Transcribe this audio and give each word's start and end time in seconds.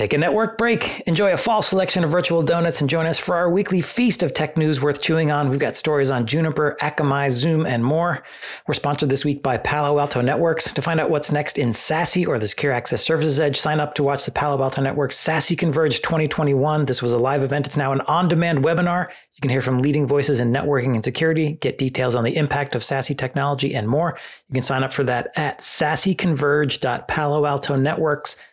Take 0.00 0.14
a 0.14 0.18
network 0.18 0.56
break, 0.56 1.00
enjoy 1.00 1.30
a 1.30 1.36
fall 1.36 1.60
selection 1.60 2.04
of 2.04 2.10
virtual 2.10 2.42
donuts, 2.42 2.80
and 2.80 2.88
join 2.88 3.04
us 3.04 3.18
for 3.18 3.36
our 3.36 3.50
weekly 3.50 3.82
feast 3.82 4.22
of 4.22 4.32
tech 4.32 4.56
news 4.56 4.80
worth 4.80 5.02
chewing 5.02 5.30
on. 5.30 5.50
We've 5.50 5.58
got 5.58 5.76
stories 5.76 6.10
on 6.10 6.24
Juniper, 6.24 6.78
Akamai, 6.80 7.28
Zoom, 7.28 7.66
and 7.66 7.84
more. 7.84 8.22
We're 8.66 8.72
sponsored 8.72 9.10
this 9.10 9.26
week 9.26 9.42
by 9.42 9.58
Palo 9.58 9.98
Alto 9.98 10.22
Networks. 10.22 10.72
To 10.72 10.80
find 10.80 11.00
out 11.00 11.10
what's 11.10 11.30
next 11.30 11.58
in 11.58 11.72
SASE 11.72 12.26
or 12.26 12.38
the 12.38 12.48
Secure 12.48 12.72
Access 12.72 13.04
Services 13.04 13.38
Edge, 13.38 13.60
sign 13.60 13.78
up 13.78 13.94
to 13.96 14.02
watch 14.02 14.24
the 14.24 14.30
Palo 14.30 14.62
Alto 14.62 14.80
Network's 14.80 15.22
SASE 15.22 15.58
Converge 15.58 16.00
2021. 16.00 16.86
This 16.86 17.02
was 17.02 17.12
a 17.12 17.18
live 17.18 17.42
event. 17.42 17.66
It's 17.66 17.76
now 17.76 17.92
an 17.92 18.00
on-demand 18.00 18.64
webinar. 18.64 19.10
You 19.10 19.40
can 19.42 19.50
hear 19.50 19.60
from 19.60 19.82
leading 19.82 20.06
voices 20.06 20.40
in 20.40 20.50
networking 20.50 20.94
and 20.94 21.04
security, 21.04 21.58
get 21.60 21.76
details 21.76 22.14
on 22.14 22.24
the 22.24 22.36
impact 22.36 22.74
of 22.74 22.80
SASE 22.80 23.18
technology, 23.18 23.74
and 23.74 23.86
more. 23.86 24.16
You 24.48 24.54
can 24.54 24.62
sign 24.62 24.82
up 24.82 24.94
for 24.94 25.04
that 25.04 25.30
at 25.36 25.58
saseconverge.paloaltonetworks.com 25.58 28.44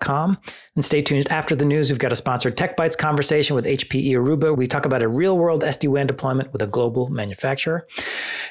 Com. 0.00 0.38
And 0.74 0.84
stay 0.84 1.02
tuned 1.02 1.30
after 1.30 1.54
the 1.54 1.64
news. 1.64 1.90
We've 1.90 1.98
got 1.98 2.12
a 2.12 2.16
sponsored 2.16 2.56
Tech 2.56 2.76
Bytes 2.76 2.96
conversation 2.96 3.54
with 3.54 3.64
HPE 3.64 4.12
Aruba. 4.12 4.56
We 4.56 4.66
talk 4.66 4.84
about 4.84 5.02
a 5.02 5.08
real 5.08 5.36
world 5.38 5.62
SD 5.62 5.88
WAN 5.88 6.06
deployment 6.06 6.52
with 6.52 6.62
a 6.62 6.66
global 6.66 7.08
manufacturer. 7.08 7.86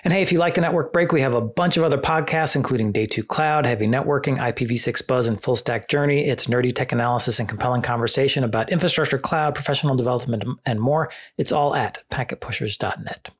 And 0.03 0.13
hey, 0.13 0.21
if 0.21 0.31
you 0.31 0.37
like 0.37 0.55
the 0.55 0.61
network 0.61 0.93
break, 0.93 1.11
we 1.11 1.21
have 1.21 1.33
a 1.33 1.41
bunch 1.41 1.77
of 1.77 1.83
other 1.83 1.97
podcasts, 1.97 2.55
including 2.55 2.91
Day 2.91 3.05
2 3.05 3.23
Cloud, 3.23 3.65
Heavy 3.65 3.87
Networking, 3.87 4.37
IPv6 4.37 5.07
Buzz, 5.07 5.27
and 5.27 5.41
Full 5.41 5.55
Stack 5.55 5.89
Journey. 5.89 6.27
It's 6.27 6.45
nerdy 6.45 6.73
tech 6.73 6.91
analysis 6.91 7.39
and 7.39 7.49
compelling 7.49 7.81
conversation 7.81 8.43
about 8.43 8.71
infrastructure, 8.71 9.17
cloud, 9.17 9.55
professional 9.55 9.95
development, 9.95 10.43
and 10.65 10.79
more. 10.79 11.11
It's 11.37 11.51
all 11.51 11.75
at 11.75 12.03
packetpushers.net. 12.11 13.31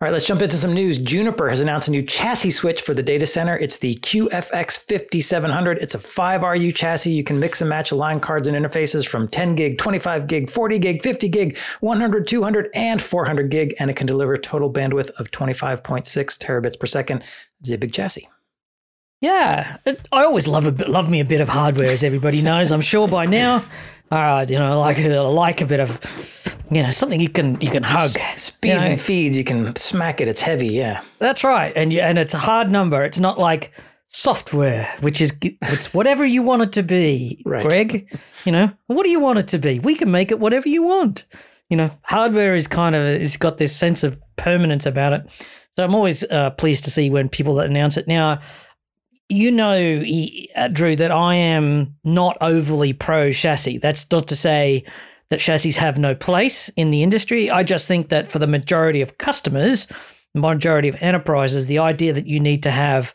All 0.00 0.06
right, 0.06 0.12
let's 0.12 0.26
jump 0.26 0.42
into 0.42 0.56
some 0.56 0.74
news. 0.74 0.96
Juniper 0.96 1.48
has 1.48 1.58
announced 1.58 1.88
a 1.88 1.90
new 1.90 2.02
chassis 2.02 2.50
switch 2.50 2.82
for 2.82 2.94
the 2.94 3.02
data 3.02 3.26
center. 3.26 3.56
It's 3.56 3.78
the 3.78 3.96
QFX 3.96 4.78
5700. 4.78 5.78
It's 5.78 5.96
a 5.96 5.98
5RU 5.98 6.72
chassis. 6.72 7.10
You 7.10 7.24
can 7.24 7.40
mix 7.40 7.60
and 7.60 7.68
match 7.68 7.90
line 7.90 8.20
cards 8.20 8.46
and 8.46 8.56
interfaces 8.56 9.04
from 9.04 9.26
10 9.26 9.56
gig, 9.56 9.76
25 9.76 10.28
gig, 10.28 10.48
40 10.48 10.78
gig, 10.78 11.02
50 11.02 11.28
gig, 11.28 11.58
100, 11.80 12.28
200, 12.28 12.70
and 12.74 13.02
400 13.02 13.50
gig, 13.50 13.74
and 13.80 13.90
it 13.90 13.96
can 13.96 14.06
deliver 14.06 14.36
total 14.36 14.72
bandwidth 14.72 15.10
of 15.18 15.32
25.6 15.32 16.04
terabits 16.38 16.78
per 16.78 16.86
second. 16.86 17.24
It's 17.58 17.70
a 17.70 17.76
big 17.76 17.92
chassis. 17.92 18.28
Yeah, 19.20 19.78
I 20.12 20.22
always 20.22 20.46
love 20.46 20.64
a 20.64 20.84
love 20.88 21.10
me 21.10 21.18
a 21.18 21.24
bit 21.24 21.40
of 21.40 21.48
hardware, 21.48 21.90
as 21.90 22.04
everybody 22.04 22.40
knows. 22.40 22.70
I'm 22.70 22.80
sure 22.80 23.08
by 23.08 23.24
now. 23.24 23.64
All 24.10 24.22
right, 24.22 24.48
you 24.48 24.58
know, 24.58 24.80
like 24.80 24.98
like 24.98 25.60
a 25.60 25.66
bit 25.66 25.80
of 25.80 26.00
you 26.70 26.82
know 26.82 26.90
something 26.90 27.20
you 27.20 27.28
can 27.28 27.60
you 27.60 27.70
can 27.70 27.82
hug 27.82 28.10
speeds 28.36 28.58
you 28.62 28.74
know? 28.74 28.80
and 28.80 29.00
feeds 29.00 29.36
you 29.36 29.44
can 29.44 29.74
smack 29.76 30.20
it 30.20 30.28
it's 30.28 30.40
heavy 30.40 30.68
yeah. 30.68 31.02
That's 31.18 31.44
right 31.44 31.72
and 31.74 31.92
you, 31.92 32.00
and 32.00 32.18
it's 32.18 32.34
a 32.34 32.38
hard 32.38 32.70
number 32.70 33.04
it's 33.04 33.20
not 33.20 33.38
like 33.38 33.72
software 34.08 34.88
which 35.00 35.20
is 35.20 35.36
it's 35.42 35.92
whatever 35.92 36.24
you 36.24 36.42
want 36.42 36.62
it 36.62 36.72
to 36.72 36.82
be 36.82 37.42
right. 37.44 37.64
greg 37.64 38.18
you 38.44 38.52
know? 38.52 38.70
What 38.86 39.04
do 39.04 39.10
you 39.10 39.20
want 39.20 39.38
it 39.38 39.48
to 39.48 39.58
be? 39.58 39.80
We 39.80 39.94
can 39.94 40.10
make 40.10 40.30
it 40.30 40.40
whatever 40.40 40.68
you 40.68 40.82
want. 40.82 41.24
You 41.68 41.76
know 41.76 41.90
hardware 42.04 42.54
is 42.54 42.66
kind 42.66 42.94
of 42.94 43.02
it's 43.04 43.36
got 43.36 43.58
this 43.58 43.74
sense 43.74 44.02
of 44.02 44.18
permanence 44.36 44.86
about 44.86 45.12
it. 45.12 45.48
So 45.72 45.84
i'm 45.84 45.94
always 45.94 46.24
uh, 46.24 46.50
pleased 46.50 46.84
to 46.84 46.90
see 46.90 47.08
when 47.08 47.28
people 47.28 47.54
that 47.56 47.66
announce 47.66 47.96
it. 47.96 48.08
Now 48.08 48.40
you 49.28 49.50
know 49.50 50.02
uh, 50.56 50.68
drew 50.68 50.96
that 50.96 51.10
i 51.10 51.34
am 51.34 51.94
not 52.04 52.36
overly 52.40 52.92
pro 52.92 53.30
chassis 53.30 53.78
that's 53.78 54.10
not 54.10 54.26
to 54.28 54.36
say 54.36 54.84
that 55.30 55.40
chassis 55.40 55.72
have 55.72 55.98
no 55.98 56.14
place 56.14 56.68
in 56.70 56.90
the 56.90 57.02
industry. 57.02 57.50
I 57.50 57.62
just 57.62 57.86
think 57.86 58.08
that 58.08 58.28
for 58.28 58.38
the 58.38 58.46
majority 58.46 59.00
of 59.00 59.18
customers, 59.18 59.86
majority 60.34 60.88
of 60.88 60.96
enterprises, 61.00 61.66
the 61.66 61.78
idea 61.78 62.12
that 62.12 62.26
you 62.26 62.40
need 62.40 62.62
to 62.62 62.70
have, 62.70 63.14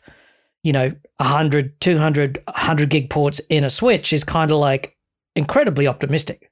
you 0.62 0.72
know, 0.72 0.90
100, 1.18 1.80
200, 1.80 2.42
100 2.46 2.88
gig 2.88 3.10
ports 3.10 3.40
in 3.48 3.64
a 3.64 3.70
switch 3.70 4.12
is 4.12 4.24
kind 4.24 4.50
of 4.50 4.58
like 4.58 4.96
incredibly 5.34 5.86
optimistic. 5.86 6.50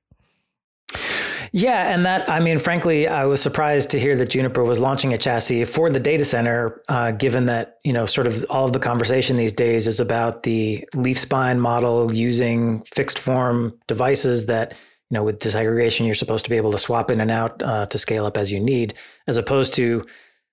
Yeah, 1.55 1.93
and 1.93 2.07
that 2.07 2.29
I 2.31 2.41
mean, 2.41 2.59
frankly, 2.59 3.07
I 3.07 3.27
was 3.27 3.43
surprised 3.43 3.91
to 3.91 4.01
hear 4.01 4.17
that 4.17 4.31
Juniper 4.31 4.65
was 4.65 4.81
launching 4.81 5.13
a 5.13 5.19
chassis 5.19 5.67
for 5.67 5.91
the 5.91 6.01
data 6.01 6.25
center, 6.25 6.83
uh, 6.89 7.11
given 7.13 7.45
that 7.47 7.79
you 7.85 7.93
know, 7.93 8.07
sort 8.07 8.27
of 8.27 8.45
all 8.49 8.65
of 8.65 8.73
the 8.73 8.79
conversation 8.79 9.37
these 9.37 9.53
days 9.53 9.87
is 9.87 10.01
about 10.01 10.45
the 10.45 10.87
leaf 10.95 11.19
spine 11.19 11.61
model 11.61 12.13
using 12.13 12.83
fixed 12.85 13.19
form 13.19 13.79
devices 13.87 14.47
that 14.47 14.73
you 15.11 15.19
know, 15.19 15.25
with 15.25 15.41
disaggregation, 15.41 16.07
you're 16.07 16.15
supposed 16.15 16.45
to 16.45 16.51
be 16.51 16.57
able 16.57 16.73
to 16.73 16.79
swap 16.79 17.11
in 17.11 17.21
and 17.21 17.31
out 17.31 17.63
uh, 17.63 17.85
to 17.85 17.99
scale 17.99 18.25
up 18.25 18.39
as 18.39 18.51
you 18.51 18.59
need, 18.59 18.95
as 19.27 19.37
opposed 19.37 19.75
to 19.75 20.07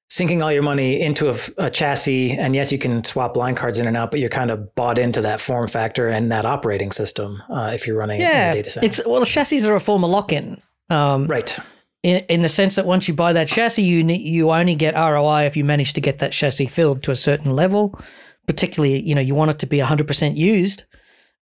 sinking 0.09 0.41
all 0.41 0.51
your 0.51 0.63
money 0.63 0.99
into 1.01 1.29
a, 1.29 1.37
a, 1.57 1.69
chassis. 1.69 2.31
And 2.31 2.53
yes, 2.53 2.69
you 2.69 2.77
can 2.77 3.05
swap 3.05 3.37
line 3.37 3.55
cards 3.55 3.79
in 3.79 3.87
and 3.87 3.95
out, 3.95 4.11
but 4.11 4.19
you're 4.19 4.27
kind 4.27 4.51
of 4.51 4.75
bought 4.75 4.97
into 4.97 5.21
that 5.21 5.39
form 5.39 5.69
factor 5.69 6.09
and 6.09 6.29
that 6.33 6.45
operating 6.45 6.91
system 6.91 7.41
uh, 7.49 7.71
if 7.73 7.87
you're 7.87 7.95
running 7.95 8.19
yeah, 8.19 8.49
a 8.49 8.53
data 8.53 8.69
center. 8.69 8.85
It's, 8.85 8.99
well, 9.05 9.23
chassis 9.23 9.65
are 9.65 9.75
a 9.75 9.79
form 9.79 10.03
of 10.03 10.09
lock-in. 10.09 10.61
Um, 10.89 11.27
right. 11.27 11.57
In, 12.01 12.23
in 12.29 12.41
the 12.41 12.49
sense 12.49 12.75
that 12.75 12.85
once 12.85 13.07
you 13.07 13.13
buy 13.13 13.33
that 13.33 13.47
chassis, 13.47 13.83
you 13.83 14.05
you 14.05 14.51
only 14.51 14.75
get 14.75 14.95
ROI 14.95 15.45
if 15.45 15.57
you 15.57 15.65
manage 15.65 15.93
to 15.93 16.01
get 16.01 16.19
that 16.19 16.31
chassis 16.31 16.67
filled 16.67 17.03
to 17.03 17.11
a 17.11 17.15
certain 17.15 17.51
level. 17.51 17.99
Particularly, 18.47 19.01
you 19.01 19.13
know, 19.13 19.21
you 19.21 19.35
want 19.35 19.51
it 19.51 19.59
to 19.59 19.67
be 19.67 19.77
100% 19.77 20.35
used. 20.35 20.83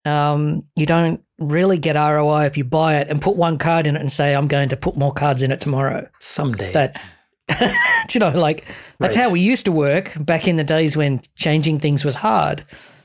Um, 0.04 0.64
you 0.76 0.84
don't 0.84 1.22
really 1.38 1.78
get 1.78 1.96
ROI 1.96 2.46
if 2.46 2.56
you 2.56 2.64
buy 2.64 2.96
it 2.96 3.08
and 3.08 3.22
put 3.22 3.36
one 3.36 3.58
card 3.58 3.86
in 3.86 3.96
it 3.96 4.00
and 4.00 4.10
say, 4.10 4.34
I'm 4.34 4.48
going 4.48 4.68
to 4.70 4.76
put 4.76 4.96
more 4.96 5.12
cards 5.12 5.42
in 5.42 5.50
it 5.50 5.60
tomorrow. 5.60 6.08
Someday. 6.20 6.72
That, 6.72 7.00
you 8.10 8.20
know, 8.20 8.30
like 8.30 8.66
that's 8.98 9.16
right. 9.16 9.24
how 9.24 9.30
we 9.30 9.40
used 9.40 9.64
to 9.66 9.72
work 9.72 10.12
back 10.20 10.48
in 10.48 10.56
the 10.56 10.64
days 10.64 10.96
when 10.96 11.20
changing 11.36 11.78
things 11.80 12.04
was 12.04 12.14
hard. 12.14 12.62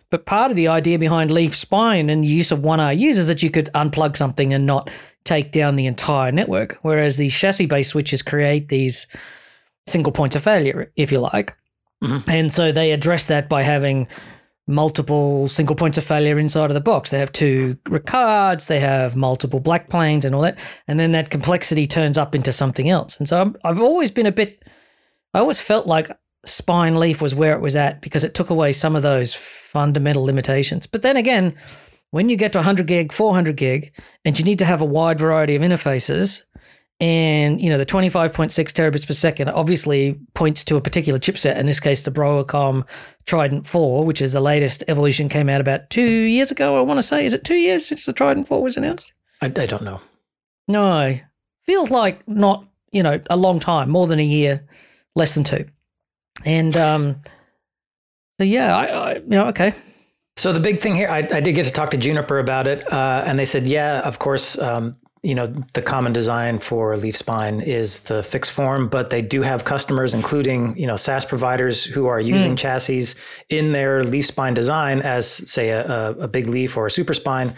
But 0.10 0.26
part 0.26 0.52
of 0.52 0.58
the 0.58 0.68
idea 0.68 1.00
behind 1.00 1.32
Leaf 1.32 1.56
Spine 1.56 2.10
and 2.10 2.26
use 2.26 2.52
of 2.52 2.60
1RUs 2.60 3.18
is 3.18 3.28
that 3.28 3.42
you 3.42 3.50
could 3.50 3.70
unplug 3.74 4.16
something 4.16 4.54
and 4.54 4.66
not 4.66 4.92
take 5.24 5.52
down 5.52 5.76
the 5.76 5.86
entire 5.86 6.32
network. 6.32 6.78
Whereas 6.82 7.18
these 7.18 7.34
chassis 7.34 7.66
based 7.66 7.92
switches 7.92 8.22
create 8.22 8.70
these 8.70 9.08
single 9.88 10.12
points 10.12 10.36
of 10.36 10.44
failure, 10.44 10.92
if 10.96 11.12
you 11.12 11.20
like. 11.20 11.56
Mm-hmm. 12.04 12.30
And 12.30 12.52
so 12.52 12.72
they 12.72 12.92
address 12.92 13.26
that 13.26 13.50
by 13.50 13.64
having 13.64 14.08
multiple 14.68 15.48
single 15.48 15.76
points 15.76 15.98
of 15.98 16.04
failure 16.04 16.40
inside 16.40 16.70
of 16.70 16.74
the 16.74 16.82
box. 16.82 17.10
They 17.10 17.20
have 17.20 17.32
two 17.32 17.76
cards, 18.06 18.68
they 18.68 18.80
have 18.80 19.16
multiple 19.16 19.62
backplanes 19.62 20.24
and 20.24 20.34
all 20.34 20.42
that. 20.42 20.60
And 20.88 21.00
then 21.00 21.12
that 21.12 21.30
complexity 21.30 21.86
turns 21.86 22.18
up 22.18 22.34
into 22.34 22.52
something 22.52 22.90
else. 22.90 23.18
And 23.18 23.28
so 23.28 23.54
i 23.64 23.68
have 23.68 23.82
always 23.82 24.12
been 24.12 24.26
a 24.26 24.32
bit, 24.32 24.64
I 25.34 25.40
always 25.40 25.60
felt 25.60 25.86
like 25.86 26.10
Spine 26.46 26.96
Leaf 26.96 27.22
was 27.22 27.36
where 27.36 27.54
it 27.54 27.62
was 27.62 27.76
at 27.76 28.02
because 28.02 28.24
it 28.24 28.34
took 28.34 28.50
away 28.50 28.72
some 28.72 28.96
of 28.96 29.04
those 29.04 29.34
fundamental 29.34 30.24
limitations. 30.24 30.88
But 30.88 31.02
then 31.02 31.18
again, 31.18 31.56
when 32.14 32.30
you 32.30 32.38
get 32.38 32.52
to 32.52 32.60
100 32.60 32.86
gig, 32.86 33.12
400 33.12 33.56
gig, 33.56 33.92
and 34.24 34.38
you 34.38 34.46
need 34.46 34.60
to 34.60 34.66
have 34.66 34.84
a 34.84 34.86
wide 34.86 35.18
variety 35.18 35.56
of 35.56 35.64
interfaces, 35.64 36.44
and 37.00 37.60
you 37.60 37.72
know 37.72 37.78
the 37.80 37.88
25.6 37.88 38.52
terabits 38.54 39.08
per 39.08 39.16
second 39.16 39.50
obviously 39.50 40.14
points 40.36 40.64
to 40.66 40.76
a 40.76 40.82
particular 40.82 41.18
chipset. 41.18 41.58
In 41.58 41.66
this 41.66 41.80
case, 41.80 42.04
the 42.04 42.12
Broadcom 42.12 42.88
Trident 43.26 43.66
4, 43.66 44.06
which 44.06 44.22
is 44.22 44.32
the 44.32 44.42
latest 44.42 44.84
evolution, 44.88 45.28
came 45.28 45.50
out 45.50 45.60
about 45.60 45.90
two 45.90 46.04
years 46.04 46.52
ago. 46.52 46.78
I 46.78 46.82
want 46.82 47.00
to 47.00 47.04
say, 47.04 47.26
is 47.26 47.34
it 47.34 47.46
two 47.46 47.56
years 47.56 47.84
since 47.84 48.06
the 48.06 48.14
Trident 48.14 48.48
4 48.48 48.62
was 48.62 48.78
announced? 48.78 49.12
I, 49.42 49.48
I 49.48 49.66
don't 49.66 49.84
know. 49.84 50.00
No, 50.68 51.18
feels 51.64 51.90
like 51.90 52.28
not 52.28 52.64
you 52.92 53.02
know 53.02 53.20
a 53.32 53.38
long 53.38 53.60
time, 53.60 53.90
more 53.90 54.06
than 54.06 54.20
a 54.20 54.24
year, 54.24 54.64
less 55.16 55.34
than 55.34 55.46
two, 55.46 55.66
and 56.46 56.78
um, 56.78 57.16
so 58.40 58.46
yeah, 58.46 58.78
I, 58.78 58.86
I 58.86 59.14
you 59.16 59.30
know 59.30 59.48
okay. 59.48 59.74
So 60.36 60.52
the 60.52 60.60
big 60.60 60.80
thing 60.80 60.96
here, 60.96 61.10
I, 61.10 61.20
I, 61.20 61.42
did 61.42 61.54
get 61.54 61.66
to 61.66 61.72
talk 61.72 61.92
to 61.92 61.98
Juniper 61.98 62.40
about 62.40 62.68
it, 62.68 62.92
uh, 62.92 63.24
and 63.26 63.38
they 63.38 63.46
said, 63.46 63.68
yeah, 63.68 64.00
of 64.00 64.18
course, 64.18 64.58
um, 64.58 64.96
you 65.24 65.34
know 65.34 65.48
the 65.72 65.82
common 65.82 66.12
design 66.12 66.60
for 66.60 66.96
leaf 66.98 67.16
spine 67.16 67.62
is 67.62 68.02
the 68.02 68.22
fixed 68.22 68.52
form 68.52 68.90
but 68.90 69.10
they 69.10 69.22
do 69.22 69.42
have 69.42 69.64
customers 69.64 70.14
including 70.14 70.78
you 70.78 70.86
know 70.86 70.98
saas 70.98 71.26
providers 71.26 71.84
who 71.84 72.06
are 72.08 72.20
using 72.20 72.54
mm. 72.54 72.58
chassis 72.58 73.18
in 73.50 73.72
their 73.72 74.04
leaf 74.04 74.26
spine 74.26 74.54
design 74.54 75.02
as 75.02 75.28
say 75.50 75.70
a, 75.70 76.12
a, 76.12 76.28
big 76.28 76.48
leaf 76.48 76.78
or 76.78 76.86
a 76.86 76.92
super 76.92 77.14
spine 77.14 77.56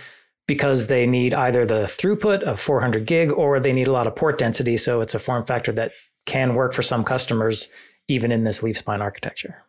because 0.47 0.88
they 0.88 1.08
need 1.08 1.34
either 1.34 1.66
the 1.66 1.84
throughput 1.85 2.44
of 2.44 2.59
400 2.59 3.08
gig 3.08 3.32
or 3.32 3.59
they 3.59 3.73
need 3.73 3.88
a 3.88 3.91
lot 3.91 4.08
of 4.08 4.16
port 4.16 4.38
density 4.38 4.78
so 4.78 5.02
it's 5.02 5.16
a 5.16 5.20
form 5.20 5.44
factor 5.44 5.72
that 5.72 5.91
can 6.28 6.53
work 6.53 6.72
for 6.72 6.84
some 6.84 7.03
customers 7.03 7.67
even 8.08 8.32
in 8.32 8.44
this 8.44 8.61
leaf 8.61 8.78
spine 8.78 9.02
architecture 9.02 9.64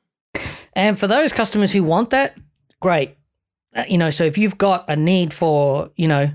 and 0.75 0.99
for 0.99 1.07
those 1.07 1.33
customers 1.33 1.73
who 1.73 1.83
want 1.83 2.11
that 2.11 2.37
great 2.81 3.17
uh, 3.75 3.85
you 3.89 3.99
know 3.99 4.11
so 4.11 4.25
if 4.25 4.39
you've 4.39 4.59
got 4.59 4.85
a 4.89 4.97
need 4.97 5.33
for 5.33 5.91
you 5.97 6.09
know 6.09 6.31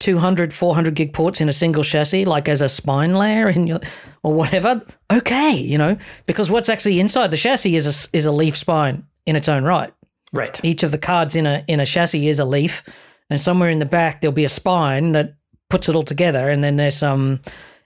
200, 0.00 0.52
400 0.52 0.94
gig 0.94 1.12
ports 1.14 1.40
in 1.40 1.48
a 1.48 1.52
single 1.52 1.82
chassis, 1.82 2.26
like 2.26 2.48
as 2.48 2.60
a 2.60 2.68
spine 2.68 3.14
layer 3.14 3.48
in 3.48 3.66
your, 3.66 3.80
or 4.22 4.34
whatever, 4.34 4.82
okay, 5.10 5.54
you 5.54 5.78
know, 5.78 5.96
because 6.26 6.50
what's 6.50 6.68
actually 6.68 7.00
inside 7.00 7.30
the 7.30 7.36
chassis 7.36 7.76
is 7.76 7.86
a, 7.86 8.16
is 8.16 8.26
a 8.26 8.32
leaf 8.32 8.56
spine 8.56 9.06
in 9.24 9.36
its 9.36 9.48
own 9.48 9.64
right. 9.64 9.92
Right. 10.32 10.60
Each 10.62 10.82
of 10.82 10.90
the 10.90 10.98
cards 10.98 11.34
in 11.34 11.46
a 11.46 11.64
in 11.66 11.80
a 11.80 11.86
chassis 11.86 12.28
is 12.28 12.38
a 12.38 12.44
leaf, 12.44 12.82
and 13.30 13.40
somewhere 13.40 13.70
in 13.70 13.78
the 13.78 13.86
back 13.86 14.20
there'll 14.20 14.34
be 14.34 14.44
a 14.44 14.50
spine 14.50 15.12
that 15.12 15.34
puts 15.70 15.88
it 15.88 15.94
all 15.94 16.02
together, 16.02 16.50
and 16.50 16.62
then 16.62 16.76
there's 16.76 16.96
some 16.96 17.40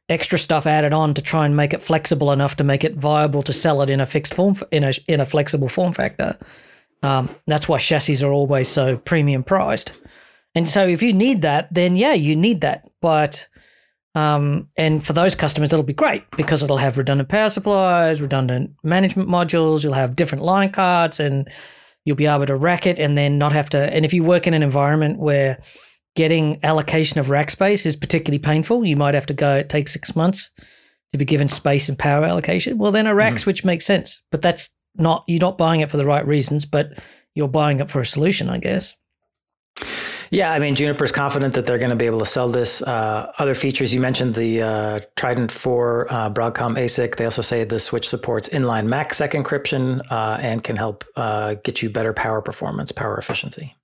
extra 0.08 0.38
stuff 0.38 0.66
added 0.66 0.92
on 0.92 1.14
to 1.14 1.22
try 1.22 1.46
and 1.46 1.54
make 1.54 1.72
it 1.72 1.82
flexible 1.82 2.32
enough 2.32 2.56
to 2.56 2.64
make 2.64 2.82
it 2.82 2.96
viable 2.96 3.42
to 3.42 3.52
sell 3.52 3.82
it 3.82 3.90
in 3.90 4.00
a 4.00 4.06
fixed 4.06 4.34
form 4.34 4.56
in 4.72 4.82
a 4.82 4.92
in 5.06 5.20
a 5.20 5.26
flexible 5.26 5.68
form 5.68 5.92
factor. 5.92 6.36
Um, 7.02 7.28
that's 7.46 7.68
why 7.68 7.78
chassis 7.78 8.24
are 8.24 8.32
always 8.32 8.68
so 8.68 8.98
premium 8.98 9.42
priced. 9.42 9.92
And 10.54 10.68
so 10.68 10.86
if 10.86 11.02
you 11.02 11.12
need 11.12 11.42
that, 11.42 11.72
then 11.72 11.96
yeah, 11.96 12.12
you 12.12 12.36
need 12.36 12.60
that. 12.62 12.90
But 13.00 13.48
um, 14.14 14.68
and 14.76 15.04
for 15.04 15.12
those 15.12 15.34
customers, 15.34 15.72
it'll 15.72 15.84
be 15.84 15.92
great 15.92 16.28
because 16.36 16.62
it'll 16.62 16.76
have 16.76 16.98
redundant 16.98 17.28
power 17.28 17.48
supplies, 17.48 18.20
redundant 18.20 18.72
management 18.82 19.28
modules. 19.28 19.84
You'll 19.84 19.92
have 19.92 20.16
different 20.16 20.44
line 20.44 20.72
cards, 20.72 21.20
and 21.20 21.48
you'll 22.04 22.16
be 22.16 22.26
able 22.26 22.46
to 22.46 22.56
rack 22.56 22.86
it, 22.86 22.98
and 22.98 23.16
then 23.16 23.38
not 23.38 23.52
have 23.52 23.70
to. 23.70 23.78
And 23.78 24.04
if 24.04 24.12
you 24.12 24.24
work 24.24 24.46
in 24.46 24.54
an 24.54 24.62
environment 24.62 25.20
where 25.20 25.62
getting 26.16 26.58
allocation 26.64 27.20
of 27.20 27.30
rack 27.30 27.50
space 27.50 27.86
is 27.86 27.94
particularly 27.94 28.40
painful, 28.40 28.84
you 28.84 28.96
might 28.96 29.14
have 29.14 29.26
to 29.26 29.34
go. 29.34 29.54
It 29.54 29.68
takes 29.68 29.92
six 29.92 30.16
months 30.16 30.50
to 31.12 31.18
be 31.18 31.24
given 31.24 31.46
space 31.46 31.88
and 31.88 31.98
power 31.98 32.24
allocation. 32.24 32.78
Well, 32.78 32.92
then 32.92 33.06
a 33.06 33.14
rack 33.14 33.34
mm-hmm. 33.34 33.38
switch 33.38 33.64
makes 33.64 33.86
sense, 33.86 34.20
but 34.32 34.42
that's 34.42 34.70
not 34.96 35.24
you're 35.26 35.40
not 35.40 35.58
buying 35.58 35.80
it 35.80 35.90
for 35.90 35.96
the 35.96 36.06
right 36.06 36.26
reasons, 36.26 36.64
but 36.64 36.98
you're 37.34 37.48
buying 37.48 37.80
it 37.80 37.90
for 37.90 38.00
a 38.00 38.06
solution, 38.06 38.48
I 38.48 38.58
guess. 38.58 38.96
Yeah, 40.32 40.52
I 40.52 40.60
mean, 40.60 40.76
Juniper's 40.76 41.10
confident 41.10 41.54
that 41.54 41.66
they're 41.66 41.78
going 41.78 41.90
to 41.90 41.96
be 41.96 42.06
able 42.06 42.20
to 42.20 42.26
sell 42.26 42.48
this. 42.48 42.82
Uh, 42.82 43.32
other 43.38 43.54
features, 43.54 43.92
you 43.92 44.00
mentioned 44.00 44.36
the 44.36 44.62
uh, 44.62 45.00
Trident 45.16 45.50
4 45.50 46.12
uh, 46.12 46.30
Broadcom 46.30 46.78
ASIC. 46.78 47.16
They 47.16 47.24
also 47.24 47.42
say 47.42 47.64
the 47.64 47.80
switch 47.80 48.08
supports 48.08 48.48
inline 48.50 48.86
MACsec 48.86 49.32
encryption 49.32 50.00
uh, 50.08 50.38
and 50.40 50.62
can 50.62 50.76
help 50.76 51.04
uh, 51.16 51.54
get 51.64 51.82
you 51.82 51.90
better 51.90 52.12
power 52.12 52.40
performance, 52.40 52.92
power 52.92 53.18
efficiency. 53.18 53.74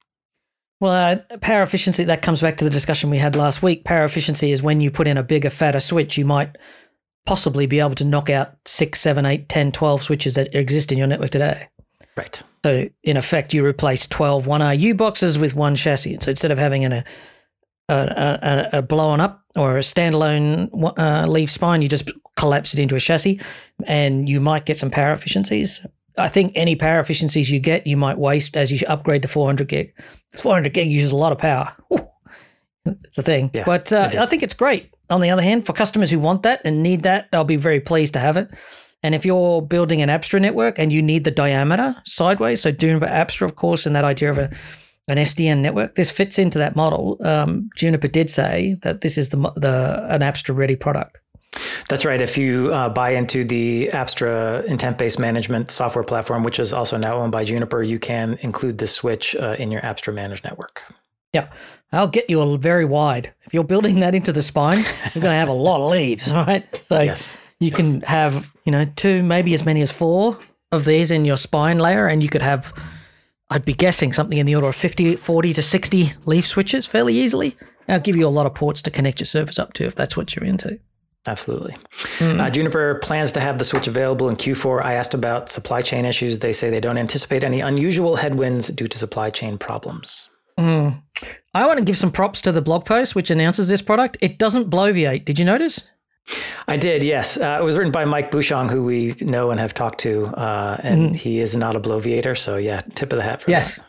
Well, 0.79 1.19
uh, 1.33 1.39
power 1.39 1.63
efficiency, 1.63 2.05
that 2.05 2.23
comes 2.23 2.41
back 2.41 2.59
to 2.59 2.65
the 2.65 2.71
discussion 2.71 3.11
we 3.11 3.19
had 3.19 3.35
last 3.35 3.61
week. 3.61 3.85
Power 3.85 4.05
efficiency 4.05 4.53
is 4.53 4.63
when 4.63 4.81
you 4.81 4.93
put 4.93 5.09
in 5.09 5.17
a 5.17 5.25
bigger, 5.25 5.51
fatter 5.51 5.81
switch, 5.81 6.17
you 6.17 6.25
might 6.25 6.57
possibly 7.27 7.67
be 7.67 7.81
able 7.81 7.95
to 7.97 8.05
knock 8.05 8.31
out 8.31 8.55
6, 8.65 8.99
7, 8.99 9.27
8, 9.27 9.49
10, 9.49 9.73
12 9.73 10.03
switches 10.03 10.35
that 10.35 10.55
exist 10.55 10.93
in 10.93 10.99
your 10.99 11.07
network 11.07 11.31
today. 11.31 11.69
Right. 12.17 12.43
So 12.65 12.89
in 13.03 13.17
effect, 13.17 13.53
you 13.53 13.65
replace 13.65 14.07
12 14.07 14.47
1RU 14.47 14.97
boxes 14.97 15.39
with 15.39 15.55
one 15.55 15.75
chassis. 15.75 16.19
So 16.21 16.31
instead 16.31 16.51
of 16.51 16.59
having 16.59 16.85
an, 16.85 16.93
a, 16.93 17.05
a, 17.89 18.69
a, 18.79 18.83
blown 18.83 19.21
up 19.21 19.45
or 19.55 19.77
a 19.77 19.81
standalone 19.81 20.71
uh, 20.99 21.27
leaf 21.27 21.51
spine, 21.51 21.83
you 21.83 21.89
just 21.89 22.11
collapse 22.37 22.75
it 22.75 22.81
into 22.81 22.97
a 22.97 23.01
chassis 23.01 23.41
and 23.85 24.29
you 24.29 24.41
might 24.41 24.65
get 24.65 24.77
some 24.79 24.91
power 24.91 25.13
efficiencies. 25.13 25.87
I 26.19 26.29
think 26.29 26.53
any 26.55 26.77
power 26.77 26.99
efficiencies 26.99 27.51
you 27.51 27.61
get, 27.61 27.87
you 27.87 27.97
might 27.97 28.19
waste 28.19 28.57
as 28.57 28.71
you 28.71 28.87
upgrade 28.89 29.23
to 29.23 29.29
400 29.29 29.69
gig. 29.69 29.93
It's 30.33 30.41
400 30.41 30.73
gig 30.73 30.91
uses 30.91 31.13
a 31.13 31.17
lot 31.17 31.33
of 31.33 31.39
power. 31.39 31.77
it's 32.87 33.19
a 33.19 33.23
thing. 33.23 33.51
Yeah, 33.53 33.65
but 33.65 33.93
uh, 33.93 34.11
I 34.19 34.27
think 34.27 34.43
it's 34.43 34.55
great. 34.55 34.91
On 35.11 35.21
the 35.21 35.31
other 35.31 35.43
hand, 35.43 35.67
for 35.67 35.73
customers 35.73 36.11
who 36.11 36.19
want 36.19 36.43
that 36.43 36.61
and 36.65 36.83
need 36.83 37.03
that, 37.03 37.31
they'll 37.31 37.45
be 37.45 37.57
very 37.57 37.81
pleased 37.81 38.15
to 38.15 38.21
have 38.21 38.37
it. 38.37 38.51
And 39.03 39.15
if 39.15 39.25
you're 39.25 39.63
building 39.63 40.03
an 40.03 40.09
Apstra 40.09 40.41
network 40.41 40.79
and 40.79 40.93
you 40.93 41.03
need 41.03 41.25
the 41.25 41.31
diameter 41.31 41.95
sideways, 42.05 42.63
so 42.63 42.73
Juniper 42.73 43.07
Apstra, 43.07 43.43
of 43.43 43.57
course, 43.57 43.87
and 43.87 43.95
that 43.95 44.05
idea 44.05 44.31
of 44.31 44.39
a 44.39 44.51
an 45.09 45.19
SDN 45.19 45.61
network, 45.61 45.95
this 45.95 46.11
fits 46.11 46.37
into 46.37 46.59
that 46.59 46.75
model. 46.75 47.17
Um, 47.25 47.71
Juniper 47.77 48.09
did 48.09 48.29
say 48.29 48.75
that 48.83 49.03
this 49.03 49.17
is 49.17 49.29
the 49.29 49.37
the 49.55 50.05
an 50.11 50.23
Apstra 50.23 50.57
ready 50.57 50.75
product. 50.75 51.19
That's 51.89 52.05
right. 52.05 52.21
If 52.21 52.37
you 52.37 52.75
uh, 52.75 52.89
buy 52.89 53.11
into 53.11 53.45
the 53.45 53.89
Apstra 53.93 54.65
intent 54.65 54.99
based 54.99 55.19
management 55.19 55.71
software 55.71 56.05
platform, 56.05 56.43
which 56.43 56.59
is 56.59 56.73
also 56.73 56.97
now 56.97 57.19
owned 57.19 57.33
by 57.33 57.45
Juniper, 57.45 57.83
you 57.83 57.99
can 57.99 58.39
include 58.41 58.79
this 58.79 58.93
switch 58.93 59.37
uh, 59.37 59.55
in 59.59 59.71
your 59.71 59.81
Apstra 59.83 60.13
managed 60.13 60.45
network. 60.45 60.83
Yeah, 61.33 61.51
I'll 61.93 62.09
get 62.09 62.31
you 62.31 62.41
a 62.41 62.59
very 62.59 62.85
wide. 62.85 63.33
If 63.45 63.55
you're 63.55 63.65
building 63.65 64.01
that 64.01 64.15
into 64.15 64.33
the 64.33 64.43
spine, 64.43 64.85
you're 65.15 65.23
going 65.23 65.33
to 65.33 65.39
have 65.39 65.49
a 65.49 65.53
lot 65.53 65.81
of 65.81 65.91
leaves, 65.91 66.31
right? 66.33 66.65
So 66.85 67.01
yes. 67.01 67.37
You 67.59 67.69
yes. 67.69 67.77
can 67.77 68.01
have, 68.03 68.55
you 68.65 68.73
know, 68.73 68.85
two, 68.97 69.23
maybe 69.23 69.55
as 69.55 69.65
many 69.65 69.81
as 69.81 69.91
four 69.91 70.39
of 70.73 70.85
these 70.85 71.11
in 71.11 71.25
your 71.25 71.39
spine 71.39 71.79
layer, 71.79 72.07
and 72.07 72.23
you 72.23 72.29
could 72.29 72.43
have, 72.43 72.73
I'd 73.49 73.65
be 73.65 73.73
guessing, 73.73 74.13
something 74.13 74.37
in 74.37 74.45
the 74.45 74.55
order 74.55 74.69
of 74.69 74.77
50, 74.77 75.17
40 75.17 75.53
to 75.55 75.63
60 75.63 76.09
leaf 76.27 76.47
switches 76.47 76.85
fairly 76.85 77.15
easily. 77.15 77.57
I'll 77.89 78.01
give 78.01 78.17
you 78.17 78.27
a 78.27 78.29
lot 78.29 78.47
of 78.47 78.55
ports 78.55 78.83
to 78.83 78.91
connect 78.91 79.21
your 79.21 79.27
servers 79.27 79.59
up 79.59 79.73
to 79.75 79.85
if 79.85 79.95
that's 79.95 80.17
what 80.17 80.35
you're 80.35 80.45
into. 80.45 80.79
Absolutely. 81.27 81.77
Mm. 82.19 82.41
Uh, 82.41 82.51
Juniper 82.51 82.97
plans 82.97 83.33
to 83.33 83.41
have 83.41 83.59
the 83.59 83.65
switch 83.65 83.87
available 83.87 84.29
in 84.29 84.37
Q4. 84.37 84.85
I 84.85 84.95
asked 84.95 85.15
about 85.15 85.49
supply 85.49 85.83
chain 85.83 86.05
issues. 86.05 86.41
They 86.41 86.53
say 86.53 86.71
they 86.71 86.81
don't 86.81 86.99
anticipate 86.99 87.43
any 87.43 87.61
unusual 87.61 88.17
headwinds 88.17 88.69
due 88.69 88.87
to 88.87 88.99
supply 88.99 89.31
chain 89.31 89.59
problems. 89.59 90.29
Mm. 90.59 91.03
I 91.55 91.67
want 91.67 91.79
to 91.79 91.85
give 91.85 91.97
some 91.97 92.13
props 92.13 92.41
to 92.43 92.53
the 92.53 92.63
blog 92.63 92.85
post 92.85 93.15
which 93.15 93.31
announces 93.31 93.69
this 93.69 93.83
product. 93.83 94.17
It 94.21 94.39
doesn't 94.39 94.71
bloviate. 94.71 95.25
Did 95.25 95.39
you 95.39 95.45
notice? 95.45 95.83
I 96.67 96.77
did, 96.77 97.03
yes. 97.03 97.37
Uh, 97.37 97.59
it 97.61 97.65
was 97.65 97.77
written 97.77 97.93
by 97.93 98.05
Mike 98.05 98.31
Bushong, 98.31 98.71
who 98.71 98.83
we 98.83 99.15
know 99.21 99.51
and 99.51 99.61
have 99.61 99.75
talked 99.75 100.01
to, 100.01 100.27
uh, 100.27 100.77
and 100.83 101.07
mm-hmm. 101.07 101.15
he 101.15 101.41
is 101.41 101.55
not 101.55 101.77
a 101.77 101.81
bloviator. 101.81 102.37
So, 102.37 102.57
yeah, 102.57 102.81
tip 102.95 103.13
of 103.13 103.19
the 103.19 103.23
hat 103.23 103.43
for 103.43 103.47
that. 103.47 103.53
yes. 103.53 103.77
That. 103.77 103.87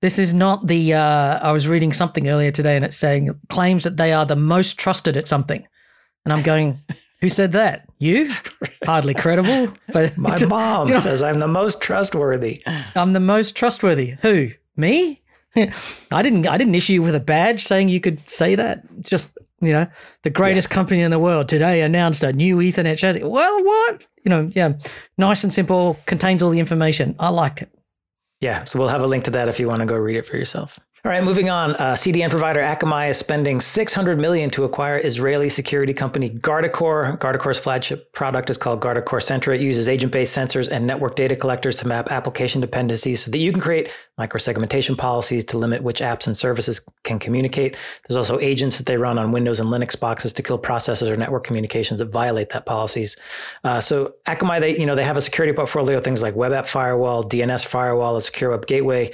This 0.00 0.18
is 0.18 0.32
not 0.32 0.66
the. 0.66 0.94
Uh, 0.94 1.38
I 1.40 1.50
was 1.50 1.66
reading 1.66 1.92
something 1.92 2.28
earlier 2.28 2.52
today, 2.52 2.76
and 2.76 2.84
it's 2.84 2.96
saying 2.96 3.30
claims 3.48 3.82
that 3.82 3.96
they 3.96 4.12
are 4.12 4.24
the 4.24 4.36
most 4.36 4.78
trusted 4.78 5.16
at 5.16 5.26
something, 5.26 5.66
and 6.24 6.32
I'm 6.32 6.42
going. 6.42 6.80
Who 7.20 7.28
said 7.28 7.50
that? 7.50 7.88
You? 7.98 8.32
Hardly 8.86 9.12
credible. 9.12 9.74
But 9.92 10.16
my 10.16 10.40
mom 10.46 10.86
you 10.86 10.94
know, 10.94 11.00
says 11.00 11.20
I'm 11.20 11.40
the 11.40 11.48
most 11.48 11.80
trustworthy. 11.80 12.62
I'm 12.94 13.12
the 13.12 13.18
most 13.18 13.56
trustworthy. 13.56 14.14
Who? 14.22 14.50
Me? 14.76 15.20
I 16.12 16.22
didn't. 16.22 16.48
I 16.48 16.56
didn't 16.58 16.74
issue 16.74 16.94
you 16.94 17.02
with 17.02 17.14
a 17.14 17.20
badge 17.20 17.64
saying 17.64 17.88
you 17.88 18.00
could 18.00 18.28
say 18.28 18.54
that. 18.54 18.84
Just 19.00 19.36
you 19.60 19.72
know, 19.72 19.86
the 20.22 20.30
greatest 20.30 20.68
yes. 20.68 20.74
company 20.74 21.02
in 21.02 21.10
the 21.10 21.18
world 21.18 21.48
today 21.48 21.82
announced 21.82 22.22
a 22.22 22.32
new 22.32 22.58
Ethernet 22.58 22.96
chassis. 22.96 23.24
Well, 23.24 23.64
what? 23.64 24.06
You 24.24 24.30
know, 24.30 24.50
yeah, 24.52 24.74
nice 25.16 25.42
and 25.42 25.52
simple, 25.52 25.98
contains 26.06 26.42
all 26.42 26.50
the 26.50 26.60
information. 26.60 27.16
I 27.18 27.30
like 27.30 27.62
it. 27.62 27.70
Yeah, 28.40 28.64
so 28.64 28.78
we'll 28.78 28.88
have 28.88 29.02
a 29.02 29.06
link 29.06 29.24
to 29.24 29.30
that 29.32 29.48
if 29.48 29.58
you 29.58 29.66
want 29.66 29.80
to 29.80 29.86
go 29.86 29.96
read 29.96 30.16
it 30.16 30.26
for 30.26 30.36
yourself. 30.36 30.78
All 31.08 31.14
right, 31.14 31.24
moving 31.24 31.48
on. 31.48 31.74
Uh, 31.76 31.94
CDN 31.94 32.28
provider 32.28 32.60
Akamai 32.60 33.08
is 33.08 33.16
spending 33.16 33.62
600 33.62 34.18
million 34.18 34.50
to 34.50 34.64
acquire 34.64 35.00
Israeli 35.02 35.48
security 35.48 35.94
company 35.94 36.28
Guardicore. 36.28 37.18
Guardicore's 37.18 37.58
flagship 37.58 38.12
product 38.12 38.50
is 38.50 38.58
called 38.58 38.82
Guardicore 38.82 39.22
Centra. 39.22 39.54
It 39.54 39.62
uses 39.62 39.88
agent-based 39.88 40.36
sensors 40.36 40.68
and 40.70 40.86
network 40.86 41.16
data 41.16 41.34
collectors 41.34 41.78
to 41.78 41.88
map 41.88 42.12
application 42.12 42.60
dependencies 42.60 43.24
so 43.24 43.30
that 43.30 43.38
you 43.38 43.52
can 43.52 43.60
create 43.62 43.90
microsegmentation 44.18 44.98
policies 44.98 45.44
to 45.44 45.56
limit 45.56 45.82
which 45.82 46.00
apps 46.00 46.26
and 46.26 46.36
services 46.36 46.78
can 47.04 47.18
communicate. 47.18 47.78
There's 48.06 48.18
also 48.18 48.38
agents 48.38 48.76
that 48.76 48.84
they 48.84 48.98
run 48.98 49.16
on 49.16 49.32
Windows 49.32 49.60
and 49.60 49.70
Linux 49.70 49.98
boxes 49.98 50.34
to 50.34 50.42
kill 50.42 50.58
processes 50.58 51.08
or 51.08 51.16
network 51.16 51.42
communications 51.42 52.00
that 52.00 52.10
violate 52.10 52.50
that 52.50 52.66
policies. 52.66 53.16
Uh, 53.64 53.80
so 53.80 54.12
Akamai, 54.26 54.60
they 54.60 54.78
you 54.78 54.84
know 54.84 54.94
they 54.94 55.04
have 55.04 55.16
a 55.16 55.22
security 55.22 55.54
portfolio, 55.54 56.02
things 56.02 56.20
like 56.20 56.36
web 56.36 56.52
app 56.52 56.66
firewall, 56.66 57.24
DNS 57.24 57.64
firewall, 57.64 58.14
a 58.16 58.20
secure 58.20 58.50
web 58.50 58.66
gateway 58.66 59.10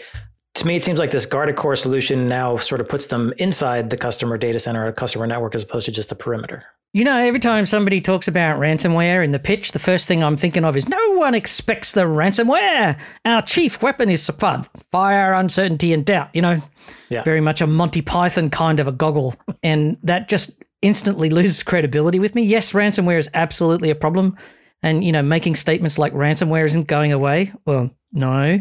to 0.55 0.67
me, 0.67 0.77
it 0.77 0.85
seems 0.85 0.99
like 0.99 1.11
this 1.11 1.27
Guardicore 1.27 1.77
solution 1.77 2.29
now 2.29 2.57
sort 2.57 2.81
of 2.81 2.89
puts 2.89 3.07
them 3.07 3.33
inside 3.39 3.91
the 3.91 3.97
customer 3.97 4.39
data 4.39 4.61
center 4.61 4.87
or 4.87 4.93
customer 4.93 5.27
network 5.27 5.55
as 5.55 5.65
opposed 5.65 5.87
to 5.87 5.93
just 5.93 6.09
the 6.09 6.15
perimeter. 6.15 6.65
You 6.93 7.03
know, 7.03 7.17
every 7.17 7.41
time 7.41 7.67
somebody 7.67 8.01
talks 8.01 8.29
about 8.29 8.61
ransomware 8.61 9.25
in 9.25 9.33
the 9.33 9.41
pitch, 9.41 9.73
the 9.73 9.81
first 9.81 10.07
thing 10.07 10.23
I'm 10.23 10.37
thinking 10.37 10.65
of 10.65 10.77
is 10.77 10.89
no 10.89 11.15
one 11.17 11.35
expects 11.35 11.91
the 11.91 12.03
ransomware. 12.03 12.97
Our 13.25 13.43
chief 13.43 13.83
weapon 13.83 14.09
is 14.09 14.25
FUD, 14.29 14.69
fire, 14.93 15.33
uncertainty, 15.33 15.93
and 15.93 16.07
doubt. 16.07 16.31
You 16.33 16.43
know, 16.43 16.63
yeah. 17.09 17.25
very 17.25 17.41
much 17.41 17.61
a 17.61 17.67
Monty 17.67 18.01
Python 18.01 18.49
kind 18.49 18.79
of 18.79 18.87
a 18.87 18.93
goggle. 18.93 19.35
and 19.65 19.97
that 20.05 20.29
just 20.29 20.63
instantly 20.83 21.31
loses 21.31 21.65
credibility 21.65 22.21
with 22.21 22.37
me. 22.37 22.43
Yes, 22.43 22.71
ransomware 22.71 23.19
is 23.19 23.29
absolutely 23.35 23.91
a 23.91 23.97
problem. 23.97 24.37
And, 24.85 25.03
you 25.03 25.11
know, 25.11 25.23
making 25.23 25.57
statements 25.57 25.99
like 25.99 26.13
ransomware 26.13 26.65
isn't 26.67 26.87
going 26.87 27.11
away. 27.13 27.53
Well, 27.67 27.91
no. 28.13 28.61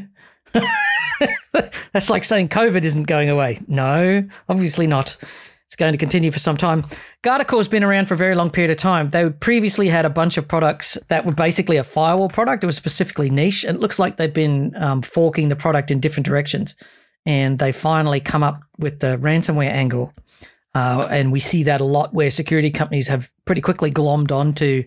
That's 1.91 2.09
like 2.09 2.23
saying 2.23 2.49
COVID 2.49 2.83
isn't 2.83 3.03
going 3.03 3.29
away. 3.29 3.59
No, 3.67 4.27
obviously 4.49 4.87
not. 4.87 5.17
It's 5.73 5.75
going 5.75 5.91
to 5.91 5.97
continue 5.97 6.29
for 6.29 6.37
some 6.37 6.55
time. 6.55 6.85
Guardicore's 7.23 7.67
been 7.67 7.83
around 7.83 8.07
for 8.07 8.13
a 8.13 8.17
very 8.17 8.35
long 8.35 8.51
period 8.51 8.69
of 8.69 8.77
time. 8.77 9.09
They 9.09 9.31
previously 9.31 9.87
had 9.87 10.05
a 10.05 10.09
bunch 10.09 10.37
of 10.37 10.47
products 10.47 10.99
that 11.07 11.25
were 11.25 11.31
basically 11.31 11.77
a 11.77 11.83
firewall 11.83 12.29
product. 12.29 12.63
It 12.63 12.67
was 12.67 12.75
specifically 12.75 13.31
niche, 13.31 13.63
and 13.63 13.77
it 13.77 13.81
looks 13.81 13.97
like 13.97 14.17
they've 14.17 14.31
been 14.31 14.75
um, 14.75 15.01
forking 15.01 15.49
the 15.49 15.55
product 15.55 15.89
in 15.89 15.99
different 15.99 16.27
directions. 16.27 16.75
And 17.25 17.57
they 17.57 17.71
finally 17.71 18.19
come 18.19 18.43
up 18.43 18.57
with 18.77 18.99
the 18.99 19.17
ransomware 19.17 19.69
angle. 19.69 20.11
Uh, 20.75 21.07
and 21.09 21.31
we 21.31 21.39
see 21.39 21.63
that 21.63 21.81
a 21.81 21.85
lot 21.85 22.13
where 22.13 22.29
security 22.29 22.69
companies 22.69 23.07
have 23.07 23.31
pretty 23.45 23.61
quickly 23.61 23.89
glommed 23.89 24.31
onto 24.31 24.83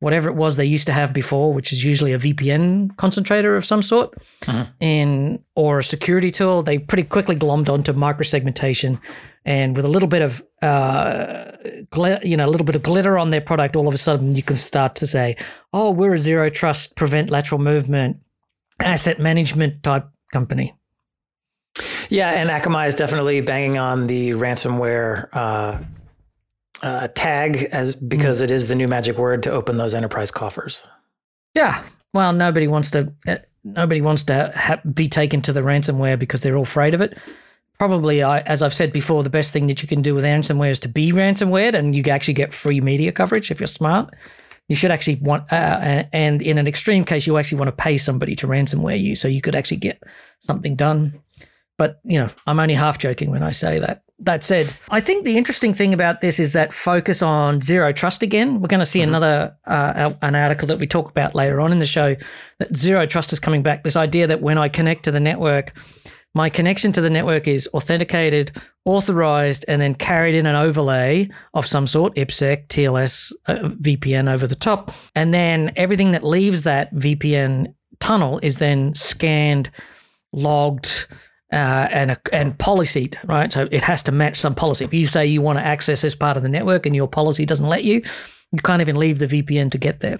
whatever 0.00 0.28
it 0.28 0.34
was 0.34 0.56
they 0.56 0.64
used 0.64 0.86
to 0.86 0.92
have 0.92 1.12
before, 1.12 1.52
which 1.52 1.72
is 1.72 1.84
usually 1.84 2.12
a 2.12 2.18
VPN 2.18 2.96
concentrator 2.96 3.54
of 3.54 3.64
some 3.64 3.82
sort, 3.82 4.14
uh-huh. 4.48 4.66
and 4.80 5.42
or 5.54 5.78
a 5.78 5.84
security 5.84 6.30
tool. 6.30 6.62
They 6.62 6.78
pretty 6.78 7.04
quickly 7.04 7.36
glommed 7.36 7.68
onto 7.68 7.92
microsegmentation, 7.92 8.98
and 9.44 9.76
with 9.76 9.84
a 9.84 9.88
little 9.88 10.08
bit 10.08 10.22
of 10.22 10.42
uh, 10.62 11.52
gl- 11.92 12.24
you 12.24 12.36
know 12.36 12.46
a 12.46 12.50
little 12.50 12.66
bit 12.66 12.74
of 12.74 12.82
glitter 12.82 13.16
on 13.16 13.30
their 13.30 13.40
product, 13.40 13.76
all 13.76 13.88
of 13.88 13.94
a 13.94 13.98
sudden 13.98 14.34
you 14.34 14.42
can 14.42 14.56
start 14.56 14.96
to 14.96 15.06
say, 15.06 15.36
"Oh, 15.72 15.90
we're 15.90 16.14
a 16.14 16.18
zero 16.18 16.48
trust, 16.48 16.96
prevent 16.96 17.30
lateral 17.30 17.60
movement, 17.60 18.16
asset 18.80 19.20
management 19.20 19.82
type 19.82 20.08
company." 20.32 20.74
Yeah, 22.08 22.30
and 22.30 22.50
Akamai 22.50 22.88
is 22.88 22.94
definitely 22.94 23.40
banging 23.40 23.78
on 23.78 24.04
the 24.04 24.30
ransomware. 24.30 25.28
Uh, 25.32 25.78
uh, 26.82 27.08
tag 27.14 27.68
as 27.72 27.94
because 27.94 28.40
mm. 28.40 28.44
it 28.44 28.50
is 28.50 28.68
the 28.68 28.74
new 28.74 28.88
magic 28.88 29.16
word 29.16 29.42
to 29.44 29.50
open 29.50 29.76
those 29.76 29.94
enterprise 29.94 30.30
coffers. 30.30 30.82
Yeah, 31.54 31.82
well, 32.14 32.32
nobody 32.32 32.68
wants 32.68 32.90
to. 32.90 33.12
Uh, 33.26 33.36
nobody 33.64 34.00
wants 34.00 34.22
to 34.24 34.52
ha- 34.54 34.80
be 34.92 35.08
taken 35.08 35.42
to 35.42 35.52
the 35.52 35.60
ransomware 35.60 36.18
because 36.18 36.42
they're 36.42 36.56
all 36.56 36.62
afraid 36.62 36.94
of 36.94 37.00
it. 37.00 37.18
probably, 37.78 38.22
as 38.22 38.62
I've 38.62 38.74
said 38.74 38.92
before, 38.92 39.22
the 39.22 39.30
best 39.30 39.54
thing 39.54 39.66
that 39.68 39.80
you 39.80 39.88
can 39.88 40.02
do 40.02 40.14
with 40.14 40.24
ransomware 40.24 40.70
is 40.70 40.80
to 40.80 40.88
be 40.88 41.12
ransomware, 41.12 41.74
and 41.74 41.96
you 41.96 42.02
actually 42.10 42.34
get 42.34 42.52
free 42.52 42.80
media 42.80 43.10
coverage 43.10 43.50
if 43.50 43.58
you're 43.58 43.66
smart. 43.66 44.14
You 44.68 44.76
should 44.76 44.90
actually 44.90 45.16
want, 45.16 45.50
uh, 45.50 46.04
and 46.12 46.42
in 46.42 46.58
an 46.58 46.68
extreme 46.68 47.04
case, 47.04 47.26
you 47.26 47.38
actually 47.38 47.58
want 47.58 47.68
to 47.68 47.82
pay 47.82 47.96
somebody 47.96 48.36
to 48.36 48.46
ransomware 48.46 49.00
you, 49.00 49.16
so 49.16 49.28
you 49.28 49.40
could 49.40 49.54
actually 49.54 49.78
get 49.78 50.02
something 50.40 50.76
done. 50.76 51.20
But 51.78 52.00
you 52.04 52.18
know, 52.18 52.28
I'm 52.46 52.60
only 52.60 52.74
half 52.74 52.98
joking 52.98 53.30
when 53.30 53.42
I 53.42 53.50
say 53.50 53.78
that. 53.78 54.04
That 54.22 54.44
said, 54.44 54.72
I 54.90 55.00
think 55.00 55.24
the 55.24 55.38
interesting 55.38 55.72
thing 55.72 55.94
about 55.94 56.20
this 56.20 56.38
is 56.38 56.52
that 56.52 56.74
focus 56.74 57.22
on 57.22 57.62
zero 57.62 57.90
trust 57.90 58.22
again. 58.22 58.60
We're 58.60 58.68
going 58.68 58.80
to 58.80 58.86
see 58.86 59.00
mm-hmm. 59.00 59.08
another 59.08 59.56
uh, 59.66 60.12
an 60.20 60.34
article 60.34 60.68
that 60.68 60.78
we 60.78 60.86
talk 60.86 61.10
about 61.10 61.34
later 61.34 61.60
on 61.60 61.72
in 61.72 61.78
the 61.78 61.86
show 61.86 62.16
that 62.58 62.76
zero 62.76 63.06
trust 63.06 63.32
is 63.32 63.40
coming 63.40 63.62
back. 63.62 63.82
This 63.82 63.96
idea 63.96 64.26
that 64.26 64.42
when 64.42 64.58
I 64.58 64.68
connect 64.68 65.04
to 65.04 65.10
the 65.10 65.20
network, 65.20 65.72
my 66.34 66.48
connection 66.48 66.92
to 66.92 67.00
the 67.00 67.10
network 67.10 67.48
is 67.48 67.68
authenticated, 67.74 68.52
authorized, 68.84 69.64
and 69.66 69.82
then 69.82 69.94
carried 69.94 70.34
in 70.34 70.46
an 70.46 70.54
overlay 70.54 71.28
of 71.54 71.66
some 71.66 71.86
sort, 71.86 72.14
IPsec, 72.14 72.68
TLS, 72.68 73.32
uh, 73.46 73.70
VPN 73.80 74.30
over 74.32 74.46
the 74.46 74.54
top. 74.54 74.92
And 75.16 75.34
then 75.34 75.72
everything 75.76 76.12
that 76.12 76.22
leaves 76.22 76.62
that 76.62 76.94
VPN 76.94 77.74
tunnel 77.98 78.38
is 78.42 78.58
then 78.58 78.94
scanned, 78.94 79.70
logged, 80.32 81.08
uh, 81.52 81.88
and 81.90 82.12
a, 82.12 82.16
and 82.32 82.58
policy, 82.58 83.10
right? 83.24 83.52
So 83.52 83.68
it 83.70 83.82
has 83.82 84.02
to 84.04 84.12
match 84.12 84.36
some 84.36 84.54
policy. 84.54 84.84
If 84.84 84.94
you 84.94 85.06
say 85.06 85.26
you 85.26 85.42
want 85.42 85.58
to 85.58 85.64
access 85.64 86.02
this 86.02 86.14
part 86.14 86.36
of 86.36 86.42
the 86.42 86.48
network 86.48 86.86
and 86.86 86.94
your 86.94 87.08
policy 87.08 87.44
doesn't 87.44 87.66
let 87.66 87.84
you, 87.84 88.02
you 88.52 88.62
can't 88.62 88.80
even 88.80 88.96
leave 88.96 89.18
the 89.18 89.26
VPN 89.26 89.70
to 89.72 89.78
get 89.78 90.00
there. 90.00 90.18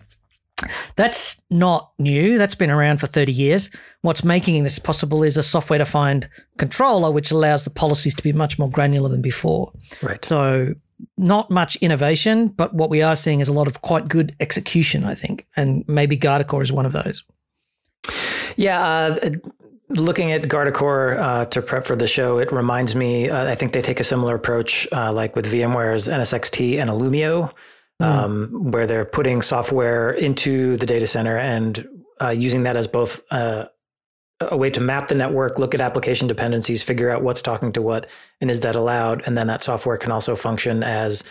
That's 0.97 1.43
not 1.51 1.93
new. 1.99 2.37
That's 2.37 2.55
been 2.55 2.71
around 2.71 2.99
for 3.01 3.07
30 3.07 3.33
years. 3.33 3.71
What's 4.03 4.25
making 4.25 4.63
this 4.63 4.79
possible 4.79 5.23
is 5.23 5.37
a 5.37 5.43
software 5.43 5.79
defined 5.79 6.29
controller, 6.59 7.11
which 7.11 7.31
allows 7.31 7.65
the 7.65 7.71
policies 7.71 8.15
to 8.15 8.23
be 8.23 8.33
much 8.33 8.59
more 8.59 8.71
granular 8.71 9.09
than 9.09 9.23
before. 9.23 9.73
Right. 10.03 10.23
So, 10.25 10.75
not 11.17 11.51
much 11.51 11.77
innovation, 11.77 12.49
but 12.49 12.75
what 12.75 12.91
we 12.91 13.01
are 13.01 13.17
seeing 13.17 13.41
is 13.41 13.49
a 13.49 13.55
lot 13.55 13.69
of 13.69 13.81
quite 13.81 14.09
good 14.09 14.37
execution, 14.39 15.05
I 15.05 15.15
think. 15.15 15.47
And 15.57 15.83
maybe 15.89 16.17
Guardicore 16.17 16.63
is 16.63 16.73
one 16.73 16.85
of 16.85 16.93
those. 16.93 17.25
Yeah. 18.57 18.87
Uh, 18.87 19.31
looking 19.91 20.33
at 20.33 20.43
Guardicore 20.43 21.19
uh, 21.19 21.45
to 21.47 21.63
prep 21.63 21.87
for 21.87 21.97
the 21.97 22.07
show, 22.07 22.39
it 22.39 22.53
reminds 22.53 22.95
me. 22.95 23.29
Uh, 23.29 23.51
I 23.51 23.55
think 23.55 23.73
they 23.73 23.83
take 23.83 24.01
a 24.01 24.05
similar 24.05 24.35
approach, 24.35 24.89
uh, 24.93 25.13
like 25.13 25.37
with 25.37 25.47
VMware's 25.47 26.09
NSX-T 26.09 26.79
and 26.79 26.91
Illumio, 26.91 27.53
mm. 28.01 28.07
um, 28.07 28.71
where 28.71 28.87
they're 28.87 29.05
putting 29.05 29.43
software 29.43 30.11
into 30.11 30.77
the 30.77 30.87
data 30.87 31.07
center 31.07 31.37
and 31.37 31.87
uh, 32.21 32.31
using 32.31 32.63
that 32.65 32.77
as 32.77 32.87
both 32.87 33.21
uh, 33.31 33.65
a 34.41 34.57
way 34.57 34.71
to 34.71 34.81
map 34.81 35.09
the 35.09 35.15
network, 35.15 35.59
look 35.59 35.75
at 35.75 35.81
application 35.81 36.27
dependencies, 36.27 36.83
figure 36.83 37.11
out 37.11 37.23
what's 37.23 37.43
talking 37.43 37.73
to 37.73 37.83
what, 37.83 38.07
and 38.41 38.51
is 38.51 38.61
that 38.61 38.77
allowed? 38.77 39.23
And 39.27 39.37
then 39.37 39.49
that 39.49 39.63
software 39.63 39.99
can 39.99 40.13
also 40.13 40.37
function 40.37 40.83
as 40.83 41.25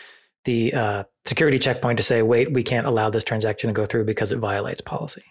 the 0.45 0.73
uh, 0.73 1.03
security 1.25 1.59
checkpoint 1.59 1.97
to 1.97 2.03
say, 2.03 2.21
wait, 2.21 2.53
we 2.53 2.63
can't 2.63 2.87
allow 2.87 3.09
this 3.09 3.23
transaction 3.23 3.67
to 3.67 3.73
go 3.73 3.85
through 3.85 4.05
because 4.05 4.31
it 4.31 4.37
violates 4.37 4.81
policy. 4.81 5.23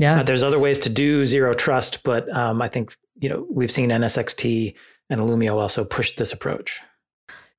Yeah. 0.00 0.20
Uh, 0.20 0.22
there's 0.22 0.42
other 0.42 0.58
ways 0.58 0.78
to 0.78 0.88
do 0.88 1.26
zero 1.26 1.52
trust, 1.52 2.02
but 2.04 2.26
um, 2.34 2.62
I 2.62 2.68
think 2.68 2.96
you 3.20 3.28
know 3.28 3.46
we've 3.50 3.70
seen 3.70 3.90
NSX-T 3.90 4.74
and 5.10 5.20
Illumio 5.20 5.60
also 5.60 5.84
push 5.84 6.16
this 6.16 6.32
approach. 6.32 6.80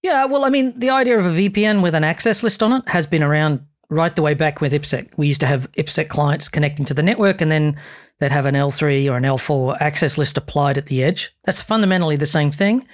Yeah, 0.01 0.25
well, 0.25 0.43
I 0.43 0.49
mean, 0.49 0.73
the 0.75 0.89
idea 0.89 1.19
of 1.19 1.25
a 1.25 1.29
VPN 1.29 1.83
with 1.83 1.93
an 1.93 2.03
access 2.03 2.41
list 2.41 2.63
on 2.63 2.73
it 2.73 2.89
has 2.89 3.05
been 3.05 3.21
around 3.21 3.63
right 3.91 4.15
the 4.15 4.23
way 4.23 4.33
back 4.33 4.59
with 4.59 4.73
IPsec. 4.73 5.09
We 5.17 5.27
used 5.27 5.41
to 5.41 5.45
have 5.45 5.71
IPsec 5.73 6.09
clients 6.09 6.49
connecting 6.49 6.83
to 6.85 6.95
the 6.95 7.03
network, 7.03 7.41
and 7.41 7.51
then 7.51 7.77
they'd 8.19 8.31
have 8.31 8.47
an 8.47 8.55
L3 8.55 9.11
or 9.11 9.17
an 9.17 9.23
L4 9.23 9.77
access 9.79 10.17
list 10.17 10.35
applied 10.35 10.79
at 10.79 10.87
the 10.87 11.03
edge. 11.03 11.35
That's 11.43 11.61
fundamentally 11.61 12.15
the 12.15 12.25
same 12.25 12.49
thing. 12.49 12.87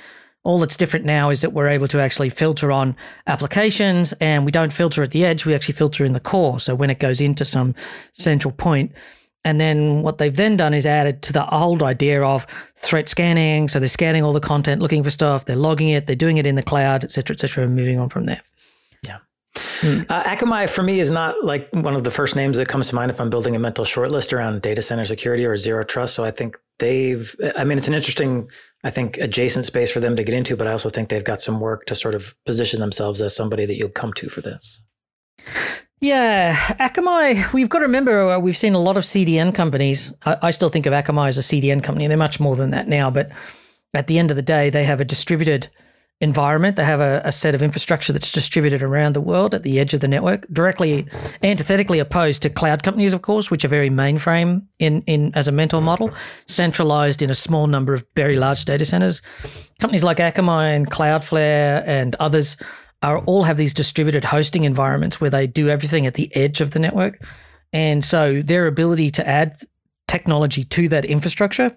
All 0.43 0.59
that's 0.59 0.75
different 0.75 1.05
now 1.05 1.29
is 1.29 1.39
that 1.39 1.53
we're 1.53 1.69
able 1.69 1.87
to 1.87 2.01
actually 2.01 2.29
filter 2.29 2.69
on 2.69 2.97
applications 3.27 4.11
and 4.19 4.43
we 4.43 4.51
don't 4.51 4.73
filter 4.73 5.03
at 5.03 5.11
the 5.11 5.23
edge, 5.23 5.45
we 5.45 5.55
actually 5.55 5.73
filter 5.73 6.03
in 6.03 6.13
the 6.13 6.19
core. 6.19 6.59
So 6.59 6.75
when 6.75 6.89
it 6.89 6.99
goes 6.99 7.21
into 7.21 7.45
some 7.45 7.75
central 8.11 8.53
point, 8.53 8.91
and 9.47 9.61
then 9.61 10.01
what 10.01 10.17
they've 10.17 10.35
then 10.35 10.57
done 10.57 10.73
is 10.73 10.85
added 10.85 11.21
to 11.21 11.31
the 11.31 11.45
old 11.55 11.81
idea 11.81 12.21
of 12.21 12.45
threat 12.75 13.07
scanning. 13.07 13.69
So 13.69 13.79
they're 13.79 13.87
scanning 13.87 14.23
all 14.23 14.33
the 14.33 14.47
content, 14.53 14.81
looking 14.81 15.03
for 15.03 15.09
stuff, 15.09 15.45
they're 15.45 15.55
logging 15.55 15.89
it, 15.89 16.05
they're 16.05 16.15
doing 16.25 16.37
it 16.37 16.45
in 16.45 16.55
the 16.55 16.63
cloud, 16.63 17.03
et 17.03 17.11
cetera, 17.11 17.33
et 17.33 17.39
cetera, 17.39 17.63
and 17.63 17.75
moving 17.75 17.97
on 17.97 18.09
from 18.09 18.25
there. 18.25 18.41
Yeah. 19.03 19.19
Mm. 19.81 20.05
Uh, 20.09 20.23
Akamai 20.23 20.69
for 20.69 20.83
me 20.83 20.99
is 20.99 21.09
not 21.09 21.43
like 21.43 21.69
one 21.71 21.95
of 21.95 22.03
the 22.03 22.11
first 22.11 22.35
names 22.35 22.57
that 22.57 22.67
comes 22.67 22.89
to 22.89 22.95
mind 22.95 23.09
if 23.09 23.21
I'm 23.21 23.29
building 23.29 23.55
a 23.55 23.59
mental 23.59 23.85
shortlist 23.85 24.33
around 24.33 24.61
data 24.61 24.81
center 24.81 25.05
security 25.05 25.45
or 25.45 25.55
zero 25.55 25.83
trust. 25.83 26.13
So 26.13 26.25
I 26.25 26.31
think 26.31 26.57
they've, 26.79 27.33
I 27.55 27.63
mean, 27.63 27.77
it's 27.77 27.87
an 27.87 27.95
interesting, 27.95 28.49
I 28.83 28.91
think, 28.91 29.17
adjacent 29.17 29.65
space 29.65 29.89
for 29.89 30.01
them 30.01 30.15
to 30.17 30.23
get 30.23 30.35
into, 30.35 30.57
but 30.57 30.67
I 30.67 30.73
also 30.73 30.89
think 30.89 31.09
they've 31.09 31.23
got 31.23 31.41
some 31.41 31.59
work 31.59 31.85
to 31.85 31.95
sort 31.95 32.15
of 32.15 32.35
position 32.45 32.79
themselves 32.81 33.21
as 33.21 33.35
somebody 33.35 33.65
that 33.65 33.77
you'll 33.77 33.89
come 34.01 34.13
to 34.13 34.29
for 34.29 34.41
this. 34.41 34.81
Yeah, 35.99 36.55
Akamai, 36.55 37.51
we've 37.53 37.69
got 37.69 37.79
to 37.79 37.85
remember 37.85 38.29
uh, 38.29 38.39
we've 38.39 38.57
seen 38.57 38.75
a 38.75 38.79
lot 38.79 38.97
of 38.97 39.03
CDN 39.03 39.53
companies. 39.55 40.13
I, 40.25 40.37
I, 40.43 40.51
still 40.51 40.69
think 40.69 40.85
of 40.85 40.93
Akamai 40.93 41.27
as 41.27 41.39
a 41.39 41.41
CDN 41.41 41.83
company. 41.83 42.07
They're 42.07 42.17
much 42.17 42.39
more 42.39 42.55
than 42.55 42.69
that 42.69 42.87
now, 42.87 43.09
but 43.09 43.31
at 43.95 44.05
the 44.05 44.19
end 44.19 44.29
of 44.29 44.37
the 44.37 44.43
day, 44.43 44.69
they 44.69 44.83
have 44.83 45.01
a 45.01 45.05
distributed 45.05 45.69
environment. 46.21 46.75
They 46.75 46.85
have 46.85 46.99
a, 46.99 47.21
a, 47.25 47.31
set 47.31 47.55
of 47.55 47.63
infrastructure 47.63 48.13
that's 48.13 48.31
distributed 48.31 48.83
around 48.83 49.13
the 49.13 49.21
world 49.21 49.55
at 49.55 49.63
the 49.63 49.79
edge 49.79 49.95
of 49.95 49.99
the 49.99 50.07
network, 50.07 50.47
directly 50.51 51.07
antithetically 51.41 51.97
opposed 51.97 52.43
to 52.43 52.49
cloud 52.49 52.83
companies, 52.83 53.13
of 53.13 53.23
course, 53.23 53.49
which 53.49 53.65
are 53.65 53.67
very 53.67 53.89
mainframe 53.89 54.65
in, 54.77 55.01
in 55.03 55.31
as 55.33 55.47
a 55.47 55.51
mental 55.51 55.81
model, 55.81 56.11
centralized 56.47 57.23
in 57.23 57.31
a 57.31 57.35
small 57.35 57.65
number 57.65 57.95
of 57.95 58.05
very 58.15 58.37
large 58.37 58.65
data 58.65 58.85
centers. 58.85 59.21
Companies 59.79 60.03
like 60.03 60.17
Akamai 60.17 60.75
and 60.75 60.91
Cloudflare 60.91 61.83
and 61.87 62.15
others 62.15 62.57
are 63.01 63.19
all 63.19 63.43
have 63.43 63.57
these 63.57 63.73
distributed 63.73 64.23
hosting 64.23 64.63
environments 64.63 65.21
where 65.21 65.29
they 65.29 65.47
do 65.47 65.69
everything 65.69 66.05
at 66.05 66.15
the 66.15 66.35
edge 66.35 66.61
of 66.61 66.71
the 66.71 66.79
network. 66.79 67.23
And 67.73 68.03
so 68.03 68.41
their 68.41 68.67
ability 68.67 69.11
to 69.11 69.27
add 69.27 69.59
technology 70.07 70.63
to 70.63 70.89
that 70.89 71.05
infrastructure 71.05 71.75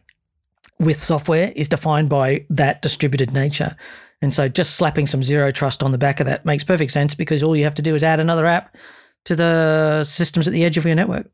with 0.79 0.97
software 0.97 1.53
is 1.55 1.69
defined 1.69 2.09
by 2.09 2.47
that 2.49 2.81
distributed 2.81 3.33
nature. 3.33 3.77
And 4.23 4.33
so 4.33 4.49
just 4.49 4.77
slapping 4.77 5.07
some 5.07 5.23
zero 5.23 5.51
trust 5.51 5.83
on 5.83 5.93
the 5.93 5.99
back 5.99 6.21
of 6.21 6.27
that 6.27 6.45
makes 6.45 6.65
perfect 6.65 6.93
sense 6.93 7.15
because 7.15 7.43
all 7.43 7.57
you 7.57 7.65
have 7.65 7.75
to 7.77 7.83
do 7.83 7.95
is 7.95 8.03
add 8.03 8.21
another 8.21 8.47
app 8.47 8.77
to 9.25 9.37
the 9.37 10.05
systems 10.05 10.47
at 10.47 10.55
the 10.55 10.65
edge 10.65 10.77
of 10.77 10.85
your 10.85 10.95
network. 10.95 11.31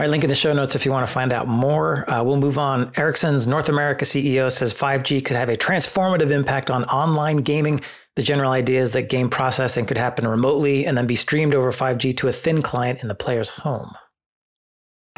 All 0.00 0.04
right, 0.04 0.10
link 0.12 0.24
in 0.24 0.28
the 0.30 0.34
show 0.34 0.54
notes 0.54 0.74
if 0.74 0.86
you 0.86 0.92
want 0.92 1.06
to 1.06 1.12
find 1.12 1.30
out 1.30 1.46
more. 1.46 2.10
Uh, 2.10 2.22
we'll 2.22 2.38
move 2.38 2.58
on. 2.58 2.90
Ericsson's 2.96 3.46
North 3.46 3.68
America 3.68 4.06
CEO 4.06 4.50
says 4.50 4.72
5G 4.72 5.22
could 5.22 5.36
have 5.36 5.50
a 5.50 5.56
transformative 5.56 6.30
impact 6.30 6.70
on 6.70 6.84
online 6.84 7.42
gaming. 7.42 7.82
The 8.16 8.22
general 8.22 8.50
idea 8.50 8.80
is 8.80 8.92
that 8.92 9.10
game 9.10 9.28
processing 9.28 9.84
could 9.84 9.98
happen 9.98 10.26
remotely 10.26 10.86
and 10.86 10.96
then 10.96 11.06
be 11.06 11.16
streamed 11.16 11.54
over 11.54 11.70
5G 11.70 12.16
to 12.16 12.28
a 12.28 12.32
thin 12.32 12.62
client 12.62 13.02
in 13.02 13.08
the 13.08 13.14
player's 13.14 13.50
home. 13.50 13.92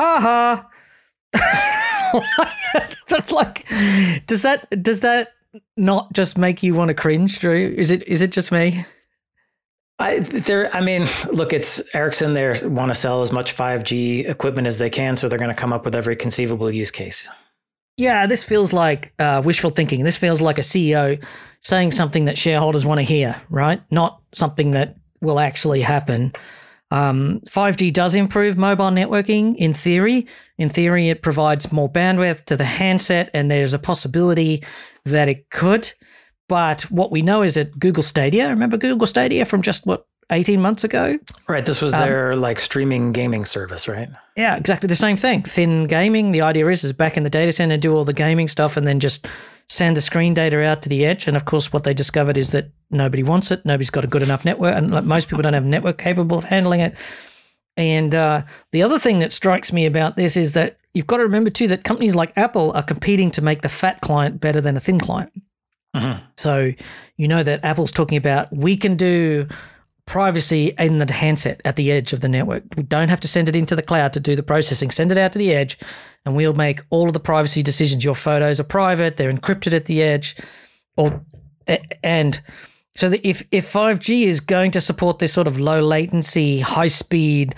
Ha 0.00 0.66
ha. 1.32 2.22
That's 3.06 3.30
like, 3.30 3.64
does 4.26 4.42
that 4.42 4.82
does 4.82 4.98
that 5.02 5.34
not 5.76 6.12
just 6.12 6.36
make 6.36 6.64
you 6.64 6.74
want 6.74 6.88
to 6.88 6.94
cringe, 6.94 7.38
Drew? 7.38 7.54
Is 7.54 7.90
it 7.90 8.02
is 8.08 8.20
it 8.20 8.32
just 8.32 8.50
me? 8.50 8.84
I 10.02 10.18
there 10.18 10.74
I 10.74 10.80
mean, 10.80 11.06
look, 11.32 11.52
it's 11.52 11.94
Ericsson. 11.94 12.34
They 12.34 12.52
want 12.64 12.90
to 12.90 12.94
sell 12.94 13.22
as 13.22 13.30
much 13.30 13.54
5G 13.56 14.28
equipment 14.28 14.66
as 14.66 14.78
they 14.78 14.90
can, 14.90 15.14
so 15.16 15.28
they're 15.28 15.38
going 15.38 15.54
to 15.54 15.60
come 15.60 15.72
up 15.72 15.84
with 15.84 15.94
every 15.94 16.16
conceivable 16.16 16.70
use 16.70 16.90
case. 16.90 17.30
Yeah, 17.96 18.26
this 18.26 18.42
feels 18.42 18.72
like 18.72 19.12
uh, 19.18 19.42
wishful 19.44 19.70
thinking. 19.70 20.02
This 20.02 20.18
feels 20.18 20.40
like 20.40 20.58
a 20.58 20.62
CEO 20.62 21.22
saying 21.60 21.92
something 21.92 22.24
that 22.24 22.36
shareholders 22.36 22.84
want 22.84 22.98
to 22.98 23.04
hear, 23.04 23.40
right? 23.48 23.80
Not 23.90 24.20
something 24.32 24.72
that 24.72 24.96
will 25.20 25.38
actually 25.38 25.82
happen. 25.82 26.32
Um, 26.90 27.40
5G 27.48 27.92
does 27.92 28.14
improve 28.14 28.58
mobile 28.58 28.90
networking 28.90 29.56
in 29.56 29.72
theory. 29.72 30.26
In 30.58 30.68
theory, 30.68 31.10
it 31.10 31.22
provides 31.22 31.70
more 31.70 31.90
bandwidth 31.90 32.44
to 32.46 32.56
the 32.56 32.64
handset, 32.64 33.30
and 33.34 33.50
there's 33.50 33.72
a 33.72 33.78
possibility 33.78 34.64
that 35.04 35.28
it 35.28 35.48
could. 35.50 35.92
But 36.52 36.82
what 36.90 37.10
we 37.10 37.22
know 37.22 37.40
is 37.40 37.54
that 37.54 37.78
Google 37.78 38.02
Stadia, 38.02 38.50
remember 38.50 38.76
Google 38.76 39.06
Stadia 39.06 39.46
from 39.46 39.62
just 39.62 39.86
what 39.86 40.06
18 40.30 40.60
months 40.60 40.84
ago? 40.84 41.18
Right. 41.48 41.64
This 41.64 41.80
was 41.80 41.94
um, 41.94 42.00
their 42.00 42.36
like 42.36 42.60
streaming 42.60 43.12
gaming 43.12 43.46
service, 43.46 43.88
right? 43.88 44.10
Yeah, 44.36 44.56
exactly 44.56 44.86
the 44.86 44.94
same 44.94 45.16
thing. 45.16 45.44
Thin 45.44 45.86
gaming. 45.86 46.32
The 46.32 46.42
idea 46.42 46.66
is 46.66 46.84
is 46.84 46.92
back 46.92 47.16
in 47.16 47.22
the 47.22 47.30
data 47.30 47.52
center, 47.52 47.78
do 47.78 47.96
all 47.96 48.04
the 48.04 48.12
gaming 48.12 48.48
stuff, 48.48 48.76
and 48.76 48.86
then 48.86 49.00
just 49.00 49.26
send 49.70 49.96
the 49.96 50.02
screen 50.02 50.34
data 50.34 50.62
out 50.62 50.82
to 50.82 50.90
the 50.90 51.06
edge. 51.06 51.26
And 51.26 51.38
of 51.38 51.46
course, 51.46 51.72
what 51.72 51.84
they 51.84 51.94
discovered 51.94 52.36
is 52.36 52.50
that 52.50 52.68
nobody 52.90 53.22
wants 53.22 53.50
it. 53.50 53.64
Nobody's 53.64 53.88
got 53.88 54.04
a 54.04 54.08
good 54.08 54.20
enough 54.20 54.44
network, 54.44 54.74
and 54.76 54.92
like 54.92 55.04
most 55.04 55.28
people 55.28 55.40
don't 55.40 55.54
have 55.54 55.64
a 55.64 55.68
network 55.68 55.96
capable 55.96 56.36
of 56.36 56.44
handling 56.44 56.80
it. 56.80 56.98
And 57.78 58.14
uh, 58.14 58.42
the 58.72 58.82
other 58.82 58.98
thing 58.98 59.20
that 59.20 59.32
strikes 59.32 59.72
me 59.72 59.86
about 59.86 60.16
this 60.16 60.36
is 60.36 60.52
that 60.52 60.76
you've 60.92 61.06
got 61.06 61.16
to 61.16 61.22
remember 61.22 61.48
too 61.48 61.68
that 61.68 61.82
companies 61.82 62.14
like 62.14 62.36
Apple 62.36 62.72
are 62.72 62.82
competing 62.82 63.30
to 63.30 63.40
make 63.40 63.62
the 63.62 63.70
fat 63.70 64.02
client 64.02 64.38
better 64.38 64.60
than 64.60 64.76
a 64.76 64.80
thin 64.80 65.00
client. 65.00 65.32
Mm-hmm. 65.94 66.24
So 66.36 66.72
you 67.16 67.28
know 67.28 67.42
that 67.42 67.64
Apple's 67.64 67.92
talking 67.92 68.16
about 68.16 68.54
we 68.54 68.76
can 68.76 68.96
do 68.96 69.46
privacy 70.06 70.72
in 70.78 70.98
the 70.98 71.12
handset 71.12 71.60
at 71.64 71.76
the 71.76 71.92
edge 71.92 72.12
of 72.12 72.20
the 72.20 72.28
network. 72.28 72.64
We 72.76 72.82
don't 72.82 73.08
have 73.08 73.20
to 73.20 73.28
send 73.28 73.48
it 73.48 73.56
into 73.56 73.76
the 73.76 73.82
cloud 73.82 74.12
to 74.14 74.20
do 74.20 74.34
the 74.34 74.42
processing. 74.42 74.90
Send 74.90 75.12
it 75.12 75.18
out 75.18 75.32
to 75.32 75.38
the 75.38 75.52
edge, 75.52 75.78
and 76.24 76.34
we'll 76.34 76.54
make 76.54 76.80
all 76.90 77.06
of 77.06 77.12
the 77.12 77.20
privacy 77.20 77.62
decisions. 77.62 78.04
Your 78.04 78.14
photos 78.14 78.58
are 78.58 78.64
private; 78.64 79.16
they're 79.16 79.32
encrypted 79.32 79.72
at 79.72 79.86
the 79.86 80.02
edge, 80.02 80.36
or 80.96 81.24
and 82.02 82.40
so 82.94 83.12
if 83.22 83.46
if 83.50 83.68
five 83.68 83.98
G 83.98 84.24
is 84.24 84.40
going 84.40 84.70
to 84.72 84.80
support 84.80 85.18
this 85.18 85.32
sort 85.32 85.46
of 85.46 85.58
low 85.58 85.80
latency, 85.80 86.60
high 86.60 86.88
speed, 86.88 87.54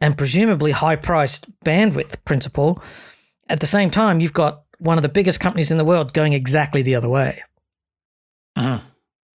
and 0.00 0.16
presumably 0.16 0.72
high 0.72 0.96
priced 0.96 1.46
bandwidth 1.60 2.22
principle, 2.24 2.82
at 3.48 3.60
the 3.60 3.66
same 3.66 3.90
time 3.90 4.20
you've 4.20 4.32
got 4.32 4.62
one 4.78 4.98
of 4.98 5.02
the 5.02 5.08
biggest 5.08 5.40
companies 5.40 5.70
in 5.70 5.78
the 5.78 5.84
world 5.84 6.12
going 6.12 6.32
exactly 6.32 6.82
the 6.82 6.94
other 6.94 7.08
way. 7.08 7.42
Mm-hmm. 8.62 8.86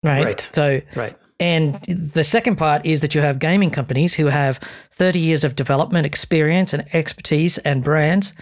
Right. 0.08 0.26
Right. 0.26 0.48
So 0.52 0.80
Right. 0.96 1.18
and 1.40 1.82
the 1.84 2.24
second 2.24 2.58
part 2.58 2.86
is 2.86 3.02
that 3.02 3.14
you 3.16 3.22
have 3.22 3.40
gaming 3.40 3.72
companies 3.72 4.14
who 4.14 4.28
have 4.28 4.58
30 4.92 5.20
years 5.20 5.44
of 5.44 5.56
development 5.56 6.06
experience 6.06 6.74
and 6.74 6.86
expertise 6.94 7.58
and 7.60 7.84
brands. 7.84 8.34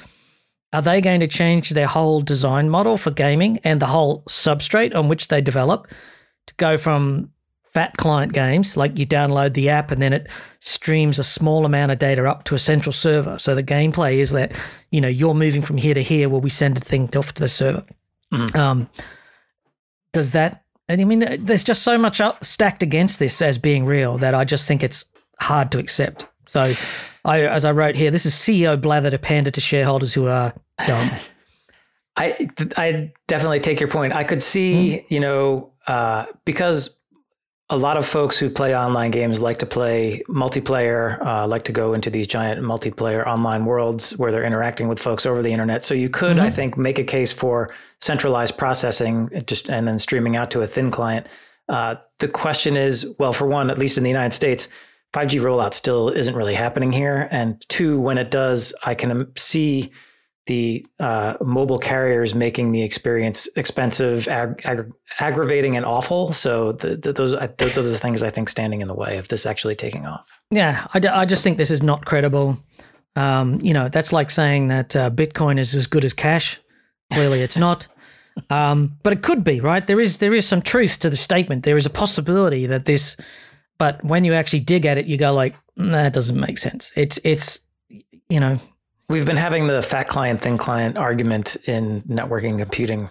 Are 0.73 0.81
they 0.81 0.99
going 0.99 1.21
to 1.21 1.27
change 1.27 1.69
their 1.69 1.87
whole 1.87 2.19
design 2.21 2.69
model 2.69 2.97
for 2.97 3.09
gaming 3.11 3.59
and 3.63 3.79
the 3.81 3.85
whole 3.85 4.23
substrate 4.23 4.93
on 4.93 5.07
which 5.07 5.29
they 5.29 5.39
develop 5.41 5.87
to 6.47 6.53
go 6.57 6.77
from 6.77 7.31
fat 7.63 7.95
client 7.97 8.33
games, 8.33 8.75
like 8.75 8.97
you 8.99 9.05
download 9.05 9.53
the 9.53 9.69
app 9.69 9.91
and 9.91 10.01
then 10.01 10.11
it 10.11 10.27
streams 10.59 11.17
a 11.19 11.23
small 11.23 11.65
amount 11.65 11.91
of 11.93 11.99
data 11.99 12.25
up 12.29 12.43
to 12.45 12.55
a 12.55 12.59
central 12.59 12.91
server? 12.91 13.37
So 13.39 13.55
the 13.55 13.63
gameplay 13.63 14.15
is 14.15 14.31
that, 14.31 14.51
you 14.91 14.99
know, 14.99 15.07
you're 15.07 15.33
moving 15.33 15.61
from 15.61 15.77
here 15.77 15.93
to 15.93 16.03
here 16.03 16.27
where 16.27 16.41
we 16.41 16.49
send 16.49 16.75
a 16.77 16.81
thing 16.81 17.09
off 17.15 17.33
to 17.35 17.41
the 17.41 17.47
server. 17.47 17.85
Mhm. 18.33 18.53
Um, 18.55 18.89
does 20.11 20.31
that 20.31 20.64
and 20.87 21.01
I 21.01 21.03
mean, 21.03 21.19
there's 21.39 21.63
just 21.63 21.83
so 21.83 21.97
much 21.97 22.21
up, 22.21 22.43
stacked 22.43 22.83
against 22.83 23.19
this 23.19 23.41
as 23.41 23.57
being 23.57 23.85
real 23.85 24.17
that 24.19 24.33
I 24.35 24.43
just 24.45 24.67
think 24.67 24.83
it's 24.83 25.05
hard 25.39 25.71
to 25.71 25.79
accept. 25.79 26.27
So, 26.47 26.73
I, 27.25 27.41
as 27.41 27.65
I 27.65 27.71
wrote 27.71 27.95
here, 27.95 28.11
this 28.11 28.25
is 28.25 28.33
CEO 28.33 28.79
blather 28.79 29.09
to 29.09 29.17
pander 29.17 29.51
to 29.51 29.61
shareholders 29.61 30.13
who 30.13 30.27
are 30.27 30.53
dumb. 30.85 31.11
I 32.17 32.47
I 32.77 33.11
definitely 33.27 33.59
take 33.59 33.79
your 33.81 33.89
point. 33.89 34.15
I 34.15 34.23
could 34.23 34.41
see, 34.41 34.99
Hmm. 34.99 35.13
you 35.13 35.19
know, 35.19 35.73
uh, 35.87 36.25
because 36.45 36.97
a 37.71 37.77
lot 37.77 37.97
of 37.97 38.05
folks 38.05 38.37
who 38.37 38.47
play 38.47 38.75
online 38.77 39.09
games 39.09 39.39
like 39.39 39.57
to 39.57 39.65
play 39.65 40.21
multiplayer, 40.29 41.19
uh, 41.25 41.47
like 41.47 41.63
to 41.63 41.71
go 41.71 41.93
into 41.95 42.11
these 42.11 42.27
giant 42.27 42.61
multiplayer 42.61 43.25
online 43.25 43.65
worlds 43.65 44.11
where 44.17 44.31
they're 44.31 44.43
interacting 44.43 44.87
with 44.87 44.99
folks 44.99 45.25
over 45.25 45.41
the 45.41 45.51
internet. 45.51 45.83
So 45.83 45.95
you 45.95 46.07
could, 46.09 46.37
I 46.37 46.49
Mhm. 46.49 46.53
think, 46.53 46.77
make 46.77 46.99
a 46.99 47.03
case 47.03 47.31
for 47.31 47.73
centralized 47.99 48.55
processing, 48.55 49.29
just 49.47 49.67
and 49.67 49.87
then 49.87 49.97
streaming 49.97 50.35
out 50.35 50.51
to 50.51 50.61
a 50.61 50.67
thin 50.67 50.91
client. 50.91 51.25
Uh, 51.67 51.95
the 52.19 52.27
question 52.27 52.77
is, 52.77 53.15
well, 53.17 53.33
for 53.33 53.47
one, 53.47 53.71
at 53.71 53.79
least 53.79 53.97
in 53.97 54.03
the 54.03 54.11
United 54.11 54.33
States, 54.33 54.67
5G 55.11 55.39
rollout 55.39 55.73
still 55.73 56.09
isn't 56.09 56.35
really 56.35 56.53
happening 56.53 56.91
here, 56.91 57.27
and 57.31 57.65
two, 57.67 57.99
when 57.99 58.19
it 58.19 58.29
does, 58.29 58.75
I 58.85 58.93
can 58.93 59.09
um, 59.09 59.27
see 59.35 59.91
the 60.47 60.85
uh, 60.99 61.35
mobile 61.41 61.79
carriers 61.79 62.35
making 62.35 62.71
the 62.71 62.83
experience 62.83 63.47
expensive, 63.55 64.27
ag- 64.27 64.61
ag- 64.63 64.91
aggravating, 65.19 65.75
and 65.75 65.85
awful. 65.85 66.33
So 66.33 66.73
the, 66.73 66.95
the, 66.95 67.13
those 67.13 67.31
those 67.31 67.77
are 67.77 67.81
the 67.81 67.97
things 67.97 68.21
I 68.21 68.29
think 68.29 68.49
standing 68.49 68.81
in 68.81 68.87
the 68.87 68.93
way 68.93 69.17
of 69.17 69.27
this 69.27 69.45
actually 69.45 69.75
taking 69.75 70.05
off. 70.05 70.41
Yeah, 70.51 70.85
I, 70.93 70.99
d- 70.99 71.07
I 71.07 71.25
just 71.25 71.43
think 71.43 71.57
this 71.57 71.71
is 71.71 71.81
not 71.81 72.05
credible. 72.05 72.57
Um, 73.15 73.59
you 73.61 73.73
know, 73.73 73.89
that's 73.89 74.13
like 74.13 74.29
saying 74.29 74.67
that 74.67 74.95
uh, 74.95 75.09
Bitcoin 75.09 75.57
is 75.57 75.73
as 75.73 75.87
good 75.87 76.05
as 76.05 76.13
cash. 76.13 76.59
Clearly, 77.11 77.41
it's 77.41 77.57
not. 77.57 77.87
Um, 78.49 78.97
but 79.01 79.13
it 79.13 79.21
could 79.23 79.45
be, 79.45 79.61
right? 79.61 79.87
There 79.87 79.97
is 79.97 80.17
there 80.17 80.33
is 80.33 80.45
some 80.45 80.61
truth 80.61 80.99
to 80.99 81.09
the 81.09 81.15
statement. 81.15 81.63
There 81.63 81.77
is 81.77 81.85
a 81.85 81.89
possibility 81.89 82.65
that 82.65 82.83
this, 82.83 83.15
but 83.77 84.03
when 84.03 84.25
you 84.25 84.33
actually 84.33 84.59
dig 84.59 84.85
at 84.85 84.97
it, 84.97 85.05
you 85.05 85.15
go 85.15 85.33
like, 85.33 85.55
"Mm, 85.79 85.93
that 85.93 86.11
doesn't 86.11 86.37
make 86.37 86.57
sense. 86.57 86.91
It's 86.97 87.17
it's, 87.23 87.61
you 88.27 88.41
know, 88.41 88.59
We've 89.09 89.25
been 89.25 89.37
having 89.37 89.67
the 89.67 89.81
fat 89.81 90.07
client, 90.07 90.41
thin 90.41 90.57
client 90.57 90.97
argument 90.97 91.57
in 91.65 92.01
networking 92.03 92.57
computing 92.57 93.09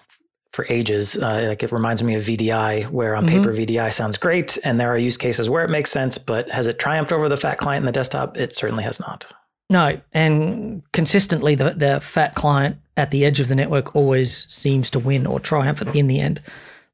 for 0.52 0.66
ages. 0.68 1.16
Uh, 1.16 1.46
like 1.48 1.62
it 1.62 1.72
reminds 1.72 2.02
me 2.02 2.14
of 2.14 2.22
VDI, 2.22 2.84
where 2.90 3.14
on 3.14 3.24
Mhm. 3.24 3.28
paper 3.28 3.52
VDI 3.52 3.90
sounds 3.90 4.16
great, 4.16 4.58
and 4.64 4.78
there 4.80 4.90
are 4.92 4.98
use 4.98 5.16
cases 5.16 5.48
where 5.48 5.64
it 5.64 5.70
makes 5.70 5.90
sense. 5.90 6.18
But 6.18 6.48
has 6.50 6.66
it 6.66 6.78
triumphed 6.78 7.12
over 7.12 7.28
the 7.28 7.36
fat 7.36 7.58
client 7.58 7.82
in 7.82 7.86
the 7.86 7.92
desktop? 7.92 8.36
It 8.36 8.54
certainly 8.54 8.84
has 8.84 8.98
not. 9.00 9.26
No, 9.70 9.98
and 10.12 10.82
consistently, 10.92 11.54
the, 11.54 11.70
the 11.70 12.00
fat 12.00 12.34
client 12.34 12.76
at 12.96 13.10
the 13.10 13.24
edge 13.24 13.40
of 13.40 13.48
the 13.48 13.54
network 13.54 13.94
always 13.96 14.46
seems 14.52 14.90
to 14.90 14.98
win 14.98 15.26
or 15.26 15.40
triumph 15.40 15.80
in 15.94 16.06
the 16.06 16.20
end. 16.20 16.40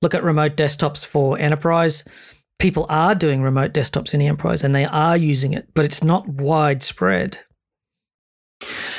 Look 0.02 0.14
at 0.14 0.22
remote 0.22 0.56
desktops 0.56 1.04
for 1.04 1.38
enterprise. 1.38 2.04
People 2.58 2.86
are 2.88 3.14
doing 3.14 3.42
remote 3.42 3.72
desktops 3.72 4.14
in 4.14 4.22
enterprise 4.22 4.62
and 4.62 4.74
they 4.74 4.84
are 4.86 5.16
using 5.16 5.52
it, 5.52 5.68
but 5.74 5.84
it's 5.84 6.02
not 6.02 6.28
widespread. 6.28 7.38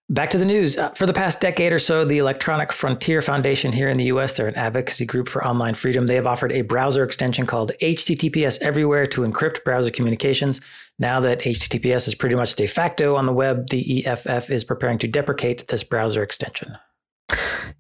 Back 0.08 0.30
to 0.32 0.38
the 0.38 0.46
news. 0.46 0.78
Uh, 0.78 0.90
for 0.90 1.08
the 1.08 1.14
past 1.14 1.42
decade 1.42 1.74
or 1.74 1.80
so, 1.80 2.06
the 2.06 2.20
Electronic 2.20 2.72
Frontier 2.72 3.24
Foundation 3.24 3.72
here 3.72 3.90
in 3.90 3.98
the 3.98 4.04
US, 4.06 4.34
they're 4.34 4.48
an 4.48 4.54
advocacy 4.54 5.04
group 5.04 5.28
for 5.28 5.44
online 5.44 5.74
freedom. 5.74 6.06
They 6.06 6.14
have 6.14 6.28
offered 6.28 6.52
a 6.52 6.62
browser 6.62 7.04
extension 7.04 7.48
called 7.48 7.72
HTTPS 7.82 8.62
Everywhere 8.62 9.08
to 9.08 9.22
encrypt 9.22 9.64
browser 9.64 9.90
communications. 9.90 10.62
Now 11.00 11.20
that 11.22 11.40
HTTPS 11.40 12.08
is 12.08 12.14
pretty 12.14 12.36
much 12.36 12.54
de 12.54 12.68
facto 12.68 13.16
on 13.16 13.26
the 13.26 13.34
web, 13.34 13.70
the 13.72 14.06
EFF 14.06 14.52
is 14.52 14.64
preparing 14.64 15.00
to 15.00 15.08
deprecate 15.08 15.70
this 15.70 15.84
browser 15.84 16.22
extension. 16.22 16.78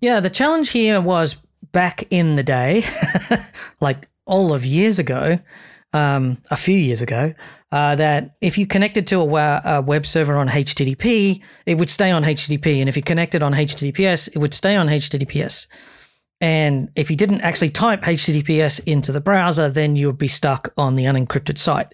Yeah, 0.01 0.19
the 0.19 0.31
challenge 0.31 0.69
here 0.69 0.99
was 0.99 1.35
back 1.71 2.07
in 2.09 2.33
the 2.35 2.43
day, 2.43 2.85
like 3.79 4.09
all 4.25 4.51
of 4.51 4.65
years 4.65 4.97
ago, 4.97 5.37
um, 5.95 6.37
a 6.51 6.57
few 6.57 6.77
years 6.77 7.01
ago, 7.01 7.33
uh, 7.71 7.95
that 7.95 8.35
if 8.41 8.57
you 8.57 8.67
connected 8.67 9.07
to 9.07 9.21
a, 9.21 9.61
a 9.63 9.81
web 9.81 10.05
server 10.05 10.35
on 10.35 10.49
HTTP, 10.49 11.41
it 11.65 11.77
would 11.77 11.89
stay 11.89 12.11
on 12.11 12.23
HTTP. 12.23 12.79
And 12.79 12.89
if 12.89 12.97
you 12.97 13.01
connected 13.01 13.41
on 13.41 13.53
HTTPS, 13.53 14.27
it 14.35 14.37
would 14.37 14.53
stay 14.53 14.75
on 14.75 14.87
HTTPS. 14.87 15.67
And 16.41 16.89
if 16.97 17.09
you 17.09 17.15
didn't 17.15 17.41
actually 17.41 17.69
type 17.69 18.01
HTTPS 18.01 18.81
into 18.85 19.13
the 19.13 19.21
browser, 19.21 19.69
then 19.69 19.95
you 19.95 20.07
would 20.07 20.17
be 20.17 20.27
stuck 20.27 20.73
on 20.77 20.95
the 20.95 21.05
unencrypted 21.05 21.57
site. 21.57 21.87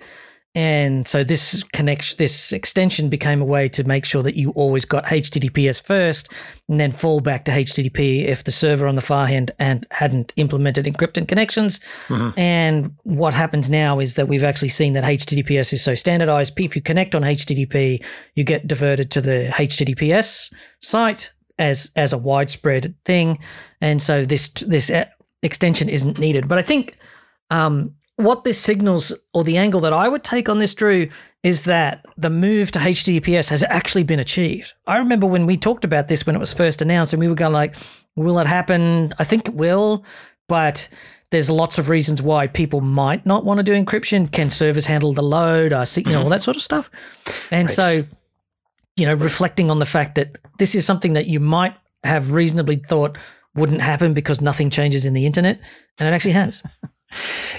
And 0.53 1.07
so 1.07 1.23
this 1.23 1.63
connection, 1.63 2.17
this 2.17 2.51
extension 2.51 3.07
became 3.07 3.41
a 3.41 3.45
way 3.45 3.69
to 3.69 3.85
make 3.85 4.03
sure 4.03 4.21
that 4.21 4.35
you 4.35 4.51
always 4.51 4.83
got 4.83 5.05
HTTPS 5.05 5.81
first 5.81 6.29
and 6.67 6.77
then 6.77 6.91
fall 6.91 7.21
back 7.21 7.45
to 7.45 7.51
HTTP 7.51 8.25
if 8.25 8.43
the 8.43 8.51
server 8.51 8.85
on 8.85 8.95
the 8.95 9.01
far 9.01 9.27
end 9.27 9.51
and 9.59 9.87
hadn't 9.91 10.33
implemented 10.35 10.85
encrypted 10.85 11.29
connections. 11.29 11.79
Mm-hmm. 12.07 12.37
And 12.37 12.93
what 13.03 13.33
happens 13.33 13.69
now 13.69 14.01
is 14.01 14.15
that 14.15 14.27
we've 14.27 14.43
actually 14.43 14.69
seen 14.69 14.91
that 14.93 15.05
HTTPS 15.05 15.71
is 15.71 15.81
so 15.81 15.95
standardized. 15.95 16.59
If 16.59 16.75
you 16.75 16.81
connect 16.81 17.15
on 17.15 17.21
HTTP, 17.21 18.03
you 18.35 18.43
get 18.43 18.67
diverted 18.67 19.09
to 19.11 19.21
the 19.21 19.49
HTTPS 19.53 20.53
site 20.81 21.31
as 21.59 21.91
as 21.95 22.11
a 22.11 22.17
widespread 22.17 22.93
thing. 23.05 23.37
And 23.79 24.01
so 24.01 24.25
this 24.25 24.49
this 24.49 24.89
uh, 24.89 25.05
extension 25.43 25.87
isn't 25.87 26.19
needed. 26.19 26.49
But 26.49 26.57
I 26.57 26.61
think 26.61 26.97
um, 27.51 27.95
what 28.23 28.43
this 28.43 28.59
signals, 28.59 29.13
or 29.33 29.43
the 29.43 29.57
angle 29.57 29.81
that 29.81 29.93
I 29.93 30.07
would 30.07 30.23
take 30.23 30.49
on 30.49 30.59
this, 30.59 30.73
Drew, 30.73 31.07
is 31.43 31.63
that 31.63 32.05
the 32.17 32.29
move 32.29 32.71
to 32.71 32.79
HTTPS 32.79 33.49
has 33.49 33.63
actually 33.63 34.03
been 34.03 34.19
achieved. 34.19 34.73
I 34.87 34.97
remember 34.97 35.27
when 35.27 35.45
we 35.45 35.57
talked 35.57 35.85
about 35.85 36.07
this 36.07 36.25
when 36.25 36.35
it 36.35 36.39
was 36.39 36.53
first 36.53 36.81
announced, 36.81 37.13
and 37.13 37.19
we 37.19 37.27
were 37.27 37.35
going 37.35 37.53
like, 37.53 37.75
"Will 38.15 38.39
it 38.39 38.47
happen?" 38.47 39.13
I 39.19 39.23
think 39.23 39.47
it 39.47 39.55
will, 39.55 40.05
but 40.47 40.87
there's 41.31 41.49
lots 41.49 41.77
of 41.77 41.89
reasons 41.89 42.21
why 42.21 42.47
people 42.47 42.81
might 42.81 43.25
not 43.25 43.45
want 43.45 43.57
to 43.57 43.63
do 43.63 43.73
encryption. 43.73 44.31
Can 44.31 44.49
servers 44.49 44.85
handle 44.85 45.13
the 45.13 45.23
load? 45.23 45.73
Uh, 45.73 45.85
you 45.95 46.11
know, 46.11 46.21
all 46.23 46.29
that 46.29 46.41
sort 46.41 46.57
of 46.57 46.63
stuff. 46.63 46.89
And 47.49 47.69
right. 47.69 47.75
so, 47.75 48.05
you 48.97 49.05
know, 49.05 49.13
reflecting 49.13 49.71
on 49.71 49.79
the 49.79 49.85
fact 49.85 50.15
that 50.15 50.37
this 50.59 50.75
is 50.75 50.85
something 50.85 51.13
that 51.13 51.27
you 51.27 51.39
might 51.39 51.75
have 52.03 52.33
reasonably 52.33 52.75
thought 52.75 53.17
wouldn't 53.55 53.81
happen 53.81 54.13
because 54.13 54.41
nothing 54.41 54.69
changes 54.69 55.05
in 55.05 55.13
the 55.13 55.25
internet, 55.25 55.59
and 55.97 56.07
it 56.07 56.11
actually 56.11 56.31
has. 56.31 56.63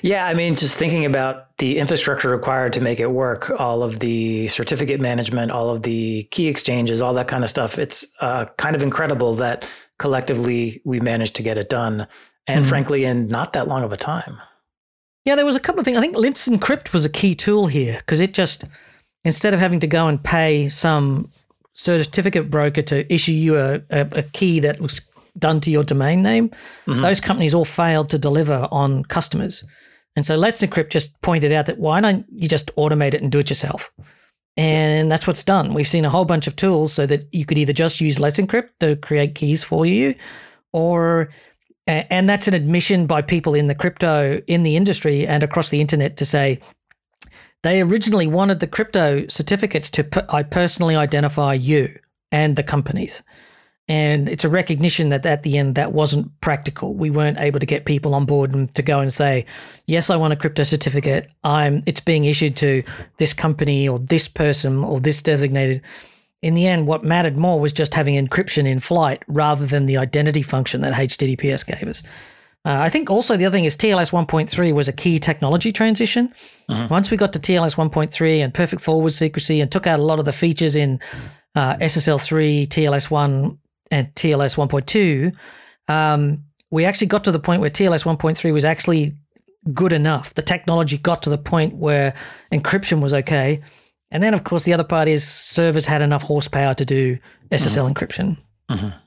Yeah, 0.02 0.26
I 0.26 0.34
mean, 0.34 0.54
just 0.54 0.76
thinking 0.76 1.04
about 1.04 1.56
the 1.58 1.78
infrastructure 1.78 2.28
required 2.30 2.72
to 2.74 2.80
make 2.80 3.00
it 3.00 3.10
work, 3.10 3.50
all 3.58 3.82
of 3.82 4.00
the 4.00 4.48
certificate 4.48 5.00
management, 5.00 5.52
all 5.52 5.70
of 5.70 5.82
the 5.82 6.24
key 6.30 6.48
exchanges, 6.48 7.00
all 7.00 7.14
that 7.14 7.28
kind 7.28 7.44
of 7.44 7.50
stuff, 7.50 7.78
it's 7.78 8.06
uh, 8.20 8.46
kind 8.56 8.74
of 8.74 8.82
incredible 8.82 9.34
that 9.34 9.68
collectively 9.98 10.80
we 10.84 11.00
managed 11.00 11.36
to 11.36 11.42
get 11.42 11.58
it 11.58 11.68
done. 11.68 12.06
And 12.46 12.62
mm-hmm. 12.62 12.68
frankly, 12.68 13.04
in 13.04 13.28
not 13.28 13.52
that 13.52 13.68
long 13.68 13.84
of 13.84 13.92
a 13.92 13.96
time. 13.96 14.40
Yeah, 15.24 15.36
there 15.36 15.46
was 15.46 15.54
a 15.54 15.60
couple 15.60 15.80
of 15.80 15.84
things. 15.84 15.96
I 15.96 16.00
think 16.00 16.16
Let's 16.16 16.48
Encrypt 16.48 16.92
was 16.92 17.04
a 17.04 17.08
key 17.08 17.34
tool 17.34 17.68
here 17.68 17.98
because 17.98 18.18
it 18.18 18.34
just, 18.34 18.64
instead 19.24 19.54
of 19.54 19.60
having 19.60 19.78
to 19.80 19.86
go 19.86 20.08
and 20.08 20.22
pay 20.22 20.68
some 20.68 21.30
certificate 21.74 22.50
broker 22.50 22.82
to 22.82 23.12
issue 23.12 23.32
you 23.32 23.56
a, 23.56 23.74
a, 23.90 24.08
a 24.12 24.22
key 24.22 24.60
that 24.60 24.80
was 24.80 25.00
done 25.38 25.60
to 25.60 25.70
your 25.70 25.84
domain 25.84 26.22
name, 26.22 26.50
mm-hmm. 26.86 27.00
those 27.00 27.20
companies 27.20 27.54
all 27.54 27.64
failed 27.64 28.08
to 28.10 28.18
deliver 28.18 28.68
on 28.70 29.04
customers. 29.04 29.64
And 30.16 30.26
so 30.26 30.36
Let's 30.36 30.60
Encrypt 30.60 30.90
just 30.90 31.18
pointed 31.22 31.52
out 31.52 31.66
that 31.66 31.78
why 31.78 32.00
don't 32.00 32.26
you 32.30 32.48
just 32.48 32.74
automate 32.76 33.14
it 33.14 33.22
and 33.22 33.32
do 33.32 33.38
it 33.38 33.48
yourself? 33.48 33.90
And 34.56 35.10
that's 35.10 35.26
what's 35.26 35.42
done. 35.42 35.72
We've 35.72 35.88
seen 35.88 36.04
a 36.04 36.10
whole 36.10 36.26
bunch 36.26 36.46
of 36.46 36.56
tools 36.56 36.92
so 36.92 37.06
that 37.06 37.24
you 37.32 37.46
could 37.46 37.56
either 37.56 37.72
just 37.72 38.00
use 38.00 38.20
Let's 38.20 38.38
Encrypt 38.38 38.68
to 38.80 38.96
create 38.96 39.34
keys 39.34 39.64
for 39.64 39.86
you, 39.86 40.14
or 40.74 41.30
and 41.86 42.28
that's 42.28 42.46
an 42.48 42.54
admission 42.54 43.06
by 43.06 43.22
people 43.22 43.54
in 43.54 43.66
the 43.66 43.74
crypto 43.74 44.40
in 44.46 44.62
the 44.62 44.76
industry 44.76 45.26
and 45.26 45.42
across 45.42 45.70
the 45.70 45.80
internet 45.80 46.16
to 46.18 46.24
say 46.24 46.60
they 47.62 47.80
originally 47.80 48.26
wanted 48.26 48.60
the 48.60 48.66
crypto 48.66 49.26
certificates 49.26 49.90
to 49.90 50.26
I 50.28 50.42
personally 50.42 50.96
identify 50.96 51.54
you 51.54 51.98
and 52.30 52.56
the 52.56 52.62
companies. 52.62 53.22
And 53.88 54.28
it's 54.28 54.44
a 54.44 54.48
recognition 54.48 55.08
that 55.08 55.26
at 55.26 55.42
the 55.42 55.58
end 55.58 55.74
that 55.74 55.92
wasn't 55.92 56.40
practical. 56.40 56.94
We 56.94 57.10
weren't 57.10 57.38
able 57.38 57.58
to 57.58 57.66
get 57.66 57.84
people 57.84 58.14
on 58.14 58.24
board 58.24 58.54
and 58.54 58.72
to 58.76 58.82
go 58.82 59.00
and 59.00 59.12
say, 59.12 59.44
"Yes, 59.86 60.08
I 60.08 60.16
want 60.16 60.32
a 60.32 60.36
crypto 60.36 60.62
certificate. 60.62 61.30
I'm 61.42 61.82
it's 61.86 62.00
being 62.00 62.24
issued 62.24 62.56
to 62.56 62.84
this 63.18 63.34
company 63.34 63.88
or 63.88 63.98
this 63.98 64.28
person 64.28 64.84
or 64.84 65.00
this 65.00 65.20
designated." 65.20 65.82
In 66.42 66.54
the 66.54 66.66
end, 66.66 66.86
what 66.86 67.04
mattered 67.04 67.36
more 67.36 67.60
was 67.60 67.72
just 67.72 67.94
having 67.94 68.14
encryption 68.14 68.66
in 68.66 68.78
flight 68.78 69.22
rather 69.28 69.66
than 69.66 69.86
the 69.86 69.96
identity 69.96 70.42
function 70.42 70.80
that 70.80 70.92
HTTPS 70.92 71.66
gave 71.66 71.88
us. 71.88 72.02
Uh, 72.64 72.78
I 72.80 72.90
think 72.90 73.10
also 73.10 73.36
the 73.36 73.44
other 73.44 73.56
thing 73.56 73.64
is 73.64 73.76
TLS 73.76 74.10
1.3 74.10 74.72
was 74.72 74.86
a 74.86 74.92
key 74.92 75.18
technology 75.18 75.72
transition. 75.72 76.32
Mm-hmm. 76.70 76.92
Once 76.92 77.10
we 77.10 77.16
got 77.16 77.32
to 77.32 77.40
TLS 77.40 77.74
1.3 77.74 78.38
and 78.38 78.54
perfect 78.54 78.82
forward 78.82 79.12
secrecy 79.12 79.60
and 79.60 79.70
took 79.70 79.86
out 79.86 79.98
a 79.98 80.02
lot 80.02 80.20
of 80.20 80.24
the 80.24 80.32
features 80.32 80.76
in 80.76 81.00
uh, 81.56 81.76
SSL 81.76 82.22
3, 82.22 82.66
TLS 82.68 83.10
1, 83.10 83.58
and 83.92 84.12
TLS 84.14 84.56
1.2, 84.56 85.32
um, 85.92 86.42
we 86.70 86.84
actually 86.84 87.06
got 87.06 87.22
to 87.24 87.30
the 87.30 87.38
point 87.38 87.60
where 87.60 87.70
TLS 87.70 88.04
1.3 88.04 88.52
was 88.52 88.64
actually 88.64 89.12
good 89.72 89.92
enough. 89.92 90.34
The 90.34 90.42
technology 90.42 90.98
got 90.98 91.22
to 91.22 91.30
the 91.30 91.38
point 91.38 91.76
where 91.76 92.14
encryption 92.50 93.00
was 93.00 93.12
okay. 93.12 93.60
And 94.10 94.22
then, 94.22 94.34
of 94.34 94.44
course, 94.44 94.64
the 94.64 94.72
other 94.72 94.84
part 94.84 95.06
is 95.06 95.26
servers 95.26 95.84
had 95.84 96.02
enough 96.02 96.22
horsepower 96.22 96.74
to 96.74 96.84
do 96.84 97.18
SSL 97.50 97.90
mm-hmm. 97.90 97.92
encryption. 97.92 98.38
Mm-hmm. 98.70 98.98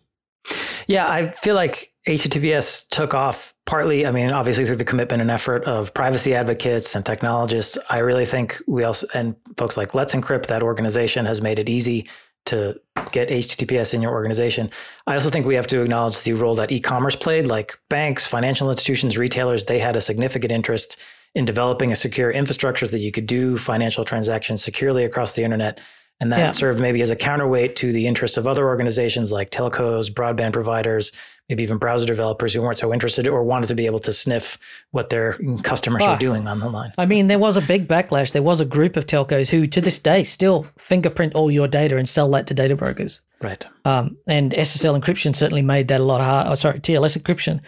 Yeah, 0.87 1.09
I 1.09 1.31
feel 1.31 1.55
like 1.55 1.91
HTTPS 2.07 2.87
took 2.89 3.15
off 3.15 3.55
partly, 3.65 4.05
I 4.05 4.11
mean, 4.11 4.31
obviously 4.31 4.65
through 4.65 4.75
the 4.75 4.85
commitment 4.85 5.21
and 5.21 5.31
effort 5.31 5.63
of 5.63 5.91
privacy 5.95 6.35
advocates 6.35 6.95
and 6.95 7.03
technologists. 7.03 7.79
I 7.89 7.97
really 7.97 8.25
think 8.25 8.61
we 8.67 8.83
also, 8.83 9.07
and 9.15 9.35
folks 9.57 9.75
like 9.75 9.95
Let's 9.95 10.13
Encrypt, 10.13 10.45
that 10.47 10.61
organization 10.61 11.25
has 11.25 11.41
made 11.41 11.57
it 11.57 11.67
easy 11.67 12.07
to 12.45 12.79
get 13.11 13.29
HTTPS 13.29 13.93
in 13.93 14.01
your 14.01 14.11
organization. 14.11 14.69
I 15.07 15.13
also 15.15 15.29
think 15.29 15.45
we 15.45 15.55
have 15.55 15.67
to 15.67 15.81
acknowledge 15.81 16.21
the 16.21 16.33
role 16.33 16.55
that 16.55 16.71
e-commerce 16.71 17.15
played, 17.15 17.47
like 17.47 17.77
banks, 17.89 18.25
financial 18.25 18.69
institutions, 18.69 19.17
retailers, 19.17 19.65
they 19.65 19.79
had 19.79 19.95
a 19.95 20.01
significant 20.01 20.51
interest 20.51 20.97
in 21.33 21.45
developing 21.45 21.91
a 21.91 21.95
secure 21.95 22.31
infrastructure 22.31 22.87
that 22.87 22.99
you 22.99 23.11
could 23.11 23.27
do 23.27 23.57
financial 23.57 24.05
transactions 24.05 24.63
securely 24.63 25.03
across 25.03 25.33
the 25.33 25.43
internet. 25.43 25.81
And 26.21 26.31
that 26.31 26.39
yeah. 26.39 26.51
served 26.51 26.79
maybe 26.79 27.01
as 27.01 27.09
a 27.09 27.15
counterweight 27.15 27.75
to 27.77 27.91
the 27.91 28.07
interests 28.07 28.37
of 28.37 28.47
other 28.47 28.67
organizations 28.67 29.33
like 29.33 29.51
telcos, 29.51 30.09
broadband 30.09 30.53
providers, 30.53 31.11
maybe 31.49 31.63
even 31.63 31.77
browser 31.77 32.05
developers 32.05 32.53
who 32.53 32.61
weren't 32.61 32.77
so 32.77 32.93
interested 32.93 33.27
or 33.27 33.43
wanted 33.43 33.67
to 33.67 33.75
be 33.75 33.85
able 33.85 33.99
to 33.99 34.11
sniff 34.11 34.57
what 34.91 35.09
their 35.09 35.37
customers 35.61 36.01
were 36.01 36.17
doing 36.17 36.47
on 36.47 36.59
the 36.59 36.69
line. 36.69 36.91
I 36.97 37.05
mean, 37.05 37.27
there 37.27 37.39
was 37.39 37.55
a 37.55 37.61
big 37.61 37.87
backlash. 37.87 38.31
There 38.31 38.41
was 38.41 38.59
a 38.59 38.65
group 38.65 38.97
of 38.97 39.05
telcos 39.05 39.49
who, 39.49 39.67
to 39.67 39.81
this 39.81 39.99
day, 39.99 40.23
still 40.23 40.67
fingerprint 40.77 41.35
all 41.35 41.51
your 41.51 41.67
data 41.67 41.97
and 41.97 42.09
sell 42.09 42.29
that 42.31 42.47
to 42.47 42.53
data 42.53 42.75
brokers. 42.75 43.21
Right. 43.41 43.65
Um, 43.83 44.17
and 44.27 44.53
SSL 44.53 44.99
encryption 44.99 45.35
certainly 45.35 45.61
made 45.61 45.87
that 45.89 46.01
a 46.01 46.03
lot 46.03 46.21
harder. 46.21 46.49
Oh, 46.49 46.55
sorry, 46.55 46.79
TLS 46.79 47.17
encryption 47.17 47.61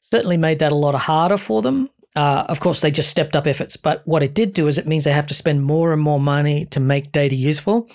certainly 0.00 0.36
made 0.36 0.58
that 0.58 0.72
a 0.72 0.76
lot 0.76 0.94
harder 0.94 1.36
for 1.36 1.62
them. 1.62 1.88
Uh, 2.16 2.44
of 2.48 2.58
course, 2.58 2.80
they 2.80 2.90
just 2.90 3.10
stepped 3.10 3.36
up 3.36 3.46
efforts. 3.46 3.76
But 3.76 4.02
what 4.06 4.24
it 4.24 4.34
did 4.34 4.52
do 4.52 4.66
is 4.66 4.76
it 4.76 4.88
means 4.88 5.04
they 5.04 5.12
have 5.12 5.28
to 5.28 5.34
spend 5.34 5.62
more 5.62 5.92
and 5.92 6.02
more 6.02 6.18
money 6.18 6.66
to 6.66 6.80
make 6.80 7.12
data 7.12 7.36
useful. 7.36 7.88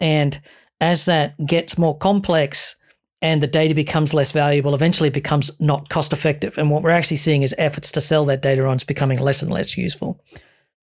And 0.00 0.40
as 0.80 1.04
that 1.04 1.34
gets 1.44 1.76
more 1.76 1.96
complex, 1.98 2.76
and 3.22 3.42
the 3.42 3.46
data 3.46 3.74
becomes 3.74 4.14
less 4.14 4.32
valuable, 4.32 4.74
eventually 4.74 5.08
it 5.08 5.14
becomes 5.14 5.50
not 5.60 5.88
cost 5.88 6.12
effective. 6.12 6.56
And 6.56 6.70
what 6.70 6.82
we're 6.82 6.90
actually 6.90 7.18
seeing 7.18 7.42
is 7.42 7.54
efforts 7.58 7.92
to 7.92 8.00
sell 8.00 8.24
that 8.26 8.42
data 8.42 8.64
on 8.64 8.76
is 8.76 8.84
becoming 8.84 9.18
less 9.18 9.42
and 9.42 9.52
less 9.52 9.76
useful. 9.76 10.22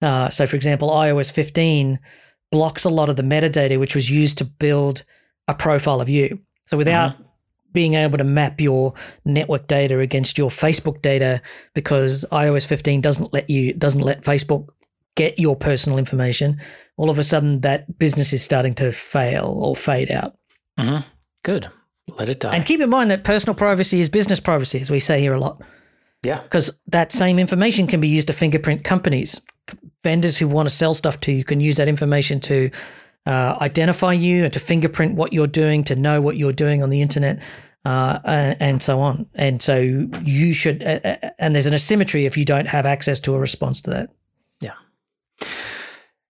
Uh, 0.02 0.30
so, 0.30 0.46
for 0.46 0.56
example, 0.56 0.90
iOS 0.90 1.32
15 1.32 2.00
blocks 2.52 2.84
a 2.84 2.90
lot 2.90 3.10
of 3.10 3.16
the 3.16 3.24
metadata 3.24 3.80
which 3.80 3.96
was 3.96 4.10
used 4.10 4.38
to 4.38 4.46
build 4.46 5.04
a 5.48 5.56
profile 5.56 6.00
of 6.02 6.10
you. 6.10 6.40
So, 6.68 6.78
without 6.78 7.14
mm-hmm. 7.14 7.24
being 7.72 7.94
able 7.96 8.20
to 8.20 8.24
map 8.24 8.62
your 8.62 8.94
network 9.26 9.68
data 9.68 10.00
against 10.00 10.38
your 10.38 10.50
Facebook 10.50 11.02
data, 11.02 11.42
because 11.74 12.24
iOS 12.32 12.68
15 12.68 13.02
doesn't 13.02 13.34
let 13.34 13.50
you 13.50 13.74
doesn't 13.74 14.02
let 14.02 14.22
Facebook 14.22 14.68
get 15.16 15.40
your 15.40 15.56
personal 15.56 15.98
information, 15.98 16.60
all 16.98 17.10
of 17.10 17.18
a 17.18 17.24
sudden 17.24 17.62
that 17.62 17.98
business 17.98 18.32
is 18.32 18.44
starting 18.44 18.76
to 18.76 18.92
fail 18.92 19.60
or 19.64 19.76
fade 19.76 20.12
out. 20.12 20.38
Mm-hmm. 20.80 21.08
Good. 21.44 21.68
Let 22.08 22.30
it 22.30 22.40
die. 22.40 22.56
And 22.56 22.66
keep 22.66 22.80
in 22.80 22.90
mind 22.90 23.12
that 23.12 23.24
personal 23.24 23.56
privacy 23.56 24.00
is 24.00 24.10
business 24.10 24.40
privacy, 24.40 24.80
as 24.80 24.90
we 24.90 25.00
say 25.00 25.20
here 25.20 25.34
a 25.34 25.40
lot. 25.40 25.62
Yeah. 26.24 26.42
Because 26.42 26.78
that 26.88 27.12
same 27.12 27.38
information 27.40 27.88
can 27.88 28.02
be 28.02 28.08
used 28.08 28.28
to 28.28 28.34
fingerprint 28.34 28.84
companies. 28.84 29.42
Vendors 30.04 30.38
who 30.38 30.48
want 30.48 30.70
to 30.70 30.74
sell 30.74 30.94
stuff 30.94 31.20
to 31.22 31.32
you 31.32 31.44
can 31.44 31.60
use 31.60 31.78
that 31.78 31.88
information 31.88 32.40
to 32.42 32.70
uh, 33.26 33.58
identify 33.62 34.14
you 34.14 34.46
and 34.46 34.54
to 34.54 34.60
fingerprint 34.60 35.16
what 35.16 35.34
you're 35.34 35.48
doing, 35.48 35.84
to 35.84 35.96
know 35.96 36.22
what 36.22 36.38
you're 36.38 36.54
doing 36.54 36.82
on 36.82 36.90
the 36.90 37.02
internet, 37.02 37.42
uh, 37.84 38.20
and, 38.26 38.62
and, 38.62 38.82
so 38.82 39.00
on. 39.00 39.28
And 39.36 39.62
so 39.62 39.80
you 40.24 40.54
should, 40.54 40.84
uh, 40.84 41.18
and 41.40 41.54
there's 41.54 41.66
an 41.66 41.74
asymmetry 41.74 42.26
if 42.26 42.38
you 42.38 42.46
don't 42.46 42.68
have 42.68 42.86
access 42.86 43.20
to 43.22 43.36
a 43.36 43.40
response 43.40 43.82
to 43.82 43.90
that. 43.92 44.10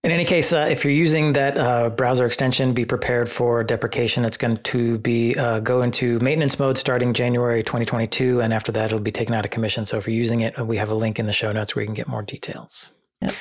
In 0.03 0.11
any 0.11 0.25
case, 0.25 0.53
uh, 0.53 0.67
if 0.69 0.83
you're 0.83 0.93
using 0.93 1.33
that 1.33 1.57
uh, 1.57 1.89
browser 1.89 2.25
extension, 2.25 2.73
be 2.73 2.85
prepared 2.85 3.27
for 3.29 3.63
deprecation. 3.63 4.25
It's 4.25 4.37
going 4.37 4.57
to 4.57 4.99
be 4.99 5.35
uh, 5.35 5.59
go 5.59 5.81
into 5.81 6.19
maintenance 6.19 6.59
mode 6.59 6.77
starting 6.77 7.13
January 7.13 7.63
2022, 7.63 8.39
and 8.41 8.53
after 8.53 8.71
that, 8.73 8.85
it'll 8.85 8.99
be 8.99 9.11
taken 9.11 9.33
out 9.33 9.43
of 9.43 9.51
commission. 9.51 9.85
So 9.85 9.97
if 9.97 10.07
you're 10.07 10.15
using 10.15 10.41
it, 10.41 10.57
we 10.65 10.77
have 10.77 10.89
a 10.89 10.95
link 10.95 11.19
in 11.19 11.25
the 11.25 11.33
show 11.33 11.51
notes 11.51 11.75
where 11.75 11.81
you 11.81 11.87
can 11.87 11.95
get 11.95 12.07
more 12.07 12.21
details. 12.21 12.91
Yep. 13.21 13.33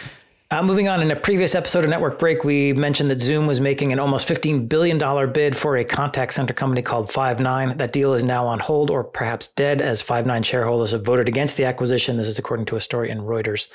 Uh, 0.49 0.63
moving 0.63 0.89
on, 0.89 1.03
in 1.03 1.11
a 1.11 1.17
previous 1.17 1.57
episode 1.57 1.83
of 1.83 1.91
Network 1.91 2.21
Break, 2.21 2.45
we 2.45 2.73
mentioned 2.73 3.11
that 3.11 3.21
Zoom 3.21 3.49
was 3.49 3.61
making 3.61 3.93
an 3.93 3.99
almost 3.99 4.29
$15 4.29 4.69
billion 4.69 5.33
bid 5.33 5.57
for 5.57 5.77
a 5.77 5.85
contact 5.85 6.33
center 6.33 6.55
company 6.55 6.83
called 6.83 7.09
Five9. 7.09 7.79
That 7.79 7.93
deal 7.93 8.15
is 8.15 8.23
now 8.23 8.47
on 8.47 8.61
hold 8.61 8.89
or 8.89 9.03
perhaps 9.03 9.49
dead 9.49 9.81
as 9.81 10.03
Five9 10.03 10.45
shareholders 10.45 10.93
have 10.93 11.05
voted 11.05 11.27
against 11.27 11.57
the 11.57 11.65
acquisition. 11.65 12.17
This 12.17 12.29
is 12.29 12.39
according 12.39 12.67
to 12.67 12.77
a 12.77 12.81
story 12.81 13.11
in 13.11 13.23
Reuters. 13.23 13.67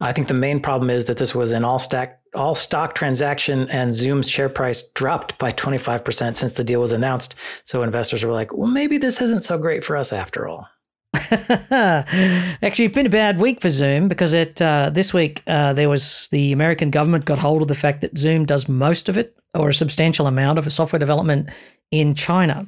I 0.00 0.12
think 0.12 0.28
the 0.28 0.34
main 0.34 0.60
problem 0.60 0.90
is 0.90 1.04
that 1.06 1.18
this 1.18 1.34
was 1.34 1.52
an 1.52 1.64
all 1.64 1.78
stack 1.78 2.20
all 2.34 2.54
stock 2.54 2.94
transaction 2.94 3.68
and 3.70 3.92
Zoom's 3.92 4.28
share 4.28 4.48
price 4.48 4.88
dropped 4.92 5.36
by 5.38 5.50
25% 5.50 6.36
since 6.36 6.52
the 6.52 6.62
deal 6.62 6.80
was 6.80 6.92
announced. 6.92 7.34
So 7.64 7.82
investors 7.82 8.24
were 8.24 8.32
like, 8.32 8.56
well, 8.56 8.68
maybe 8.70 8.98
this 8.98 9.20
isn't 9.20 9.42
so 9.42 9.58
great 9.58 9.82
for 9.82 9.96
us 9.96 10.12
after 10.12 10.46
all. 10.46 10.68
Actually, 11.32 12.84
it's 12.84 12.94
been 12.94 13.06
a 13.06 13.10
bad 13.10 13.40
week 13.40 13.60
for 13.60 13.68
Zoom 13.68 14.06
because 14.06 14.32
it 14.32 14.62
uh, 14.62 14.90
this 14.90 15.12
week 15.12 15.42
uh, 15.48 15.72
there 15.72 15.88
was 15.88 16.28
the 16.30 16.52
American 16.52 16.90
government 16.90 17.24
got 17.24 17.40
hold 17.40 17.62
of 17.62 17.68
the 17.68 17.74
fact 17.74 18.00
that 18.02 18.16
Zoom 18.16 18.44
does 18.44 18.68
most 18.68 19.08
of 19.08 19.16
it 19.16 19.36
or 19.54 19.70
a 19.70 19.74
substantial 19.74 20.28
amount 20.28 20.60
of 20.60 20.72
software 20.72 21.00
development 21.00 21.48
in 21.90 22.14
China 22.14 22.64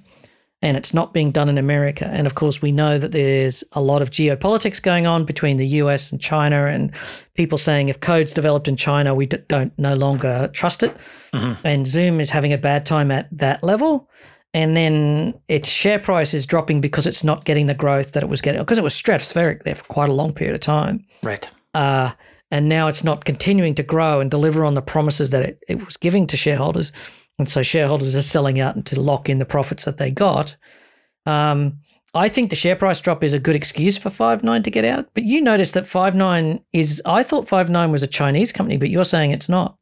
and 0.63 0.77
it's 0.77 0.95
not 0.95 1.13
being 1.13 1.33
done 1.33 1.49
in 1.49 1.59
America. 1.59 2.07
And 2.07 2.27
of 2.27 2.37
course, 2.37 2.63
we 2.63 2.73
know 2.73 2.97
that 2.97 3.13
there's 3.13 3.65
a 3.73 3.81
lot 3.81 4.01
of 4.01 4.11
geopolitics 4.11 4.81
going 4.81 5.07
on 5.07 5.25
between 5.25 5.57
the 5.57 5.67
US 5.67 6.13
and 6.13 6.21
China, 6.21 6.67
and 6.67 6.95
people 7.35 7.59
saying 7.59 7.89
if 7.89 8.01
code's 8.01 8.33
developed 8.33 8.69
in 8.69 8.77
China, 8.77 9.15
we 9.15 9.27
don't 9.27 9.77
no 9.79 9.95
longer 9.95 10.49
trust 10.53 10.83
it. 10.83 10.95
Mm-hmm. 11.33 11.67
And 11.67 11.87
Zoom 11.87 12.21
is 12.21 12.31
having 12.31 12.53
a 12.53 12.59
bad 12.59 12.87
time 12.87 13.11
at 13.11 13.29
that 13.37 13.63
level. 13.63 14.09
And 14.55 14.77
then 14.77 15.35
its 15.49 15.69
share 15.69 15.99
price 15.99 16.35
is 16.35 16.45
dropping 16.45 16.81
because 16.81 17.07
it's 17.07 17.25
not 17.25 17.45
getting 17.45 17.67
the 17.67 17.75
growth 17.75 18.13
that 18.13 18.23
it 18.23 18.29
was 18.29 18.41
getting, 18.41 18.61
because 18.61 18.79
it 18.79 18.85
was 18.85 18.95
stratospheric 18.95 19.63
there 19.63 19.75
for 19.75 19.85
quite 19.85 20.11
a 20.11 20.13
long 20.13 20.33
period 20.33 20.55
of 20.55 20.61
time. 20.61 21.05
Right. 21.23 21.51
Uh, 21.75 22.13
and 22.51 22.69
now 22.69 22.87
it's 22.87 23.03
not 23.03 23.25
continuing 23.25 23.75
to 23.77 23.83
grow 23.83 24.21
and 24.21 24.31
deliver 24.31 24.63
on 24.63 24.75
the 24.75 24.83
promises 24.83 25.31
that 25.31 25.43
it, 25.43 25.65
it 25.69 25.85
was 25.87 25.97
giving 25.97 26.27
to 26.27 26.37
shareholders. 26.37 26.93
And 27.39 27.49
so 27.49 27.63
shareholders 27.63 28.15
are 28.15 28.23
selling 28.23 28.61
out 28.61 28.85
to 28.87 29.01
lock 29.01 29.29
in 29.29 29.39
the 29.39 29.45
profits 29.45 29.85
that 29.85 29.99
they 29.99 30.11
got. 30.11 30.57
Um, 31.27 31.79
I 32.15 32.29
think 32.29 32.51
the 32.51 32.57
share 32.57 32.77
price 32.77 33.01
drop 33.01 33.25
is 33.25 33.33
a 33.33 33.39
good 33.39 33.57
excuse 33.57 33.97
for 33.97 34.11
Five9 34.11 34.65
to 34.65 34.71
get 34.71 34.85
out. 34.85 35.09
But 35.15 35.25
you 35.25 35.41
notice 35.41 35.73
that 35.73 35.85
Five9 35.85 36.63
is, 36.73 37.01
I 37.07 37.23
thought 37.23 37.47
Five9 37.47 37.91
was 37.91 38.03
a 38.03 38.07
Chinese 38.07 38.53
company, 38.53 38.77
but 38.77 38.91
you're 38.91 39.05
saying 39.05 39.31
it's 39.31 39.49
not. 39.49 39.77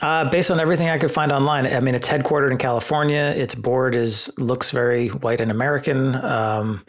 Uh, 0.00 0.30
based 0.30 0.50
on 0.50 0.58
everything 0.58 0.88
I 0.88 0.96
could 0.96 1.10
find 1.10 1.30
online, 1.30 1.66
I 1.66 1.80
mean, 1.80 1.94
it's 1.94 2.08
headquartered 2.08 2.50
in 2.50 2.56
California. 2.56 3.34
Its 3.36 3.54
board 3.54 3.94
is 3.94 4.32
looks 4.38 4.70
very 4.70 5.08
white 5.08 5.40
and 5.40 5.50
American. 5.50 6.14
Um, 6.14 6.86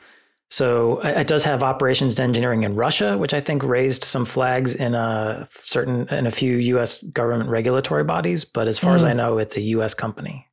so 0.52 1.00
it 1.00 1.28
does 1.28 1.46
have 1.46 1.64
operations 1.64 2.20
engineering 2.20 2.64
in 2.64 2.76
Russia, 2.76 3.18
which 3.18 3.34
I 3.34 3.40
think 3.40 3.64
raised 3.64 4.04
some 4.04 4.26
flags 4.26 4.76
in 4.76 4.94
a 4.96 5.48
certain 5.50 6.10
in 6.10 6.28
a 6.28 6.32
few 6.32 6.58
U.S. 6.58 7.02
government 7.04 7.50
regulatory 7.50 8.04
bodies. 8.04 8.44
But 8.44 8.68
as 8.68 8.78
far 8.78 8.92
mm. 8.92 8.96
as 8.98 9.04
I 9.06 9.14
mm. 9.14 9.16
know, 9.16 9.38
it's 9.38 9.56
a 9.56 9.62
U.S. 9.62 9.94
company. 9.94 10.46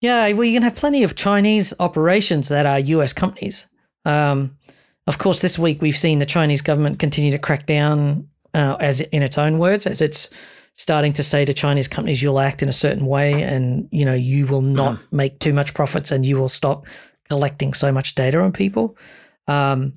Yeah, 0.00 0.32
well, 0.32 0.44
you 0.44 0.54
can 0.54 0.62
have 0.62 0.74
plenty 0.74 1.02
of 1.02 1.16
Chinese 1.16 1.74
operations 1.78 2.48
that 2.48 2.64
are 2.64 2.78
U.S. 2.78 3.12
companies. 3.12 3.66
Um, 4.06 4.56
of 5.06 5.18
course, 5.18 5.42
this 5.42 5.58
week 5.58 5.82
we've 5.82 5.94
seen 5.94 6.18
the 6.18 6.26
Chinese 6.26 6.62
government 6.62 6.98
continue 6.98 7.30
to 7.30 7.38
crack 7.38 7.66
down, 7.66 8.26
uh, 8.54 8.78
as 8.80 9.02
in 9.02 9.22
its 9.22 9.36
own 9.36 9.58
words, 9.58 9.86
as 9.86 10.00
it's 10.00 10.30
starting 10.72 11.12
to 11.12 11.22
say 11.22 11.44
to 11.44 11.52
Chinese 11.52 11.88
companies, 11.88 12.22
"You'll 12.22 12.40
act 12.40 12.62
in 12.62 12.70
a 12.70 12.72
certain 12.72 13.04
way, 13.04 13.42
and 13.42 13.86
you 13.90 14.06
know 14.06 14.14
you 14.14 14.46
will 14.46 14.62
not 14.62 14.96
mm. 14.96 15.12
make 15.12 15.40
too 15.40 15.52
much 15.52 15.74
profits, 15.74 16.10
and 16.10 16.24
you 16.24 16.38
will 16.38 16.48
stop 16.48 16.86
collecting 17.28 17.74
so 17.74 17.92
much 17.92 18.14
data 18.14 18.40
on 18.40 18.52
people. 18.52 18.96
Um, 19.46 19.94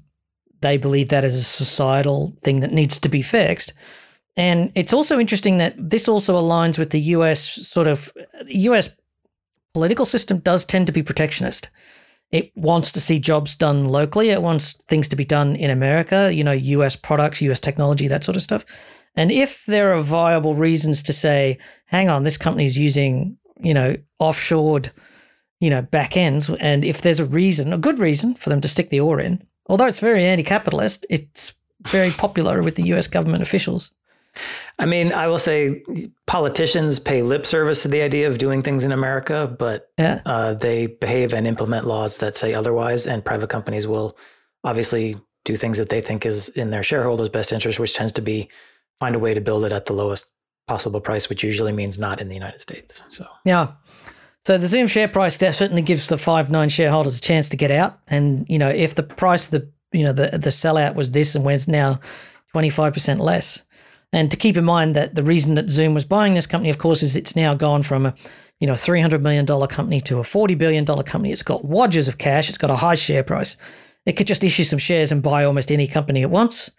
they 0.62 0.78
believe 0.78 1.10
that 1.10 1.26
is 1.26 1.36
a 1.36 1.44
societal 1.44 2.38
thing 2.44 2.60
that 2.60 2.72
needs 2.72 3.00
to 3.00 3.10
be 3.10 3.22
fixed. 3.22 3.74
And 4.38 4.72
it's 4.76 4.94
also 4.94 5.20
interesting 5.20 5.58
that 5.58 5.76
this 5.78 6.08
also 6.08 6.36
aligns 6.36 6.78
with 6.78 6.91
the 6.91 7.02
US 7.15 7.41
sort 7.67 7.88
of 7.88 8.12
US 8.48 8.89
political 9.74 10.06
system 10.06 10.39
does 10.39 10.63
tend 10.63 10.88
to 10.88 10.94
be 10.94 11.04
protectionist. 11.04 11.70
It 12.32 12.52
wants 12.56 12.91
to 12.94 13.02
see 13.02 13.20
jobs 13.20 13.56
done 13.56 13.86
locally. 13.86 14.30
It 14.30 14.41
wants 14.41 14.74
things 14.88 15.08
to 15.10 15.15
be 15.17 15.26
done 15.26 15.56
in 15.58 15.70
America, 15.70 16.32
you 16.34 16.44
know, 16.44 16.52
US 16.52 16.96
products, 16.96 17.41
US 17.41 17.60
technology, 17.60 18.08
that 18.08 18.24
sort 18.24 18.38
of 18.38 18.44
stuff. 18.44 18.65
And 19.15 19.32
if 19.32 19.65
there 19.65 19.94
are 19.94 20.02
viable 20.02 20.56
reasons 20.56 21.04
to 21.04 21.13
say, 21.13 21.58
hang 21.86 22.08
on, 22.08 22.24
this 22.24 22.38
company 22.38 22.63
is 22.63 22.78
using, 22.78 23.38
you 23.60 23.74
know, 23.74 23.98
offshored 24.22 24.89
you 25.62 25.69
know, 25.69 25.82
back 25.82 26.17
ends. 26.17 26.50
And 26.50 26.84
if 26.84 27.02
there's 27.02 27.21
a 27.21 27.26
reason, 27.26 27.71
a 27.71 27.78
good 27.78 28.00
reason 28.00 28.34
for 28.34 28.50
them 28.50 28.60
to 28.62 28.67
stick 28.67 28.89
the 28.89 29.00
oar 29.00 29.21
in, 29.21 29.41
although 29.67 29.86
it's 29.86 30.00
very 30.00 30.26
anti 30.26 30.43
capitalist, 30.43 31.06
it's 31.10 31.54
very 31.88 32.12
popular 32.12 32.62
with 32.62 32.76
the 32.76 32.84
US 32.93 33.08
government 33.08 33.43
officials. 33.43 33.93
I 34.80 34.86
mean, 34.86 35.12
I 35.12 35.28
will 35.28 35.39
say 35.39 35.84
politicians 36.26 37.00
pay 37.00 37.21
lip 37.21 37.45
service 37.45 37.84
to 37.84 37.88
the 37.88 38.02
idea 38.02 38.28
of 38.28 38.38
doing 38.38 38.63
things 38.63 38.84
in 38.84 38.91
America, 38.91 39.54
but 39.60 39.91
yeah. 40.00 40.21
uh, 40.26 40.54
they 40.56 40.88
behave 40.88 41.34
and 41.34 41.45
implement 41.45 41.86
laws 41.86 42.17
that 42.17 42.36
say 42.36 42.54
otherwise. 42.54 43.06
And 43.06 43.24
private 43.24 43.50
companies 43.50 43.86
will 43.86 44.17
obviously 44.63 45.17
do 45.43 45.56
things 45.56 45.78
that 45.78 45.89
they 45.89 46.02
think 46.02 46.26
is 46.26 46.50
in 46.50 46.71
their 46.71 46.84
shareholders' 46.84 47.30
best 47.30 47.52
interest, 47.52 47.78
which 47.78 47.93
tends 47.93 48.13
to 48.13 48.21
be 48.21 48.50
find 49.00 49.15
a 49.15 49.19
way 49.19 49.34
to 49.34 49.41
build 49.41 49.65
it 49.65 49.74
at 49.74 49.86
the 49.86 49.93
lowest 49.93 50.26
possible 50.67 51.02
price, 51.02 51.28
which 51.28 51.43
usually 51.43 51.74
means 51.74 52.00
not 52.00 52.21
in 52.21 52.30
the 52.30 52.36
United 52.36 52.60
States. 52.60 53.04
So, 53.10 53.28
yeah. 53.43 53.74
So 54.43 54.58
the 54.58 54.67
Zoom 54.67 54.88
share 54.88 55.08
price 55.08 55.38
definitely 55.38 55.84
gives 55.84 56.08
the 56.08 56.15
Five9 56.15 56.71
shareholders 56.71 57.17
a 57.17 57.21
chance 57.21 57.47
to 57.49 57.58
get 57.58 57.69
out. 57.69 57.99
And 58.08 58.45
you 58.49 58.58
know, 58.58 58.69
if 58.69 58.95
the 58.95 59.04
price 59.04 59.45
of 59.45 59.51
the 59.51 59.71
you 59.91 60.04
know 60.04 60.13
the 60.13 60.30
the 60.32 60.49
sellout 60.49 60.95
was 60.95 61.12
this 61.12 61.36
and 61.36 61.45
where's 61.45 61.67
now 61.67 61.99
twenty 62.51 62.69
five 62.69 62.93
percent 62.93 63.19
less. 63.19 63.63
And 64.13 64.30
to 64.30 64.38
keep 64.38 64.58
in 64.58 64.65
mind 64.65 64.95
that 64.95 65.15
the 65.15 65.23
reason 65.23 65.56
that 65.56 65.69
Zoom 65.69 65.93
was 65.93 66.06
buying 66.06 66.34
this 66.34 66.47
company, 66.47 66.69
of 66.69 66.80
course, 66.80 67.01
is 67.01 67.15
it's 67.15 67.36
now 67.36 67.54
gone 67.54 67.84
from 67.84 68.06
a 68.06 68.15
you 68.60 68.67
know 68.67 68.75
three 68.75 69.01
hundred 69.01 69.21
million 69.21 69.45
dollar 69.45 69.67
company 69.67 70.01
to 70.01 70.19
a 70.19 70.23
forty 70.23 70.56
billion 70.56 70.86
dollar 70.86 71.04
company. 71.04 71.32
It's 71.32 71.43
got 71.43 71.65
wadges 71.65 72.08
of 72.08 72.17
cash. 72.17 72.49
It's 72.49 72.58
got 72.58 72.71
a 72.71 72.75
high 72.75 72.95
share 72.95 73.23
price. 73.23 73.58
It 74.06 74.13
could 74.13 74.27
just 74.27 74.43
issue 74.43 74.63
some 74.63 74.80
shares 74.80 75.12
and 75.12 75.21
buy 75.21 75.43
almost 75.43 75.71
any 75.71 75.88
company 75.88 76.23
it 76.23 76.32
wants 76.32 76.71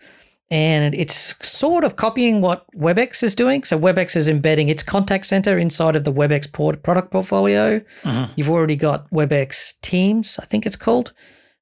and 0.53 0.95
it's 0.95 1.35
sort 1.45 1.83
of 1.83 1.97
copying 1.97 2.43
what 2.43 2.67
WebEx 2.77 3.23
is 3.23 3.35
doing. 3.35 3.65
So 3.65 3.79
WebEx 3.79 4.15
is 4.15 4.29
embedding 4.29 4.69
its 4.69 4.83
contact 4.83 5.25
center 5.25 5.57
inside 5.57 5.97
of 5.97 6.05
the 6.05 6.13
WebEx 6.13 6.53
port 6.53 6.83
product 6.83 7.11
portfolio. 7.11 7.81
Mm-hmm. 8.03 8.33
You've 8.37 8.51
already 8.51 8.77
got 8.77 9.11
WebEx 9.11 9.81
Teams, 9.81 10.39
I 10.43 10.45
think 10.45 10.67
it's 10.67 10.77
called, 10.77 11.15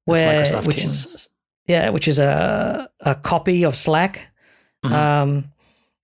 where 0.07 0.61
which 0.62 0.79
Teams. 0.79 1.07
is 1.07 1.29
yeah, 1.68 1.90
which 1.90 2.09
is 2.09 2.18
a 2.18 2.90
a 3.00 3.14
copy 3.14 3.64
of 3.64 3.76
Slack. 3.76 4.29
Mm-hmm. 4.85 4.94
Um, 4.94 5.53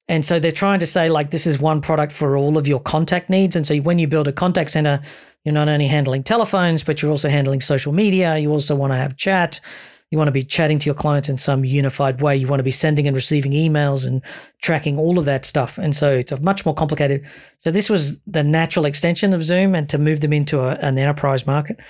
and 0.06 0.24
so 0.24 0.38
they're 0.38 0.52
trying 0.52 0.78
to 0.78 0.86
say 0.86 1.08
like 1.10 1.32
this 1.32 1.44
is 1.44 1.58
one 1.58 1.80
product 1.80 2.12
for 2.12 2.36
all 2.36 2.56
of 2.56 2.68
your 2.68 2.78
contact 2.78 3.28
needs. 3.28 3.56
And 3.56 3.66
so 3.66 3.76
when 3.78 3.98
you 3.98 4.06
build 4.06 4.28
a 4.28 4.32
contact 4.32 4.70
center, 4.70 5.00
you're 5.44 5.52
not 5.52 5.68
only 5.68 5.88
handling 5.88 6.22
telephones, 6.22 6.84
but 6.84 7.02
you're 7.02 7.10
also 7.10 7.28
handling 7.28 7.60
social 7.62 7.92
media. 7.92 8.38
You 8.38 8.52
also 8.52 8.76
want 8.76 8.92
to 8.92 8.96
have 8.96 9.16
chat. 9.16 9.60
You 10.10 10.18
want 10.18 10.28
to 10.28 10.32
be 10.32 10.44
chatting 10.44 10.78
to 10.78 10.86
your 10.86 10.94
clients 10.94 11.28
in 11.28 11.36
some 11.36 11.64
unified 11.64 12.20
way. 12.20 12.36
You 12.36 12.46
want 12.46 12.60
to 12.60 12.64
be 12.64 12.70
sending 12.70 13.06
and 13.06 13.16
receiving 13.16 13.52
emails 13.52 14.06
and 14.06 14.22
tracking 14.62 14.98
all 14.98 15.18
of 15.18 15.24
that 15.24 15.44
stuff. 15.44 15.78
And 15.78 15.96
so 15.96 16.12
it's 16.12 16.30
a 16.30 16.40
much 16.40 16.64
more 16.64 16.74
complicated. 16.74 17.26
So 17.58 17.70
this 17.70 17.90
was 17.90 18.20
the 18.20 18.44
natural 18.44 18.84
extension 18.84 19.34
of 19.34 19.42
Zoom 19.42 19.74
and 19.74 19.88
to 19.88 19.98
move 19.98 20.20
them 20.20 20.32
into 20.32 20.60
a, 20.60 20.74
an 20.76 20.96
enterprise 20.96 21.46
market. 21.46 21.80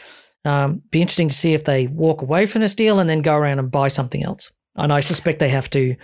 Um, 0.47 0.83
be 0.91 1.03
interesting 1.03 1.29
to 1.29 1.35
see 1.35 1.55
if 1.55 1.65
they 1.65 1.89
walk 1.89 2.23
away 2.23 2.47
from 2.47 2.63
this 2.63 2.75
deal 2.75 3.01
and 3.01 3.11
then 3.11 3.21
go 3.21 3.35
around 3.35 3.59
and 3.59 3.71
buy 3.71 3.89
something 3.89 4.23
else. 4.23 4.51
And 4.77 4.93
I 4.93 5.01
suspect 5.01 5.39
they 5.39 5.49
have 5.49 5.69
to 5.71 5.97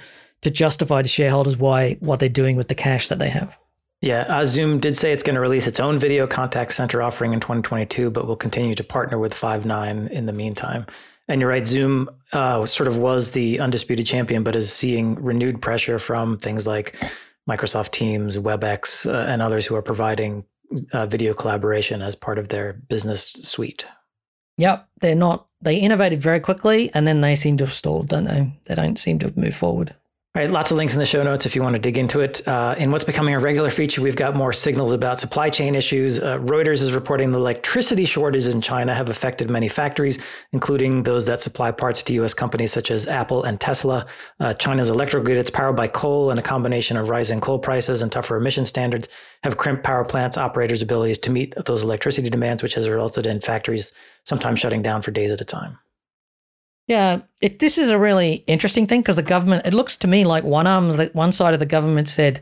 to 0.42 0.50
justify 0.50 1.00
to 1.02 1.08
shareholders 1.08 1.56
why 1.56 1.94
what 2.00 2.18
they're 2.20 2.28
doing 2.28 2.56
with 2.56 2.68
the 2.68 2.74
cash 2.74 3.08
that 3.08 3.20
they 3.20 3.30
have. 3.30 3.56
Yeah, 4.00 4.22
uh, 4.22 4.44
Zoom 4.44 4.80
did 4.80 4.96
say 4.96 5.12
it's 5.12 5.22
going 5.22 5.36
to 5.36 5.40
release 5.40 5.68
its 5.68 5.78
own 5.78 5.96
video 5.96 6.26
contact 6.26 6.72
center 6.72 7.00
offering 7.00 7.32
in 7.32 7.38
2022, 7.38 8.10
but 8.10 8.26
will 8.26 8.34
continue 8.34 8.74
to 8.74 8.82
partner 8.82 9.16
with 9.16 9.32
Five9 9.32 10.10
in 10.10 10.26
the 10.26 10.32
meantime. 10.32 10.86
And 11.28 11.40
you're 11.40 11.50
right, 11.50 11.64
Zoom 11.64 12.10
uh, 12.32 12.66
sort 12.66 12.88
of 12.88 12.98
was 12.98 13.30
the 13.30 13.60
undisputed 13.60 14.06
champion, 14.06 14.42
but 14.42 14.56
is 14.56 14.72
seeing 14.72 15.14
renewed 15.16 15.62
pressure 15.62 15.98
from 15.98 16.36
things 16.36 16.66
like 16.66 16.96
Microsoft 17.48 17.92
Teams, 17.92 18.36
WebEx, 18.36 19.06
uh, 19.06 19.26
and 19.28 19.40
others 19.40 19.66
who 19.66 19.74
are 19.76 19.82
providing 19.82 20.44
uh, 20.92 21.06
video 21.06 21.34
collaboration 21.34 22.02
as 22.02 22.14
part 22.14 22.38
of 22.38 22.48
their 22.48 22.72
business 22.72 23.32
suite. 23.42 23.84
Yep, 24.58 24.88
they're 25.00 25.14
not. 25.14 25.46
They 25.60 25.76
innovated 25.76 26.20
very 26.20 26.40
quickly, 26.40 26.90
and 26.92 27.06
then 27.06 27.20
they 27.20 27.36
seem 27.36 27.56
to 27.58 27.64
have 27.64 27.72
stalled, 27.72 28.08
don't 28.08 28.24
they? 28.24 28.52
They 28.64 28.74
don't 28.74 28.98
seem 28.98 29.18
to 29.20 29.26
have 29.26 29.36
moved 29.36 29.56
forward. 29.56 29.94
All 30.34 30.40
right, 30.40 30.50
lots 30.50 30.70
of 30.70 30.78
links 30.78 30.94
in 30.94 30.98
the 30.98 31.04
show 31.04 31.22
notes 31.22 31.44
if 31.44 31.54
you 31.54 31.62
want 31.62 31.76
to 31.76 31.78
dig 31.78 31.98
into 31.98 32.20
it. 32.20 32.48
Uh, 32.48 32.74
in 32.78 32.90
what's 32.90 33.04
becoming 33.04 33.34
a 33.34 33.38
regular 33.38 33.68
feature, 33.68 34.00
we've 34.00 34.16
got 34.16 34.34
more 34.34 34.50
signals 34.50 34.90
about 34.92 35.20
supply 35.20 35.50
chain 35.50 35.74
issues. 35.74 36.18
Uh, 36.18 36.38
Reuters 36.38 36.80
is 36.80 36.94
reporting 36.94 37.32
the 37.32 37.38
electricity 37.38 38.06
shortages 38.06 38.54
in 38.54 38.62
China 38.62 38.94
have 38.94 39.10
affected 39.10 39.50
many 39.50 39.68
factories, 39.68 40.18
including 40.52 41.02
those 41.02 41.26
that 41.26 41.42
supply 41.42 41.70
parts 41.70 42.02
to 42.04 42.14
U.S. 42.14 42.32
companies 42.32 42.72
such 42.72 42.90
as 42.90 43.06
Apple 43.06 43.44
and 43.44 43.60
Tesla. 43.60 44.06
Uh, 44.40 44.54
China's 44.54 44.88
electrical 44.88 45.22
grid, 45.22 45.36
it's 45.36 45.50
powered 45.50 45.76
by 45.76 45.86
coal, 45.86 46.30
and 46.30 46.40
a 46.40 46.42
combination 46.42 46.96
of 46.96 47.10
rising 47.10 47.38
coal 47.38 47.58
prices 47.58 48.00
and 48.00 48.10
tougher 48.10 48.38
emission 48.38 48.64
standards 48.64 49.08
have 49.44 49.58
crimped 49.58 49.84
power 49.84 50.02
plants' 50.02 50.38
operators' 50.38 50.80
abilities 50.80 51.18
to 51.18 51.30
meet 51.30 51.52
those 51.66 51.82
electricity 51.82 52.30
demands, 52.30 52.62
which 52.62 52.72
has 52.72 52.88
resulted 52.88 53.26
in 53.26 53.38
factories 53.42 53.92
sometimes 54.24 54.60
shutting 54.60 54.80
down 54.80 55.02
for 55.02 55.10
days 55.10 55.30
at 55.30 55.42
a 55.42 55.44
time. 55.44 55.78
Yeah, 56.88 57.20
it, 57.40 57.58
this 57.60 57.78
is 57.78 57.90
a 57.90 57.98
really 57.98 58.44
interesting 58.46 58.86
thing 58.86 59.00
because 59.00 59.16
the 59.16 59.22
government, 59.22 59.66
it 59.66 59.74
looks 59.74 59.96
to 59.98 60.08
me 60.08 60.24
like 60.24 60.44
one 60.44 60.66
arms, 60.66 60.96
that 60.96 61.14
one 61.14 61.32
side 61.32 61.54
of 61.54 61.60
the 61.60 61.66
government 61.66 62.08
said, 62.08 62.40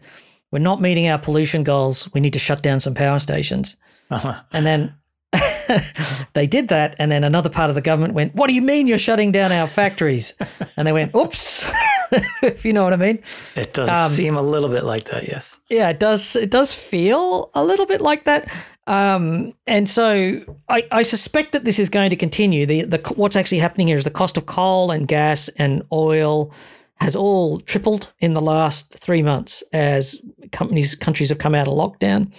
we're 0.50 0.58
not 0.58 0.80
meeting 0.80 1.08
our 1.08 1.18
pollution 1.18 1.62
goals. 1.62 2.12
We 2.12 2.20
need 2.20 2.32
to 2.32 2.38
shut 2.38 2.62
down 2.62 2.80
some 2.80 2.94
power 2.94 3.18
stations. 3.18 3.76
Uh-huh. 4.10 4.40
And 4.52 4.66
then 4.66 4.94
they 6.32 6.46
did 6.46 6.68
that. 6.68 6.96
And 6.98 7.12
then 7.12 7.22
another 7.22 7.50
part 7.50 7.70
of 7.70 7.76
the 7.76 7.82
government 7.82 8.14
went, 8.14 8.34
what 8.34 8.48
do 8.48 8.54
you 8.54 8.62
mean 8.62 8.86
you're 8.86 8.98
shutting 8.98 9.30
down 9.30 9.52
our 9.52 9.66
factories? 9.66 10.34
and 10.76 10.86
they 10.86 10.92
went, 10.92 11.14
oops. 11.14 11.70
if 12.42 12.64
you 12.64 12.72
know 12.72 12.82
what 12.82 12.92
I 12.92 12.96
mean. 12.96 13.22
It 13.54 13.72
does 13.72 13.88
um, 13.88 14.10
seem 14.10 14.36
a 14.36 14.42
little 14.42 14.68
bit 14.68 14.82
like 14.82 15.04
that, 15.04 15.28
yes. 15.28 15.60
Yeah, 15.68 15.90
it 15.90 16.00
does. 16.00 16.34
It 16.34 16.50
does 16.50 16.72
feel 16.72 17.50
a 17.54 17.64
little 17.64 17.86
bit 17.86 18.00
like 18.00 18.24
that. 18.24 18.52
Um, 18.90 19.54
and 19.68 19.88
so 19.88 20.44
I, 20.68 20.84
I, 20.90 21.02
suspect 21.04 21.52
that 21.52 21.64
this 21.64 21.78
is 21.78 21.88
going 21.88 22.10
to 22.10 22.16
continue. 22.16 22.66
The, 22.66 22.82
the 22.82 22.98
what's 23.14 23.36
actually 23.36 23.60
happening 23.60 23.86
here 23.86 23.96
is 23.96 24.02
the 24.02 24.10
cost 24.10 24.36
of 24.36 24.46
coal 24.46 24.90
and 24.90 25.06
gas 25.06 25.46
and 25.58 25.84
oil 25.92 26.52
has 26.96 27.14
all 27.14 27.60
tripled 27.60 28.12
in 28.18 28.34
the 28.34 28.40
last 28.40 28.98
three 28.98 29.22
months 29.22 29.62
as 29.72 30.20
companies 30.50 30.96
countries 30.96 31.28
have 31.28 31.38
come 31.38 31.54
out 31.54 31.68
of 31.68 31.74
lockdown. 31.74 32.32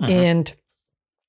Uh-huh. 0.00 0.10
And 0.10 0.54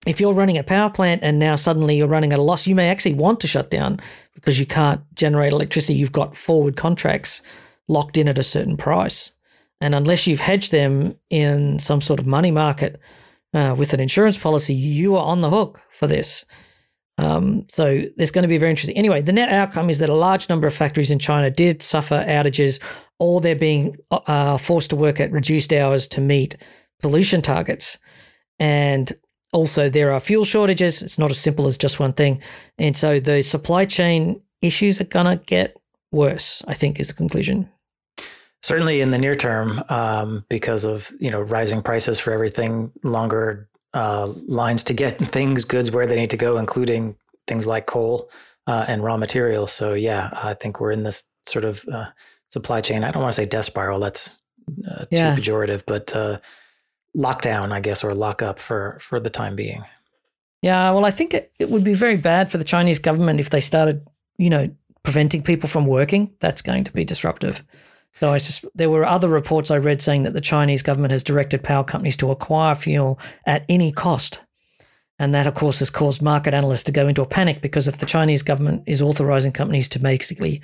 if 0.07 0.21
you're 0.21 0.33
running 0.33 0.57
a 0.57 0.63
power 0.63 0.89
plant 0.89 1.21
and 1.21 1.37
now 1.37 1.57
suddenly 1.57 1.97
you're 1.97 2.07
running 2.07 2.31
at 2.31 2.39
a 2.39 2.41
loss, 2.41 2.65
you 2.65 2.73
may 2.73 2.87
actually 2.87 3.15
want 3.15 3.41
to 3.41 3.47
shut 3.47 3.71
down 3.71 3.99
because 4.35 4.57
you 4.57 4.65
can't 4.65 5.01
generate 5.15 5.51
electricity. 5.51 5.95
You've 5.95 6.13
got 6.13 6.33
forward 6.33 6.77
contracts 6.77 7.41
locked 7.89 8.17
in 8.17 8.29
at 8.29 8.39
a 8.39 8.43
certain 8.43 8.77
price. 8.77 9.33
And 9.81 9.93
unless 9.93 10.27
you've 10.27 10.39
hedged 10.39 10.71
them 10.71 11.17
in 11.29 11.77
some 11.79 11.99
sort 11.99 12.21
of 12.21 12.25
money 12.25 12.51
market 12.51 13.01
uh, 13.53 13.75
with 13.77 13.93
an 13.93 13.99
insurance 13.99 14.37
policy, 14.37 14.73
you 14.73 15.15
are 15.15 15.25
on 15.25 15.41
the 15.41 15.49
hook 15.49 15.81
for 15.89 16.07
this. 16.07 16.45
Um, 17.17 17.65
so 17.69 18.01
there's 18.17 18.31
going 18.31 18.43
to 18.43 18.47
be 18.47 18.57
very 18.57 18.71
interesting. 18.71 18.97
Anyway, 18.97 19.21
the 19.21 19.33
net 19.33 19.49
outcome 19.49 19.89
is 19.89 19.99
that 19.99 20.09
a 20.09 20.13
large 20.15 20.49
number 20.49 20.67
of 20.67 20.73
factories 20.73 21.11
in 21.11 21.19
China 21.19 21.51
did 21.51 21.81
suffer 21.81 22.23
outages, 22.27 22.79
or 23.19 23.41
they're 23.41 23.55
being 23.55 23.95
uh, 24.11 24.57
forced 24.57 24.89
to 24.89 24.95
work 24.95 25.19
at 25.19 25.31
reduced 25.31 25.71
hours 25.71 26.07
to 26.07 26.21
meet 26.21 26.57
pollution 27.01 27.41
targets. 27.41 27.97
And 28.59 29.11
also, 29.53 29.89
there 29.89 30.11
are 30.11 30.19
fuel 30.19 30.45
shortages. 30.45 31.03
It's 31.03 31.19
not 31.19 31.29
as 31.29 31.37
simple 31.37 31.67
as 31.67 31.77
just 31.77 31.99
one 31.99 32.13
thing. 32.13 32.41
And 32.77 32.95
so 32.95 33.19
the 33.19 33.41
supply 33.41 33.85
chain 33.85 34.41
issues 34.61 35.01
are 35.01 35.05
going 35.05 35.37
to 35.37 35.43
get 35.45 35.75
worse, 36.11 36.63
I 36.67 36.73
think, 36.73 36.99
is 36.99 37.09
the 37.09 37.13
conclusion. 37.13 37.69
Certainly 38.63 39.01
in 39.01 39.09
the 39.09 39.17
near 39.17 39.35
term, 39.35 39.83
um, 39.89 40.45
because 40.49 40.83
of 40.83 41.11
you 41.19 41.31
know 41.31 41.41
rising 41.41 41.81
prices 41.81 42.19
for 42.19 42.31
everything, 42.31 42.91
longer 43.03 43.67
uh, 43.93 44.27
lines 44.47 44.83
to 44.83 44.93
get 44.93 45.17
things, 45.31 45.65
goods 45.65 45.91
where 45.91 46.05
they 46.05 46.15
need 46.15 46.29
to 46.29 46.37
go, 46.37 46.57
including 46.57 47.15
things 47.47 47.65
like 47.65 47.85
coal 47.85 48.29
uh, 48.67 48.85
and 48.87 49.03
raw 49.03 49.17
materials. 49.17 49.71
So 49.71 49.93
yeah, 49.93 50.29
I 50.33 50.53
think 50.53 50.79
we're 50.79 50.91
in 50.91 51.03
this 51.03 51.23
sort 51.45 51.65
of 51.65 51.85
uh, 51.91 52.07
supply 52.49 52.81
chain. 52.81 53.03
I 53.03 53.11
don't 53.11 53.23
want 53.23 53.33
to 53.33 53.41
say 53.41 53.45
death 53.45 53.65
spiral. 53.65 53.99
That's 53.99 54.39
uh, 54.89 55.05
too 55.05 55.41
pejorative, 55.41 55.83
but 55.85 56.15
uh, 56.15 56.39
lockdown, 57.17 57.71
I 57.71 57.79
guess, 57.79 58.03
or 58.03 58.13
lockup 58.13 58.59
for 58.59 58.97
for 59.01 59.19
the 59.19 59.29
time 59.29 59.55
being. 59.55 59.83
Yeah, 60.61 60.91
well, 60.91 61.05
I 61.05 61.11
think 61.11 61.33
it, 61.33 61.51
it 61.57 61.69
would 61.69 61.83
be 61.83 61.95
very 61.95 62.17
bad 62.17 62.51
for 62.51 62.59
the 62.59 62.63
Chinese 62.63 62.99
government 62.99 63.39
if 63.39 63.49
they 63.49 63.61
started, 63.61 64.05
you 64.37 64.49
know, 64.49 64.69
preventing 65.01 65.41
people 65.41 65.67
from 65.67 65.87
working. 65.87 66.31
That's 66.39 66.61
going 66.61 66.83
to 66.83 66.93
be 66.93 67.03
disruptive. 67.03 67.63
So 68.19 68.31
I 68.31 68.37
sus- 68.37 68.65
there 68.75 68.89
were 68.89 69.05
other 69.05 69.29
reports 69.29 69.71
I 69.71 69.77
read 69.77 70.01
saying 70.01 70.23
that 70.23 70.33
the 70.33 70.41
Chinese 70.41 70.81
government 70.81 71.11
has 71.11 71.23
directed 71.23 71.63
power 71.63 71.83
companies 71.83 72.17
to 72.17 72.31
acquire 72.31 72.75
fuel 72.75 73.19
at 73.45 73.65
any 73.69 73.91
cost. 73.91 74.39
And 75.17 75.33
that, 75.35 75.47
of 75.47 75.53
course, 75.53 75.79
has 75.79 75.89
caused 75.89 76.21
market 76.21 76.53
analysts 76.53 76.83
to 76.83 76.91
go 76.91 77.07
into 77.07 77.21
a 77.21 77.27
panic 77.27 77.61
because 77.61 77.87
if 77.87 77.99
the 77.99 78.05
Chinese 78.05 78.41
government 78.41 78.83
is 78.87 79.01
authorizing 79.01 79.51
companies 79.51 79.87
to 79.89 79.99
basically 79.99 80.61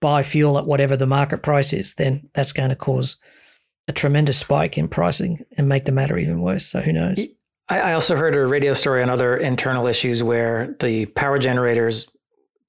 buy 0.00 0.22
fuel 0.22 0.58
at 0.58 0.66
whatever 0.66 0.96
the 0.96 1.06
market 1.06 1.42
price 1.42 1.72
is, 1.72 1.94
then 1.94 2.28
that's 2.34 2.52
going 2.52 2.70
to 2.70 2.76
cause 2.76 3.16
a 3.86 3.92
tremendous 3.92 4.38
spike 4.38 4.76
in 4.76 4.88
pricing 4.88 5.44
and 5.56 5.68
make 5.68 5.84
the 5.84 5.92
matter 5.92 6.18
even 6.18 6.40
worse. 6.40 6.66
So 6.66 6.80
who 6.80 6.92
knows? 6.92 7.24
I 7.68 7.92
also 7.92 8.16
heard 8.16 8.34
a 8.34 8.44
radio 8.46 8.74
story 8.74 9.00
on 9.00 9.08
other 9.08 9.36
internal 9.36 9.86
issues 9.86 10.24
where 10.24 10.74
the 10.80 11.06
power 11.06 11.38
generators, 11.38 12.08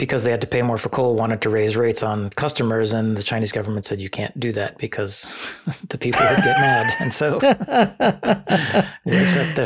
because 0.02 0.24
they 0.24 0.32
had 0.32 0.42
to 0.42 0.48
pay 0.48 0.62
more 0.62 0.78
for 0.78 0.90
coal, 0.90 1.16
wanted 1.16 1.42
to 1.44 1.50
raise 1.50 1.78
rates 1.78 2.02
on 2.02 2.32
customers, 2.32 2.92
and 2.92 3.16
the 3.16 3.24
Chinese 3.24 3.52
government 3.52 3.86
said 3.86 4.00
you 4.00 4.10
can't 4.10 4.38
do 4.40 4.52
that 4.52 4.78
because 4.80 5.32
the 5.90 5.98
people 5.98 6.22
would 6.22 6.44
get 6.44 6.60
mad, 6.60 6.94
and 7.00 7.14
so 7.14 7.40
they're 7.40 7.96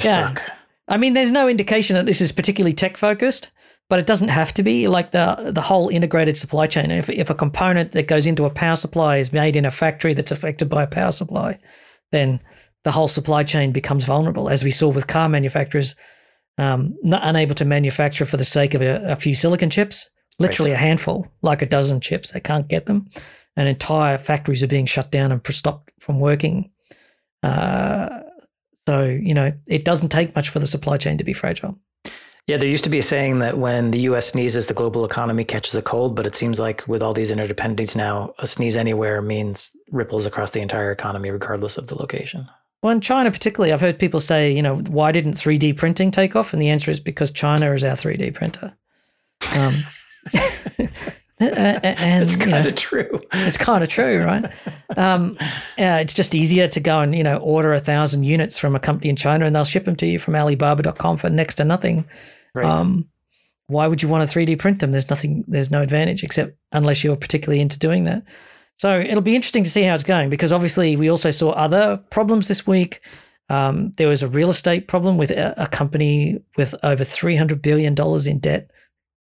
yeah. 0.03 0.33
stuck. 0.33 0.41
I 0.87 0.97
mean, 0.97 1.13
there's 1.13 1.31
no 1.31 1.47
indication 1.47 1.95
that 1.95 2.05
this 2.05 2.21
is 2.21 2.31
particularly 2.31 2.73
tech 2.73 2.97
focused 2.97 3.49
but 3.87 3.99
it 3.99 4.07
doesn't 4.07 4.29
have 4.29 4.51
to 4.51 4.63
be 4.63 4.87
like 4.87 5.11
the 5.11 5.51
the 5.53 5.61
whole 5.61 5.89
integrated 5.89 6.35
supply 6.35 6.67
chain. 6.67 6.91
If 6.91 7.09
if 7.09 7.29
a 7.29 7.35
component 7.35 7.91
that 7.91 8.07
goes 8.07 8.25
into 8.25 8.45
a 8.45 8.49
power 8.49 8.75
supply 8.75 9.17
is 9.17 9.31
made 9.31 9.55
in 9.55 9.65
a 9.65 9.71
factory 9.71 10.13
that's 10.13 10.31
affected 10.31 10.69
by 10.69 10.83
a 10.83 10.87
power 10.87 11.11
supply, 11.11 11.59
then 12.11 12.39
the 12.83 12.91
whole 12.91 13.07
supply 13.07 13.43
chain 13.43 13.71
becomes 13.71 14.05
vulnerable, 14.05 14.49
as 14.49 14.63
we 14.63 14.71
saw 14.71 14.89
with 14.89 15.07
car 15.07 15.29
manufacturers, 15.29 15.95
um, 16.57 16.95
not 17.03 17.21
unable 17.23 17.55
to 17.55 17.65
manufacture 17.65 18.25
for 18.25 18.37
the 18.37 18.45
sake 18.45 18.73
of 18.73 18.81
a, 18.81 19.11
a 19.11 19.15
few 19.15 19.35
silicon 19.35 19.69
chips, 19.69 20.09
literally 20.39 20.71
right. 20.71 20.77
a 20.77 20.81
handful, 20.81 21.27
like 21.41 21.61
a 21.61 21.65
dozen 21.65 22.01
chips. 22.01 22.31
They 22.31 22.39
can't 22.39 22.67
get 22.67 22.85
them, 22.85 23.09
and 23.55 23.67
entire 23.67 24.17
factories 24.17 24.63
are 24.63 24.67
being 24.67 24.85
shut 24.85 25.11
down 25.11 25.31
and 25.31 25.45
stopped 25.47 25.91
from 25.99 26.19
working. 26.19 26.69
Uh, 27.43 28.21
so 28.87 29.05
you 29.05 29.33
know, 29.33 29.51
it 29.67 29.85
doesn't 29.85 30.09
take 30.09 30.35
much 30.35 30.49
for 30.49 30.59
the 30.59 30.67
supply 30.67 30.97
chain 30.97 31.17
to 31.17 31.23
be 31.23 31.33
fragile. 31.33 31.77
Yeah, 32.47 32.57
there 32.57 32.69
used 32.69 32.83
to 32.83 32.91
be 32.91 32.99
a 32.99 33.03
saying 33.03 33.39
that 33.39 33.57
when 33.57 33.89
the 33.89 34.01
US 34.01 34.27
sneezes, 34.27 34.67
the 34.67 34.75
global 34.75 35.03
economy 35.03 35.43
catches 35.43 35.73
a 35.73 35.81
cold, 35.81 36.15
but 36.15 36.27
it 36.27 36.35
seems 36.35 36.59
like 36.59 36.87
with 36.87 37.01
all 37.01 37.13
these 37.13 37.31
interdependencies 37.31 37.95
now, 37.95 38.35
a 38.37 38.45
sneeze 38.45 38.77
anywhere 38.77 39.19
means 39.21 39.75
ripples 39.91 40.27
across 40.27 40.51
the 40.51 40.61
entire 40.61 40.91
economy, 40.91 41.31
regardless 41.31 41.75
of 41.77 41.87
the 41.87 41.95
location. 41.95 42.47
Well, 42.83 42.91
in 42.91 43.01
China 43.01 43.31
particularly, 43.31 43.73
I've 43.73 43.81
heard 43.81 43.97
people 43.97 44.19
say, 44.19 44.51
you 44.51 44.61
know, 44.61 44.75
why 44.75 45.11
didn't 45.11 45.31
3D 45.31 45.75
printing 45.75 46.11
take 46.11 46.35
off? 46.35 46.53
And 46.53 46.61
the 46.61 46.69
answer 46.69 46.91
is 46.91 46.99
because 46.99 47.31
China 47.31 47.71
is 47.71 47.83
our 47.83 47.95
3D 47.95 48.35
printer. 48.35 48.77
Um, 49.55 49.73
and 51.39 52.23
it's 52.23 52.35
kind 52.35 52.67
of 52.67 52.75
true. 52.75 53.21
It's 53.33 53.57
kind 53.57 53.83
of 53.83 53.89
true, 53.89 54.23
right? 54.23 54.51
Um, 54.97 55.37
yeah, 55.77 55.99
it's 55.99 56.13
just 56.13 56.33
easier 56.33 56.67
to 56.67 56.79
go 56.79 57.01
and 57.01 57.15
you 57.15 57.23
know 57.23 57.37
order 57.37 57.73
a 57.73 57.79
thousand 57.79 58.23
units 58.23 58.57
from 58.57 58.75
a 58.75 58.79
company 58.79 59.09
in 59.09 59.15
China, 59.15 59.45
and 59.45 59.55
they'll 59.55 59.65
ship 59.65 59.85
them 59.85 59.95
to 59.97 60.05
you 60.05 60.19
from 60.19 60.35
Alibaba.com 60.35 61.17
for 61.17 61.29
next 61.29 61.55
to 61.55 61.65
nothing. 61.65 62.05
Right. 62.53 62.65
Um, 62.65 63.09
why 63.67 63.87
would 63.87 64.01
you 64.01 64.09
want 64.09 64.27
to 64.29 64.39
3D 64.39 64.59
print 64.59 64.79
them? 64.79 64.91
There's 64.91 65.09
nothing, 65.09 65.43
there's 65.47 65.71
no 65.71 65.81
advantage 65.81 66.23
except 66.23 66.55
unless 66.71 67.03
you're 67.03 67.15
particularly 67.15 67.61
into 67.61 67.79
doing 67.79 68.03
that. 68.03 68.23
So 68.77 68.99
it'll 68.99 69.21
be 69.21 69.35
interesting 69.35 69.63
to 69.63 69.69
see 69.69 69.83
how 69.83 69.95
it's 69.95 70.03
going 70.03 70.29
because 70.29 70.51
obviously 70.51 70.95
we 70.95 71.09
also 71.09 71.31
saw 71.31 71.51
other 71.51 71.97
problems 72.11 72.47
this 72.47 72.67
week. 72.67 72.99
Um, 73.49 73.91
there 73.97 74.07
was 74.07 74.21
a 74.21 74.27
real 74.27 74.49
estate 74.49 74.87
problem 74.87 75.17
with 75.17 75.31
a, 75.31 75.53
a 75.57 75.67
company 75.67 76.39
with 76.57 76.75
over 76.83 77.03
$300 77.03 77.61
billion 77.61 77.95
in 78.27 78.39
debt 78.39 78.69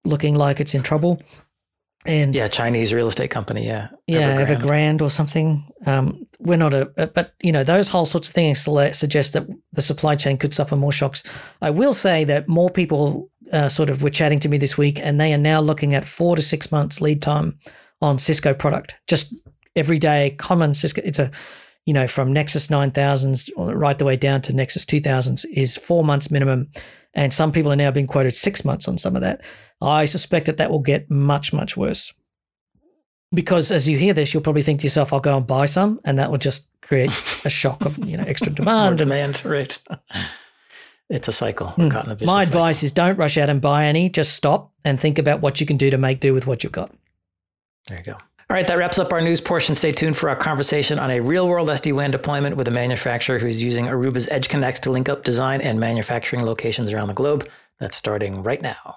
looking 0.05 0.35
like 0.35 0.61
it's 0.61 0.75
in 0.75 0.83
trouble. 0.83 1.21
And 2.07 2.35
yeah, 2.35 2.49
Chinese 2.49 2.93
real 2.93 3.09
estate 3.09 3.31
company. 3.31 3.67
Yeah. 3.67 3.89
Yeah. 4.07 4.45
Evergrande, 4.45 4.61
Evergrande 4.61 5.03
or 5.03 5.11
something. 5.11 5.67
Um, 5.87 6.27
we're 6.39 6.59
not 6.59 6.75
a, 6.75 7.11
but 7.15 7.35
you 7.43 7.51
know, 7.51 7.65
those 7.65 7.89
whole 7.89 8.05
sorts 8.05 8.29
of 8.29 8.35
things 8.35 8.59
suggest 8.61 9.33
that 9.33 9.47
the 9.73 9.81
supply 9.81 10.15
chain 10.15 10.37
could 10.37 10.53
suffer 10.53 10.77
more 10.77 10.93
shocks. 10.93 11.23
I 11.63 11.71
will 11.71 11.95
say 11.95 12.25
that 12.25 12.47
more 12.47 12.69
people 12.69 13.31
uh, 13.53 13.71
sort 13.71 13.89
of 13.89 14.03
were 14.03 14.11
chatting 14.11 14.39
to 14.41 14.49
me 14.49 14.59
this 14.59 14.77
week 14.77 15.01
and 15.01 15.19
they 15.19 15.33
are 15.33 15.39
now 15.39 15.61
looking 15.61 15.95
at 15.95 16.05
four 16.05 16.37
to 16.37 16.43
six 16.43 16.71
months 16.71 17.01
lead 17.01 17.23
time 17.23 17.59
on 18.03 18.19
Cisco 18.19 18.53
product, 18.53 18.97
just 19.07 19.35
everyday 19.75 20.31
common 20.33 20.75
Cisco. 20.75 21.01
It's 21.05 21.19
a, 21.19 21.31
you 21.87 21.95
know, 21.95 22.07
from 22.07 22.33
Nexus 22.33 22.67
9000s 22.67 23.51
right 23.57 23.99
the 23.99 24.05
way 24.05 24.17
down 24.17 24.43
to 24.43 24.53
Nexus 24.53 24.85
2000s 24.85 25.47
is 25.51 25.77
four 25.77 26.05
months 26.05 26.31
minimum. 26.31 26.71
And 27.15 27.33
some 27.33 27.53
people 27.53 27.73
are 27.73 27.77
now 27.77 27.91
being 27.91 28.07
quoted 28.07 28.35
six 28.35 28.65
months 28.65 28.89
on 28.89 28.99
some 28.99 29.15
of 29.15 29.23
that. 29.23 29.41
I 29.81 30.05
suspect 30.07 30.47
that 30.47 30.57
that 30.59 30.71
will 30.71 30.81
get 30.81 31.11
much, 31.11 31.53
much 31.53 31.77
worse. 31.77 32.13
Because 33.33 33.71
as 33.71 33.89
you 33.89 33.99
hear 33.99 34.15
this, 34.15 34.33
you'll 34.33 34.43
probably 34.43 34.63
think 34.63 34.81
to 34.81 34.85
yourself, 34.85 35.13
I'll 35.13 35.21
go 35.21 35.37
and 35.37 35.47
buy 35.47 35.67
some, 35.67 36.01
and 36.05 36.19
that 36.19 36.31
will 36.31 36.39
just 36.39 36.71
create 36.83 37.11
a 37.45 37.51
shock 37.51 37.85
of 37.85 37.99
you 37.99 38.17
know 38.17 38.25
extra 38.25 38.53
demand. 38.53 38.91
More 38.91 38.97
demand, 38.97 39.45
right. 39.45 39.79
It's 41.11 41.29
a 41.29 41.33
cycle. 41.33 41.69
Mm. 41.77 42.25
My 42.25 42.43
advice 42.43 42.79
cycle. 42.79 42.87
is 42.87 42.93
don't 42.93 43.19
rush 43.19 43.37
out 43.37 43.51
and 43.51 43.61
buy 43.61 43.85
any. 43.85 44.09
Just 44.09 44.35
stop 44.35 44.73
and 44.87 44.99
think 44.99 45.19
about 45.19 45.43
what 45.43 45.61
you 45.61 45.67
can 45.67 45.77
do 45.77 45.91
to 45.91 45.99
make 45.99 46.21
do 46.21 46.33
with 46.33 46.47
what 46.47 46.65
you've 46.65 46.73
got. 46.73 46.93
There 47.89 47.99
you 47.99 48.05
go. 48.05 48.13
All 48.13 48.57
right, 48.57 48.67
that 48.67 48.79
wraps 48.79 48.99
up 48.99 49.13
our 49.13 49.21
news 49.21 49.41
portion. 49.41 49.75
Stay 49.75 49.93
tuned 49.93 50.17
for 50.17 50.29
our 50.29 50.37
conversation 50.37 50.99
on 50.99 51.11
a 51.11 51.21
real 51.21 51.49
world 51.49 51.69
SD 51.69 51.95
WAN 51.95 52.11
deployment 52.11 52.57
with 52.57 52.69
a 52.69 52.71
manufacturer 52.71 53.39
who's 53.39 53.63
using 53.63 53.87
Aruba's 53.87 54.29
Edge 54.29 54.49
Connects 54.49 54.81
to 54.81 54.91
link 54.91 55.09
up 55.09 55.25
design 55.25 55.61
and 55.61 55.79
manufacturing 55.79 56.45
locations 56.45 56.93
around 56.93 57.09
the 57.09 57.15
globe. 57.15 57.49
That's 57.81 57.97
starting 57.97 58.43
right 58.43 58.61
now. 58.63 58.97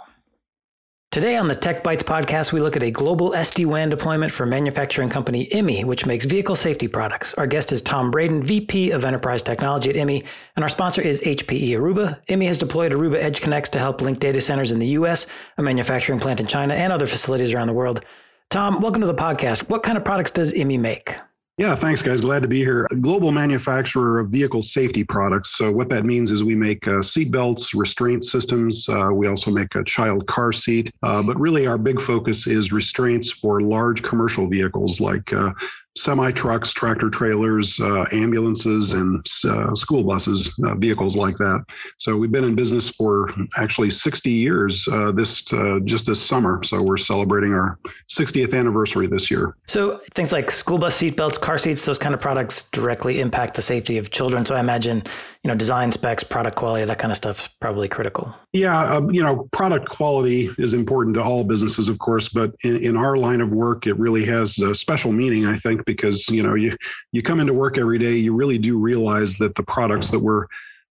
Today 1.10 1.38
on 1.38 1.48
the 1.48 1.56
Tech 1.56 1.86
Bytes 1.86 2.04
podcast, 2.04 2.52
we 2.52 2.60
look 2.60 2.76
at 2.76 2.84
a 2.84 2.92
global 2.92 3.32
SD 3.32 3.66
WAN 3.66 3.88
deployment 3.88 4.30
for 4.30 4.46
manufacturing 4.46 5.08
company 5.08 5.48
IMMI, 5.54 5.86
which 5.86 6.06
makes 6.06 6.26
vehicle 6.26 6.58
safety 6.58 6.90
products. 6.90 7.34
Our 7.36 7.48
guest 7.48 7.72
is 7.72 7.82
Tom 7.82 8.12
Braden, 8.12 8.44
VP 8.44 8.92
of 8.92 9.06
Enterprise 9.06 9.42
Technology 9.42 9.90
at 9.90 9.96
IMMI, 9.96 10.26
and 10.58 10.64
our 10.64 10.70
sponsor 10.70 11.02
is 11.02 11.22
HPE 11.22 11.70
Aruba. 11.70 12.20
IMMI 12.28 12.48
has 12.48 12.58
deployed 12.58 12.92
Aruba 12.92 13.24
Edge 13.24 13.40
Connects 13.40 13.70
to 13.70 13.80
help 13.80 14.02
link 14.02 14.20
data 14.20 14.42
centers 14.42 14.74
in 14.74 14.80
the 14.80 14.88
US, 14.88 15.28
a 15.58 15.64
manufacturing 15.64 16.20
plant 16.20 16.42
in 16.42 16.46
China, 16.46 16.74
and 16.74 16.92
other 16.92 17.08
facilities 17.08 17.54
around 17.54 17.68
the 17.68 17.74
world. 17.74 18.04
Tom, 18.50 18.82
welcome 18.82 19.00
to 19.02 19.08
the 19.08 19.16
podcast. 19.16 19.70
What 19.70 19.84
kind 19.84 19.98
of 19.98 20.04
products 20.04 20.32
does 20.32 20.52
IMMI 20.52 20.78
make? 20.78 21.16
Yeah, 21.58 21.74
thanks, 21.74 22.04
guys. 22.04 22.22
Glad 22.22 22.44
to 22.44 22.48
be 22.48 22.60
here. 22.60 22.86
A 22.92 22.96
global 22.96 23.32
manufacturer 23.32 24.20
of 24.20 24.32
vehicle 24.32 24.62
safety 24.62 25.04
products. 25.04 25.58
So, 25.58 25.72
what 25.72 25.90
that 25.90 26.06
means 26.06 26.30
is 26.30 26.44
we 26.44 26.54
make 26.54 26.88
uh, 26.88 27.02
seat 27.02 27.32
belts, 27.32 27.74
restraint 27.74 28.24
systems. 28.24 28.88
Uh, 28.88 29.10
we 29.12 29.26
also 29.26 29.50
make 29.50 29.74
a 29.74 29.84
child 29.84 30.28
car 30.28 30.52
seat. 30.52 30.92
Uh, 31.02 31.24
but 31.24 31.40
really, 31.40 31.66
our 31.66 31.80
big 31.80 32.00
focus 32.00 32.46
is 32.46 32.72
restraints 32.72 33.32
for 33.32 33.62
large 33.62 34.04
commercial 34.04 34.48
vehicles 34.48 35.02
like 35.02 35.34
uh, 35.34 35.52
semi 35.98 36.32
trucks, 36.32 36.72
tractor 36.72 37.10
trailers, 37.10 37.80
uh, 37.80 38.06
ambulances, 38.12 38.94
and 38.94 39.26
uh, 39.46 39.74
school 39.76 40.04
buses, 40.04 40.58
uh, 40.66 40.76
vehicles 40.76 41.16
like 41.16 41.38
that. 41.38 41.66
So 41.98 42.16
we've 42.18 42.32
been 42.32 42.44
in 42.44 42.56
business 42.56 42.90
for 42.90 43.30
actually 43.58 43.90
60 43.90 44.30
years 44.30 44.88
uh, 44.92 45.12
this 45.12 45.52
uh, 45.54 45.80
just 45.84 46.06
this 46.06 46.22
summer. 46.22 46.62
So 46.64 46.82
we're 46.82 46.98
celebrating 46.98 47.54
our 47.54 47.80
60th 48.10 48.58
anniversary 48.58 49.08
this 49.08 49.30
year. 49.30 49.56
So 49.68 50.02
things 50.14 50.32
like 50.32 50.52
school 50.52 50.78
bus 50.78 51.00
seatbelts, 51.00 51.40
car 51.40 51.58
seats, 51.58 51.84
those 51.86 51.98
kind 51.98 52.14
of 52.14 52.22
products 52.22 52.70
directly 52.70 53.20
impact 53.20 53.56
the 53.56 53.62
safety 53.62 53.98
of 53.98 54.12
children. 54.12 54.46
So 54.46 54.56
I 54.56 54.60
imagine 54.60 55.04
you 55.44 55.48
know 55.50 55.56
design 55.56 55.92
specs, 55.92 56.24
product 56.24 56.56
quality, 56.56 56.86
that 56.86 57.00
kind 57.00 57.12
of 57.12 57.18
stuff 57.18 57.50
probably 57.60 57.88
critical. 57.88 58.34
Yeah, 58.58 58.92
um, 58.92 59.12
you 59.12 59.22
know, 59.22 59.48
product 59.52 59.88
quality 59.88 60.50
is 60.58 60.74
important 60.74 61.16
to 61.16 61.24
all 61.24 61.44
businesses, 61.44 61.90
of 61.90 62.00
course, 62.00 62.28
but 62.28 62.56
in, 62.64 62.78
in 62.78 62.98
our 62.98 63.16
line 63.16 63.40
of 63.40 63.54
work, 63.54 63.86
it 63.86 64.00
really 64.00 64.26
has 64.26 64.58
a 64.58 64.74
special 64.74 65.12
meaning, 65.12 65.46
I 65.46 65.56
think, 65.56 65.86
because 65.86 66.28
you 66.28 66.42
know 66.42 66.56
you 66.56 66.76
you 67.12 67.22
come 67.22 67.40
into 67.40 67.54
work 67.54 67.78
every 67.78 68.00
day, 68.00 68.16
you 68.16 68.34
really 68.34 68.58
do 68.58 68.80
realize 68.80 69.36
that 69.36 69.54
the 69.54 69.62
products 69.62 70.08
that 70.10 70.20
we're 70.20 70.48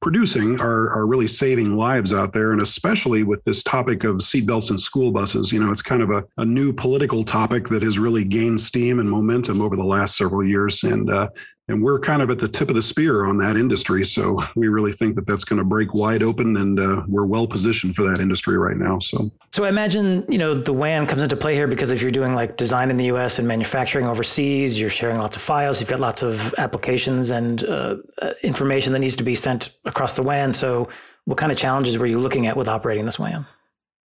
producing 0.00 0.58
are 0.58 0.88
are 0.88 1.06
really 1.06 1.26
saving 1.26 1.76
lives 1.76 2.14
out 2.14 2.32
there, 2.32 2.52
and 2.52 2.62
especially 2.62 3.24
with 3.24 3.44
this 3.44 3.62
topic 3.62 4.04
of 4.04 4.16
seatbelts 4.16 4.70
in 4.70 4.78
school 4.78 5.12
buses. 5.12 5.52
You 5.52 5.62
know, 5.62 5.70
it's 5.70 5.82
kind 5.82 6.00
of 6.00 6.08
a, 6.08 6.24
a 6.38 6.46
new 6.46 6.72
political 6.72 7.24
topic 7.24 7.68
that 7.68 7.82
has 7.82 7.98
really 7.98 8.24
gained 8.24 8.58
steam 8.58 9.00
and 9.00 9.10
momentum 9.10 9.60
over 9.60 9.76
the 9.76 9.84
last 9.84 10.16
several 10.16 10.42
years, 10.42 10.82
and 10.82 11.10
uh, 11.10 11.28
and 11.68 11.82
we're 11.82 12.00
kind 12.00 12.20
of 12.20 12.30
at 12.30 12.38
the 12.38 12.48
tip 12.48 12.68
of 12.68 12.74
the 12.74 12.82
spear 12.82 13.26
on 13.26 13.38
that 13.38 13.56
industry. 13.56 14.04
So 14.04 14.42
we 14.56 14.68
really 14.68 14.92
think 14.92 15.14
that 15.14 15.26
that's 15.26 15.44
going 15.44 15.58
to 15.58 15.64
break 15.64 15.94
wide 15.94 16.22
open, 16.22 16.56
and 16.56 16.80
uh, 16.80 17.02
we're 17.06 17.26
well 17.26 17.46
positioned 17.46 17.94
for 17.94 18.02
that 18.10 18.20
industry 18.20 18.58
right 18.58 18.76
now. 18.76 18.98
So, 18.98 19.30
so 19.52 19.64
I 19.64 19.68
imagine 19.68 20.24
you 20.28 20.38
know 20.38 20.52
the 20.52 20.72
WAN 20.72 21.06
comes 21.06 21.22
into 21.22 21.36
play 21.36 21.54
here 21.54 21.68
because 21.68 21.90
if 21.90 22.02
you're 22.02 22.10
doing 22.10 22.34
like 22.34 22.56
design 22.56 22.90
in 22.90 22.96
the 22.96 23.06
U.S. 23.06 23.38
and 23.38 23.46
manufacturing 23.46 24.06
overseas, 24.06 24.78
you're 24.80 24.90
sharing 24.90 25.18
lots 25.18 25.36
of 25.36 25.42
files. 25.42 25.80
You've 25.80 25.88
got 25.88 26.00
lots 26.00 26.22
of 26.22 26.54
applications 26.58 27.30
and 27.30 27.62
uh, 27.64 27.96
uh 28.20 28.32
information 28.42 28.92
that 28.92 28.98
needs 28.98 29.16
to 29.16 29.24
be 29.24 29.34
sent 29.34 29.78
across 29.84 30.14
the 30.14 30.22
WAN. 30.22 30.52
So, 30.52 30.88
what 31.24 31.38
kind 31.38 31.52
of 31.52 31.58
challenges 31.58 31.98
were 31.98 32.06
you 32.06 32.18
looking 32.18 32.46
at 32.46 32.56
with 32.56 32.68
operating 32.68 33.06
this 33.06 33.18
WAN? 33.18 33.46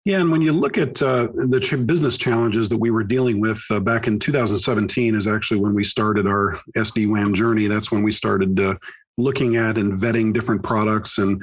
Yeah, 0.05 0.19
and 0.19 0.31
when 0.31 0.41
you 0.41 0.51
look 0.51 0.77
at 0.77 1.01
uh, 1.01 1.29
the 1.33 1.61
ch- 1.61 1.85
business 1.85 2.17
challenges 2.17 2.67
that 2.69 2.77
we 2.77 2.91
were 2.91 3.05
dealing 3.05 3.39
with 3.39 3.63
uh, 3.71 3.79
back 3.79 4.05
in 4.05 4.19
2017, 4.19 5.15
is 5.15 5.27
actually 5.27 5.61
when 5.61 5.73
we 5.73 5.83
started 5.83 6.27
our 6.27 6.59
SD 6.75 7.09
WAN 7.09 7.33
journey. 7.33 7.67
That's 7.67 7.89
when 7.89 8.03
we 8.03 8.11
started 8.11 8.59
uh, 8.59 8.75
looking 9.17 9.55
at 9.55 9.77
and 9.77 9.93
vetting 9.93 10.33
different 10.33 10.61
products. 10.61 11.19
And 11.19 11.41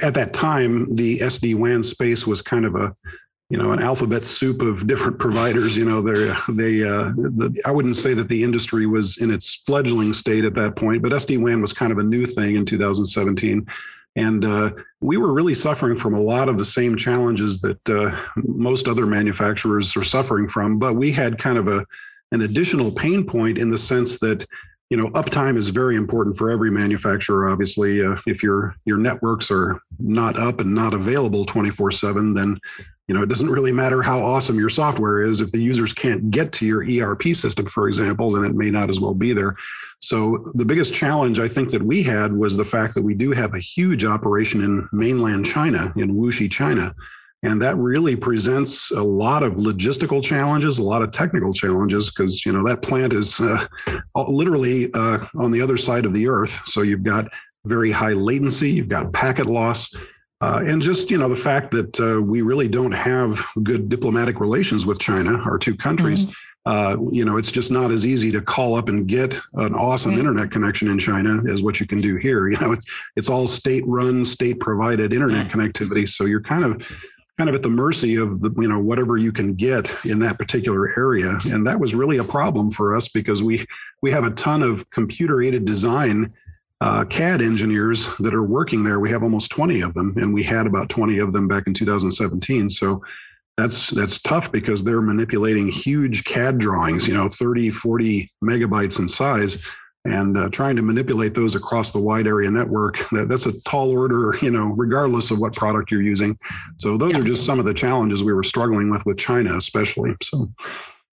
at 0.00 0.14
that 0.14 0.34
time, 0.34 0.92
the 0.94 1.20
SD 1.20 1.54
WAN 1.54 1.82
space 1.82 2.26
was 2.26 2.42
kind 2.42 2.64
of 2.64 2.74
a 2.74 2.94
you 3.52 3.58
know, 3.58 3.72
an 3.72 3.82
alphabet 3.82 4.24
soup 4.24 4.62
of 4.62 4.86
different 4.86 5.18
providers. 5.18 5.76
You 5.76 5.84
know, 5.84 6.00
they 6.00 6.34
they 6.54 6.82
uh, 6.82 7.12
the, 7.14 7.62
I 7.66 7.70
wouldn't 7.70 7.96
say 7.96 8.14
that 8.14 8.30
the 8.30 8.42
industry 8.42 8.86
was 8.86 9.18
in 9.18 9.30
its 9.30 9.56
fledgling 9.66 10.14
state 10.14 10.46
at 10.46 10.54
that 10.54 10.74
point, 10.74 11.02
but 11.02 11.12
SD 11.12 11.38
WAN 11.38 11.60
was 11.60 11.74
kind 11.74 11.92
of 11.92 11.98
a 11.98 12.02
new 12.02 12.24
thing 12.24 12.56
in 12.56 12.64
2017. 12.64 13.66
And 14.14 14.44
uh, 14.44 14.72
we 15.00 15.16
were 15.16 15.32
really 15.32 15.54
suffering 15.54 15.96
from 15.96 16.14
a 16.14 16.20
lot 16.20 16.48
of 16.48 16.58
the 16.58 16.64
same 16.64 16.96
challenges 16.96 17.60
that 17.62 17.88
uh, 17.88 18.18
most 18.36 18.86
other 18.86 19.06
manufacturers 19.06 19.96
are 19.96 20.04
suffering 20.04 20.46
from. 20.46 20.78
But 20.78 20.94
we 20.94 21.12
had 21.12 21.38
kind 21.38 21.58
of 21.58 21.68
a 21.68 21.86
an 22.32 22.42
additional 22.42 22.90
pain 22.90 23.24
point 23.24 23.58
in 23.58 23.68
the 23.68 23.78
sense 23.78 24.18
that 24.18 24.44
you 24.90 24.96
know 24.96 25.06
uptime 25.10 25.56
is 25.56 25.68
very 25.68 25.96
important 25.96 26.36
for 26.36 26.50
every 26.50 26.70
manufacturer 26.70 27.48
obviously 27.48 28.04
uh, 28.04 28.16
if 28.26 28.42
your 28.42 28.74
your 28.84 28.98
networks 28.98 29.50
are 29.50 29.80
not 29.98 30.38
up 30.38 30.60
and 30.60 30.74
not 30.74 30.92
available 30.92 31.44
24 31.44 31.90
7 31.90 32.34
then 32.34 32.58
you 33.08 33.14
know 33.14 33.22
it 33.22 33.28
doesn't 33.28 33.48
really 33.48 33.72
matter 33.72 34.02
how 34.02 34.20
awesome 34.20 34.58
your 34.58 34.68
software 34.68 35.20
is 35.20 35.40
if 35.40 35.50
the 35.50 35.62
users 35.62 35.92
can't 35.94 36.30
get 36.30 36.52
to 36.52 36.66
your 36.66 36.82
erp 36.82 37.22
system 37.22 37.66
for 37.66 37.86
example 37.86 38.30
then 38.30 38.44
it 38.44 38.54
may 38.54 38.70
not 38.70 38.90
as 38.90 39.00
well 39.00 39.14
be 39.14 39.32
there 39.32 39.54
so 40.02 40.50
the 40.54 40.64
biggest 40.64 40.92
challenge 40.92 41.38
I 41.38 41.46
think 41.46 41.70
that 41.70 41.82
we 41.82 42.02
had 42.02 42.32
was 42.32 42.56
the 42.56 42.64
fact 42.64 42.94
that 42.94 43.02
we 43.02 43.14
do 43.14 43.30
have 43.30 43.54
a 43.54 43.60
huge 43.60 44.04
operation 44.04 44.60
in 44.62 44.88
mainland 44.92 45.46
China, 45.46 45.92
in 45.96 46.16
Wuxi, 46.16 46.50
China. 46.50 46.92
And 47.44 47.62
that 47.62 47.76
really 47.76 48.16
presents 48.16 48.90
a 48.90 49.02
lot 49.02 49.44
of 49.44 49.54
logistical 49.54 50.22
challenges, 50.22 50.78
a 50.78 50.82
lot 50.82 51.02
of 51.02 51.12
technical 51.12 51.52
challenges, 51.52 52.10
because 52.10 52.44
you 52.44 52.52
know 52.52 52.66
that 52.66 52.82
plant 52.82 53.12
is 53.12 53.40
uh, 53.40 53.64
literally 54.28 54.92
uh, 54.94 55.24
on 55.36 55.50
the 55.52 55.60
other 55.60 55.76
side 55.76 56.04
of 56.04 56.12
the 56.12 56.28
earth. 56.28 56.60
So 56.66 56.82
you've 56.82 57.02
got 57.04 57.28
very 57.64 57.90
high 57.90 58.12
latency, 58.12 58.70
you've 58.70 58.88
got 58.88 59.12
packet 59.12 59.46
loss, 59.46 59.92
uh, 60.40 60.62
and 60.64 60.82
just 60.82 61.10
you 61.10 61.18
know 61.18 61.28
the 61.28 61.36
fact 61.36 61.72
that 61.72 62.00
uh, 62.00 62.22
we 62.22 62.42
really 62.42 62.68
don't 62.68 62.92
have 62.92 63.44
good 63.62 63.88
diplomatic 63.88 64.38
relations 64.38 64.86
with 64.86 65.00
China, 65.00 65.38
our 65.38 65.58
two 65.58 65.76
countries. 65.76 66.26
Mm-hmm 66.26 66.51
uh, 66.64 66.96
you 67.10 67.24
know, 67.24 67.38
it's 67.38 67.50
just 67.50 67.70
not 67.70 67.90
as 67.90 68.06
easy 68.06 68.30
to 68.30 68.40
call 68.40 68.78
up 68.78 68.88
and 68.88 69.08
get 69.08 69.36
an 69.54 69.74
awesome 69.74 70.12
internet 70.12 70.50
connection 70.50 70.88
in 70.88 70.98
China 70.98 71.42
as 71.50 71.62
what 71.62 71.80
you 71.80 71.86
can 71.86 72.00
do 72.00 72.16
here. 72.16 72.48
You 72.52 72.58
know, 72.60 72.72
it's 72.72 72.86
it's 73.16 73.30
all 73.30 73.46
state 73.46 73.82
run, 73.86 74.24
state 74.26 74.60
provided 74.60 75.14
internet 75.14 75.48
connectivity. 75.48 76.06
So 76.06 76.24
you're 76.24 76.42
kind 76.42 76.64
of 76.64 76.86
kind 77.38 77.48
of 77.48 77.56
at 77.56 77.62
the 77.62 77.70
mercy 77.70 78.16
of 78.16 78.40
the 78.40 78.52
you 78.58 78.68
know 78.68 78.78
whatever 78.78 79.16
you 79.16 79.32
can 79.32 79.54
get 79.54 79.92
in 80.04 80.18
that 80.18 80.38
particular 80.38 80.92
area, 80.98 81.38
and 81.46 81.66
that 81.66 81.80
was 81.80 81.94
really 81.94 82.18
a 82.18 82.24
problem 82.24 82.70
for 82.70 82.94
us 82.94 83.08
because 83.08 83.42
we 83.42 83.64
we 84.02 84.10
have 84.10 84.24
a 84.24 84.30
ton 84.32 84.62
of 84.62 84.88
computer 84.90 85.42
aided 85.42 85.64
design. 85.64 86.32
Uh, 86.82 87.04
CAD 87.04 87.40
engineers 87.40 88.08
that 88.16 88.34
are 88.34 88.42
working 88.42 88.82
there. 88.82 88.98
We 88.98 89.08
have 89.08 89.22
almost 89.22 89.52
20 89.52 89.82
of 89.82 89.94
them, 89.94 90.14
and 90.16 90.34
we 90.34 90.42
had 90.42 90.66
about 90.66 90.88
20 90.88 91.18
of 91.18 91.32
them 91.32 91.46
back 91.46 91.68
in 91.68 91.74
2017. 91.74 92.68
So 92.68 93.00
that's 93.56 93.90
that's 93.90 94.20
tough 94.22 94.50
because 94.50 94.82
they're 94.82 95.02
manipulating 95.02 95.68
huge 95.68 96.24
CAD 96.24 96.58
drawings, 96.58 97.06
you 97.06 97.14
know, 97.14 97.28
30, 97.28 97.70
40 97.70 98.30
megabytes 98.42 98.98
in 98.98 99.08
size, 99.08 99.64
and 100.04 100.38
uh, 100.38 100.48
trying 100.48 100.74
to 100.76 100.82
manipulate 100.82 101.34
those 101.34 101.54
across 101.54 101.92
the 101.92 102.00
wide 102.00 102.26
area 102.26 102.50
network. 102.50 102.98
That, 103.12 103.28
that's 103.28 103.46
a 103.46 103.62
tall 103.64 103.90
order, 103.90 104.36
you 104.42 104.50
know, 104.50 104.68
regardless 104.76 105.30
of 105.30 105.38
what 105.38 105.54
product 105.54 105.90
you're 105.90 106.02
using. 106.02 106.38
So 106.78 106.96
those 106.96 107.12
yeah. 107.12 107.20
are 107.20 107.24
just 107.24 107.44
some 107.44 107.58
of 107.58 107.66
the 107.66 107.74
challenges 107.74 108.24
we 108.24 108.32
were 108.32 108.42
struggling 108.42 108.90
with 108.90 109.04
with 109.04 109.18
China, 109.18 109.56
especially. 109.56 110.14
So. 110.22 110.50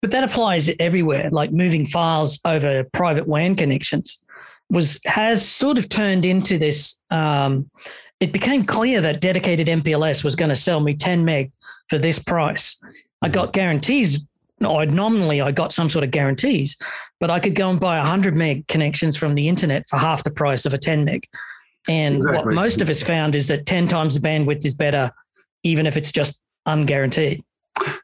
But 0.02 0.10
that 0.10 0.24
applies 0.24 0.68
everywhere, 0.80 1.30
like 1.30 1.52
moving 1.52 1.86
files 1.86 2.38
over 2.44 2.84
private 2.92 3.26
WAN 3.26 3.54
connections 3.54 4.22
was 4.70 5.00
has 5.04 5.46
sort 5.46 5.78
of 5.78 5.88
turned 5.88 6.24
into 6.24 6.58
this 6.58 6.98
um, 7.10 7.70
it 8.20 8.32
became 8.32 8.64
clear 8.64 9.00
that 9.00 9.20
dedicated 9.20 9.66
MPLS 9.66 10.24
was 10.24 10.36
going 10.36 10.48
to 10.48 10.56
sell 10.56 10.80
me 10.80 10.94
10 10.94 11.24
meg 11.24 11.52
for 11.88 11.98
this 11.98 12.18
price. 12.18 12.80
I 13.22 13.28
got 13.28 13.52
guarantees. 13.52 14.24
Or 14.64 14.86
nominally, 14.86 15.40
I 15.40 15.50
got 15.50 15.72
some 15.72 15.90
sort 15.90 16.04
of 16.04 16.10
guarantees, 16.10 16.76
but 17.20 17.28
I 17.28 17.40
could 17.40 17.54
go 17.54 17.70
and 17.70 17.78
buy 17.78 17.98
100 17.98 18.34
meg 18.34 18.66
connections 18.68 19.16
from 19.16 19.34
the 19.34 19.48
internet 19.48 19.86
for 19.88 19.98
half 19.98 20.22
the 20.22 20.30
price 20.30 20.64
of 20.64 20.72
a 20.72 20.78
10 20.78 21.04
meg. 21.04 21.24
And 21.88 22.16
exactly. 22.16 22.44
what 22.44 22.54
most 22.54 22.80
of 22.80 22.88
us 22.88 23.02
found 23.02 23.34
is 23.34 23.46
that 23.48 23.66
10 23.66 23.88
times 23.88 24.14
the 24.14 24.26
bandwidth 24.26 24.64
is 24.64 24.74
better, 24.74 25.10
even 25.64 25.86
if 25.86 25.96
it's 25.96 26.12
just 26.12 26.40
unguaranteed. 26.66 27.42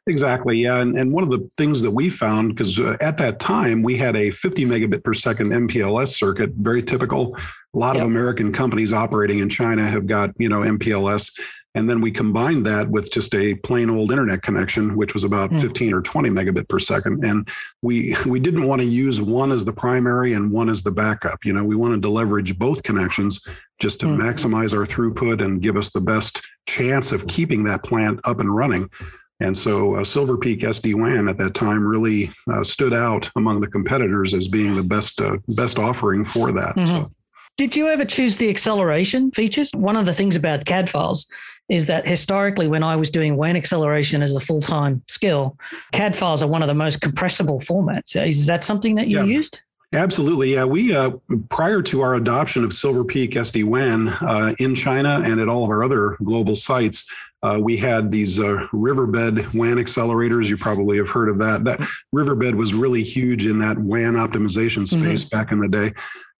Exactly. 0.07 0.59
Yeah. 0.59 0.81
And, 0.81 0.99
and 0.99 1.13
one 1.13 1.23
of 1.23 1.31
the 1.31 1.49
things 1.57 1.81
that 1.83 1.91
we 1.91 2.11
found, 2.11 2.51
because 2.51 2.79
uh, 2.79 2.97
at 3.01 3.17
that 3.19 3.39
time 3.39 3.83
we 3.83 3.97
had 3.97 4.17
a 4.17 4.31
50 4.31 4.67
megabit 4.67 5.05
per 5.05 5.15
second 5.15 5.51
MPLS 5.51 6.09
circuit, 6.09 6.51
very 6.57 6.83
typical. 6.83 7.37
A 7.75 7.79
lot 7.79 7.95
yep. 7.95 8.05
of 8.05 8.11
American 8.11 8.53
companies 8.53 8.93
operating 8.93 9.39
in 9.39 9.49
China 9.49 9.87
have 9.87 10.07
got, 10.07 10.33
you 10.39 10.49
know, 10.49 10.61
MPLS. 10.61 11.39
And 11.77 11.89
then 11.89 12.01
we 12.01 12.11
combined 12.11 12.67
that 12.67 12.91
with 12.91 13.13
just 13.13 13.33
a 13.33 13.55
plain 13.55 13.91
old 13.91 14.11
internet 14.11 14.43
connection, 14.43 14.97
which 14.97 15.15
was 15.15 15.23
about 15.23 15.53
mm. 15.53 15.61
15 15.61 15.95
or 15.95 16.03
20 16.03 16.29
megabit 16.29 16.69
per 16.69 16.81
second. 16.81 17.25
And 17.25 17.49
we 17.81 18.17
we 18.27 18.41
didn't 18.41 18.67
want 18.67 18.81
to 18.81 18.87
use 18.87 19.21
one 19.21 19.53
as 19.53 19.65
the 19.65 19.73
primary 19.73 20.33
and 20.33 20.51
one 20.51 20.69
as 20.69 20.83
the 20.83 20.91
backup. 20.91 21.45
You 21.45 21.53
know, 21.53 21.63
we 21.63 21.77
wanted 21.77 22.03
to 22.03 22.09
leverage 22.09 22.59
both 22.59 22.83
connections 22.83 23.47
just 23.79 24.01
to 24.01 24.07
mm. 24.07 24.17
maximize 24.17 24.77
our 24.77 24.85
throughput 24.85 25.45
and 25.45 25.63
give 25.63 25.77
us 25.77 25.91
the 25.91 26.01
best 26.01 26.43
chance 26.67 27.13
of 27.13 27.27
keeping 27.29 27.63
that 27.65 27.85
plant 27.85 28.19
up 28.25 28.41
and 28.41 28.53
running. 28.53 28.91
And 29.39 29.57
so 29.57 29.95
uh, 29.95 30.05
Silver 30.05 30.37
Peak 30.37 30.61
SD 30.61 30.95
WAN 30.95 31.29
at 31.29 31.39
that 31.39 31.55
time 31.55 31.87
really 31.87 32.31
uh, 32.53 32.63
stood 32.63 32.93
out 32.93 33.31
among 33.37 33.61
the 33.61 33.69
competitors 33.69 34.35
as 34.35 34.49
being 34.49 34.77
the 34.77 34.83
best 34.83 35.21
uh, 35.21 35.37
best 35.49 35.79
offering 35.79 36.25
for 36.25 36.51
that. 36.53 36.75
Mm-hmm. 36.75 36.87
So. 36.87 37.13
Did 37.61 37.77
you 37.77 37.89
ever 37.89 38.07
choose 38.07 38.39
the 38.39 38.49
acceleration 38.49 39.31
features? 39.33 39.71
One 39.75 39.95
of 39.95 40.07
the 40.07 40.15
things 40.15 40.35
about 40.35 40.65
CAD 40.65 40.89
files 40.89 41.31
is 41.69 41.85
that 41.89 42.09
historically, 42.09 42.69
when 42.69 42.83
I 42.83 42.97
was 42.97 43.11
doing 43.11 43.37
WAN 43.37 43.55
acceleration 43.55 44.23
as 44.23 44.35
a 44.35 44.41
full 44.41 44.63
time 44.63 45.03
skill, 45.09 45.59
CAD 45.93 46.17
files 46.17 46.43
are 46.43 46.47
one 46.47 46.63
of 46.63 46.69
the 46.69 46.75
most 46.75 47.03
compressible 47.03 47.61
formats. 47.61 48.17
Is 48.17 48.47
that 48.47 48.65
something 48.65 48.95
that 48.95 49.09
you 49.09 49.19
yeah. 49.19 49.25
used? 49.25 49.61
Absolutely. 49.95 50.55
Yeah. 50.55 50.65
We, 50.65 50.97
uh, 50.97 51.11
prior 51.51 51.83
to 51.83 52.01
our 52.01 52.15
adoption 52.15 52.65
of 52.65 52.73
Silver 52.73 53.05
Peak 53.05 53.33
SD 53.33 53.65
WAN 53.65 54.09
uh, 54.09 54.55
in 54.59 54.75
China 54.75 55.21
and 55.23 55.39
at 55.39 55.51
all 55.51 55.63
of 55.63 55.69
our 55.69 55.83
other 55.83 56.17
global 56.25 56.57
sites, 56.57 57.15
uh, 57.43 57.59
we 57.61 57.77
had 57.77 58.11
these 58.11 58.41
uh, 58.41 58.67
riverbed 58.73 59.37
WAN 59.53 59.77
accelerators. 59.77 60.47
You 60.47 60.57
probably 60.57 60.97
have 60.97 61.11
heard 61.11 61.29
of 61.29 61.39
that. 61.41 61.65
That 61.65 61.87
riverbed 62.11 62.55
was 62.55 62.73
really 62.73 63.03
huge 63.03 63.47
in 63.47 63.59
that 63.59 63.79
WAN 63.79 64.15
optimization 64.15 64.85
mm-hmm. 64.85 65.03
space 65.03 65.25
mm-hmm. 65.25 65.37
back 65.37 65.53
in 65.53 65.61
the 65.61 65.69
day. 65.69 65.93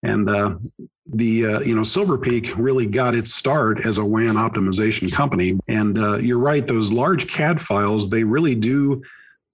And 0.03 0.29
uh, 0.29 0.57
the 1.05 1.45
uh, 1.45 1.59
you 1.61 1.75
know 1.75 1.83
Silver 1.83 2.17
Peak 2.17 2.53
really 2.57 2.85
got 2.85 3.15
its 3.15 3.33
start 3.33 3.85
as 3.85 3.97
a 3.97 4.05
WAN 4.05 4.35
optimization 4.35 5.11
company. 5.11 5.59
And 5.67 5.97
uh, 5.97 6.17
you're 6.17 6.39
right; 6.39 6.65
those 6.65 6.91
large 6.91 7.27
CAD 7.27 7.61
files 7.61 8.09
they 8.09 8.23
really 8.23 8.55
do 8.55 9.03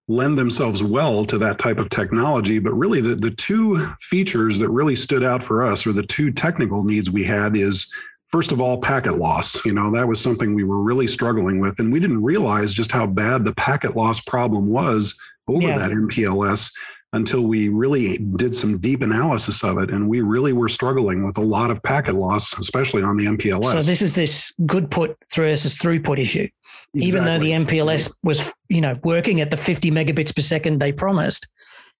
lend 0.08 0.38
themselves 0.38 0.82
well 0.82 1.26
to 1.26 1.38
that 1.38 1.60
type 1.60 1.78
of 1.78 1.90
technology. 1.90 2.60
But 2.60 2.74
really, 2.74 3.02
the, 3.02 3.16
the 3.16 3.32
two 3.32 3.86
features 4.00 4.58
that 4.60 4.70
really 4.70 4.96
stood 4.96 5.24
out 5.24 5.44
for 5.44 5.64
us, 5.64 5.86
or 5.86 5.92
the 5.92 6.06
two 6.06 6.32
technical 6.32 6.84
needs 6.84 7.12
we 7.12 7.24
had, 7.24 7.58
is 7.58 7.94
first 8.30 8.52
of 8.52 8.62
all, 8.62 8.80
packet 8.80 9.16
loss. 9.16 9.64
You 9.66 9.74
know, 9.74 9.92
that 9.92 10.08
was 10.08 10.22
something 10.22 10.54
we 10.54 10.64
were 10.64 10.82
really 10.82 11.08
struggling 11.08 11.60
with. 11.60 11.80
And 11.80 11.92
we 11.92 12.00
didn't 12.00 12.24
realize 12.24 12.74
just 12.74 12.92
how 12.92 13.08
bad 13.08 13.46
the 13.46 13.54
packet 13.56 13.96
loss 13.96 14.20
problem 14.20 14.68
was 14.68 15.20
over 15.48 15.68
yeah. 15.68 15.78
that 15.78 15.92
MPLS 15.92 16.74
until 17.14 17.42
we 17.42 17.70
really 17.70 18.18
did 18.18 18.54
some 18.54 18.78
deep 18.80 19.02
analysis 19.02 19.64
of 19.64 19.78
it. 19.78 19.90
And 19.90 20.10
we 20.10 20.22
really 20.22 20.54
were 20.54 20.68
struggling 20.68 21.26
with 21.26 21.38
a 21.38 21.44
lot 21.44 21.72
of 21.72 21.82
packet 21.84 22.16
loss, 22.16 22.58
especially 22.58 23.02
on 23.02 23.16
the 23.18 23.26
MPLS. 23.26 23.72
So 23.72 23.82
this 23.82 24.02
is 24.02 24.14
this 24.14 24.54
good 24.66 24.92
put 24.92 25.18
versus 25.34 25.78
throughput 25.78 26.20
issue. 26.20 26.50
Exactly. 26.94 27.08
Even 27.08 27.26
though 27.26 27.40
the 27.40 27.52
MPLS 27.52 28.14
was, 28.24 28.54
you 28.70 28.82
know, 28.82 29.00
working 29.04 29.40
at 29.40 29.52
the 29.52 29.58
50 29.58 29.90
megabits 29.92 30.36
per 30.36 30.42
second 30.42 30.80
they 30.80 30.92
promised, 30.92 31.48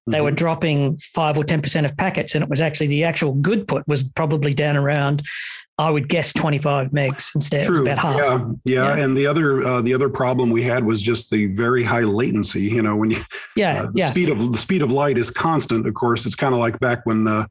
they 0.08 0.22
were 0.22 0.30
mm-hmm. 0.30 0.36
dropping 0.36 0.98
five 0.98 1.38
or 1.38 1.44
10% 1.44 1.86
of 1.86 1.96
packets. 1.98 2.36
And 2.36 2.44
it 2.44 2.50
was 2.50 2.62
actually 2.62 2.88
the 2.88 3.04
actual 3.04 3.34
good 3.34 3.68
put 3.68 3.88
was 3.88 4.04
probably 4.04 4.54
down 4.54 4.76
around, 4.76 5.24
I 5.80 5.92
would 5.92 6.10
guess 6.10 6.34
25 6.34 6.90
megs 6.90 7.34
instead. 7.36 7.66
True. 7.66 7.84
about 7.84 8.00
half. 8.00 8.16
Yeah. 8.16 8.40
yeah. 8.64 8.96
yeah. 8.96 9.04
And 9.04 9.16
the 9.16 9.28
other, 9.28 9.64
uh, 9.64 9.82
the 9.82 9.94
other 9.94 10.10
problem 10.10 10.50
we 10.50 10.64
had 10.64 10.84
was 10.84 11.02
just 11.02 11.30
the 11.30 11.46
very 11.48 11.84
high 11.84 12.02
latency, 12.02 12.64
you 12.64 12.82
know, 12.82 12.96
when 12.96 13.12
you, 13.12 13.22
yeah, 13.56 13.84
uh, 13.84 13.86
the 13.86 13.92
yeah. 13.94 14.10
speed 14.10 14.30
of 14.30 14.52
the 14.52 14.58
speed 14.58 14.82
of 14.82 14.92
light 14.92 15.18
is 15.18 15.30
constant. 15.30 15.88
Of 15.88 15.94
course, 15.94 16.26
it's 16.26 16.36
kind 16.36 16.54
of 16.54 16.60
like 16.60 16.80
back 16.80 17.06
when, 17.06 17.28
uh, 17.28 17.46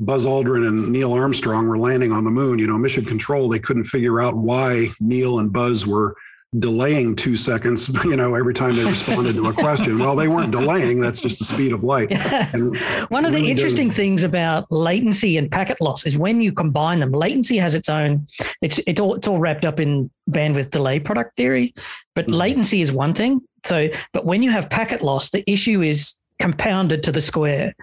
Buzz 0.00 0.26
Aldrin 0.26 0.66
and 0.66 0.90
Neil 0.90 1.12
Armstrong 1.12 1.66
were 1.66 1.78
landing 1.78 2.12
on 2.12 2.24
the 2.24 2.30
moon, 2.30 2.58
you 2.58 2.66
know, 2.66 2.76
mission 2.76 3.04
control, 3.04 3.48
they 3.48 3.58
couldn't 3.58 3.84
figure 3.84 4.20
out 4.20 4.36
why 4.36 4.90
Neil 5.00 5.38
and 5.38 5.50
Buzz 5.50 5.86
were 5.86 6.14
delaying 6.58 7.16
two 7.16 7.36
seconds, 7.36 7.88
you 8.04 8.16
know, 8.16 8.34
every 8.34 8.54
time 8.54 8.76
they 8.76 8.84
responded 8.84 9.34
to 9.34 9.46
a 9.46 9.52
question. 9.52 9.98
Well, 9.98 10.16
they 10.16 10.28
weren't 10.28 10.52
delaying. 10.52 11.00
That's 11.00 11.20
just 11.20 11.38
the 11.38 11.44
speed 11.44 11.72
of 11.72 11.84
light. 11.84 12.10
One 13.08 13.24
of 13.24 13.32
the 13.32 13.44
interesting 13.48 13.88
does... 13.88 13.96
things 13.96 14.22
about 14.22 14.70
latency 14.70 15.36
and 15.36 15.50
packet 15.50 15.80
loss 15.80 16.06
is 16.06 16.16
when 16.16 16.40
you 16.40 16.52
combine 16.52 17.00
them, 17.00 17.12
latency 17.12 17.56
has 17.56 17.74
its 17.74 17.88
own, 17.88 18.26
it's, 18.62 18.78
it's, 18.86 19.00
all, 19.00 19.14
it's 19.14 19.26
all 19.26 19.38
wrapped 19.38 19.64
up 19.64 19.80
in 19.80 20.10
bandwidth 20.30 20.70
delay 20.70 21.00
product 21.00 21.36
theory, 21.36 21.74
but 22.14 22.26
mm-hmm. 22.26 22.34
latency 22.34 22.80
is 22.80 22.92
one 22.92 23.14
thing. 23.14 23.40
So, 23.64 23.88
but 24.12 24.24
when 24.24 24.42
you 24.42 24.50
have 24.50 24.70
packet 24.70 25.02
loss, 25.02 25.30
the 25.30 25.48
issue 25.50 25.82
is 25.82 26.18
compounded 26.38 27.02
to 27.04 27.12
the 27.12 27.20
square. 27.20 27.74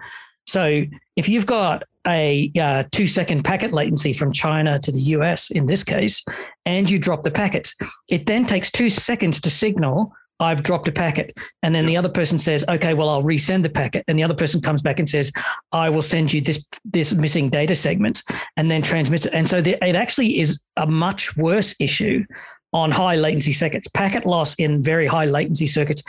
So 0.46 0.84
if 1.16 1.28
you've 1.28 1.46
got 1.46 1.84
a 2.06 2.50
uh, 2.60 2.84
two 2.92 3.06
second 3.06 3.44
packet 3.44 3.72
latency 3.72 4.12
from 4.12 4.32
China 4.32 4.78
to 4.78 4.92
the 4.92 5.00
US 5.00 5.50
in 5.50 5.66
this 5.66 5.84
case, 5.84 6.24
and 6.66 6.88
you 6.90 6.98
drop 6.98 7.22
the 7.22 7.30
packets, 7.30 7.76
it 8.08 8.26
then 8.26 8.46
takes 8.46 8.70
two 8.70 8.90
seconds 8.90 9.40
to 9.42 9.50
signal 9.50 10.12
I've 10.40 10.62
dropped 10.62 10.88
a 10.88 10.92
packet. 10.92 11.38
And 11.62 11.74
then 11.74 11.86
the 11.86 11.96
other 11.96 12.08
person 12.08 12.38
says, 12.38 12.64
okay, 12.68 12.94
well, 12.94 13.08
I'll 13.08 13.22
resend 13.22 13.62
the 13.62 13.70
packet. 13.70 14.04
And 14.08 14.18
the 14.18 14.22
other 14.22 14.34
person 14.34 14.60
comes 14.60 14.82
back 14.82 14.98
and 14.98 15.08
says, 15.08 15.32
I 15.72 15.88
will 15.90 16.02
send 16.02 16.32
you 16.32 16.40
this, 16.40 16.64
this 16.84 17.12
missing 17.14 17.48
data 17.48 17.74
segment 17.74 18.22
and 18.56 18.70
then 18.70 18.82
transmits 18.82 19.26
it. 19.26 19.32
And 19.32 19.48
so 19.48 19.60
the, 19.60 19.72
it 19.86 19.96
actually 19.96 20.40
is 20.40 20.60
a 20.76 20.86
much 20.86 21.36
worse 21.36 21.74
issue 21.78 22.24
on 22.72 22.90
high 22.90 23.16
latency 23.16 23.52
circuits. 23.52 23.86
Packet 23.88 24.26
loss 24.26 24.54
in 24.56 24.82
very 24.82 25.06
high 25.06 25.26
latency 25.26 25.66
circuits 25.66 26.02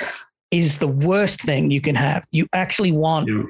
is 0.49 0.79
the 0.79 0.87
worst 0.87 1.41
thing 1.41 1.69
you 1.69 1.81
can 1.81 1.95
have. 1.95 2.25
You 2.31 2.47
actually 2.53 2.91
want 2.91 3.29
yeah 3.29 3.43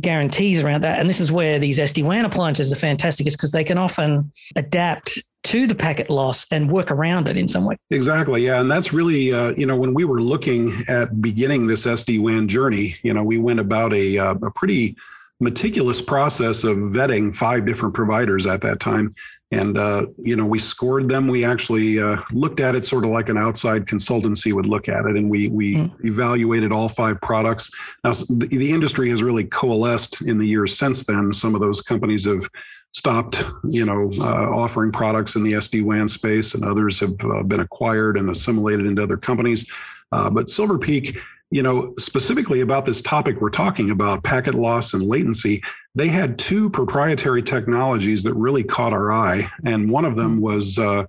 guarantees 0.00 0.62
around 0.62 0.82
that. 0.82 0.98
And 0.98 1.08
this 1.08 1.20
is 1.20 1.30
where 1.30 1.58
these 1.58 1.78
SD 1.78 2.04
WAN 2.04 2.24
appliances 2.24 2.72
are 2.72 2.76
fantastic, 2.76 3.26
is 3.26 3.36
because 3.36 3.52
they 3.52 3.64
can 3.64 3.78
often 3.78 4.30
adapt 4.56 5.22
to 5.44 5.66
the 5.66 5.74
packet 5.74 6.10
loss 6.10 6.46
and 6.50 6.70
work 6.70 6.90
around 6.90 7.28
it 7.28 7.36
in 7.36 7.46
some 7.46 7.64
way. 7.64 7.76
Exactly. 7.90 8.44
Yeah. 8.44 8.60
And 8.60 8.70
that's 8.70 8.92
really, 8.92 9.32
uh, 9.32 9.52
you 9.56 9.66
know, 9.66 9.76
when 9.76 9.94
we 9.94 10.04
were 10.04 10.20
looking 10.20 10.72
at 10.88 11.20
beginning 11.20 11.66
this 11.66 11.84
SD 11.84 12.20
WAN 12.20 12.48
journey, 12.48 12.96
you 13.02 13.12
know, 13.12 13.22
we 13.22 13.38
went 13.38 13.60
about 13.60 13.92
a, 13.92 14.18
uh, 14.18 14.34
a 14.34 14.50
pretty 14.50 14.96
meticulous 15.40 16.00
process 16.00 16.64
of 16.64 16.76
vetting 16.78 17.34
five 17.34 17.66
different 17.66 17.94
providers 17.94 18.46
at 18.46 18.60
that 18.62 18.80
time 18.80 19.10
and 19.52 19.78
uh, 19.78 20.06
you 20.18 20.36
know 20.36 20.46
we 20.46 20.58
scored 20.58 21.08
them. 21.08 21.28
We 21.28 21.44
actually 21.44 22.00
uh, 22.00 22.16
looked 22.32 22.60
at 22.60 22.74
it 22.74 22.84
sort 22.84 23.04
of 23.04 23.10
like 23.10 23.28
an 23.28 23.38
outside 23.38 23.86
consultancy 23.86 24.52
would 24.52 24.66
look 24.66 24.88
at 24.88 25.04
it. 25.06 25.16
And 25.16 25.30
we 25.30 25.48
we 25.48 25.76
mm. 25.76 26.04
evaluated 26.04 26.72
all 26.72 26.88
five 26.88 27.20
products. 27.20 27.70
Now 28.04 28.12
the, 28.12 28.48
the, 28.50 28.72
industry 28.72 29.10
has 29.10 29.22
really 29.22 29.44
coalesced 29.44 30.22
in 30.22 30.38
the 30.38 30.46
years 30.46 30.76
since 30.76 31.04
then. 31.04 31.32
Some 31.32 31.54
of 31.54 31.60
those 31.60 31.80
companies 31.80 32.24
have 32.24 32.48
stopped 32.92 33.44
you 33.64 33.84
know 33.84 34.10
uh, 34.20 34.50
offering 34.50 34.92
products 34.92 35.34
in 35.34 35.42
the 35.42 35.52
sd-wan 35.54 36.06
space 36.06 36.54
and 36.54 36.64
others 36.64 37.00
have 37.00 37.16
uh, 37.24 37.42
been 37.42 37.58
acquired 37.58 38.16
and 38.16 38.30
assimilated 38.30 38.86
into 38.86 39.02
other 39.02 39.16
companies. 39.16 39.70
Uh, 40.12 40.30
but 40.30 40.48
silver 40.48 40.78
peak 40.78 41.18
you 41.54 41.62
know, 41.62 41.94
specifically 42.00 42.62
about 42.62 42.84
this 42.84 43.00
topic 43.00 43.40
we're 43.40 43.48
talking 43.48 43.92
about, 43.92 44.24
packet 44.24 44.54
loss 44.54 44.92
and 44.92 45.04
latency, 45.04 45.62
they 45.94 46.08
had 46.08 46.36
two 46.36 46.68
proprietary 46.68 47.44
technologies 47.44 48.24
that 48.24 48.34
really 48.34 48.64
caught 48.64 48.92
our 48.92 49.12
eye. 49.12 49.48
And 49.64 49.88
one 49.88 50.04
of 50.04 50.16
them 50.16 50.40
was 50.40 50.80
uh, 50.80 51.04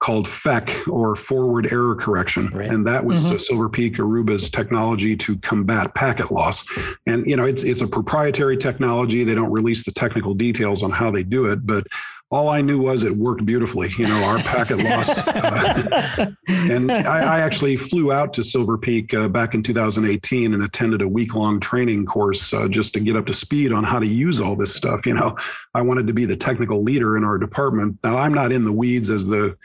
called 0.00 0.26
FEC 0.26 0.86
or 0.92 1.16
forward 1.16 1.72
error 1.72 1.94
correction. 1.94 2.48
Right. 2.48 2.68
And 2.68 2.86
that 2.86 3.06
was 3.06 3.24
mm-hmm. 3.24 3.38
Silver 3.38 3.70
Peak 3.70 3.94
Aruba's 3.94 4.50
technology 4.50 5.16
to 5.16 5.38
combat 5.38 5.94
packet 5.94 6.30
loss. 6.30 6.68
And, 7.06 7.24
you 7.24 7.34
know, 7.34 7.46
it's, 7.46 7.62
it's 7.62 7.80
a 7.80 7.88
proprietary 7.88 8.58
technology. 8.58 9.24
They 9.24 9.34
don't 9.34 9.50
release 9.50 9.86
the 9.86 9.92
technical 9.92 10.34
details 10.34 10.82
on 10.82 10.90
how 10.90 11.10
they 11.10 11.22
do 11.22 11.46
it, 11.46 11.66
but 11.66 11.86
all 12.30 12.48
I 12.48 12.60
knew 12.60 12.78
was 12.78 13.02
it 13.02 13.12
worked 13.12 13.46
beautifully. 13.46 13.88
You 13.96 14.06
know, 14.08 14.22
our 14.24 14.38
packet 14.38 14.78
lost. 14.78 15.22
Uh, 15.36 16.26
and 16.48 16.90
I, 16.90 17.36
I, 17.36 17.40
actually 17.40 17.76
flew 17.76 18.10
out 18.10 18.32
to 18.34 18.42
Silver 18.42 18.78
Peak 18.78 19.12
uh, 19.14 19.28
back 19.28 19.54
in 19.54 19.62
2018 19.62 20.54
and 20.54 20.62
attended 20.62 21.02
a 21.02 21.08
week 21.08 21.34
long 21.34 21.60
training 21.60 22.06
course 22.06 22.52
uh, 22.52 22.68
just 22.68 22.94
to 22.94 23.00
get 23.00 23.16
up 23.16 23.26
to 23.26 23.34
speed 23.34 23.72
on 23.72 23.84
how 23.84 23.98
to 23.98 24.06
use 24.06 24.40
all 24.40 24.56
this 24.56 24.74
stuff. 24.74 25.06
You 25.06 25.14
know, 25.14 25.36
I 25.74 25.82
wanted 25.82 26.06
to 26.06 26.12
be 26.12 26.24
the 26.24 26.36
technical 26.36 26.82
leader 26.82 27.16
in 27.16 27.24
our 27.24 27.38
department. 27.38 27.98
Now, 28.02 28.16
I'm 28.16 28.32
not 28.32 28.52
in 28.52 28.64
the 28.64 28.72
weeds 28.72 29.10
as 29.10 29.26
the 29.26 29.56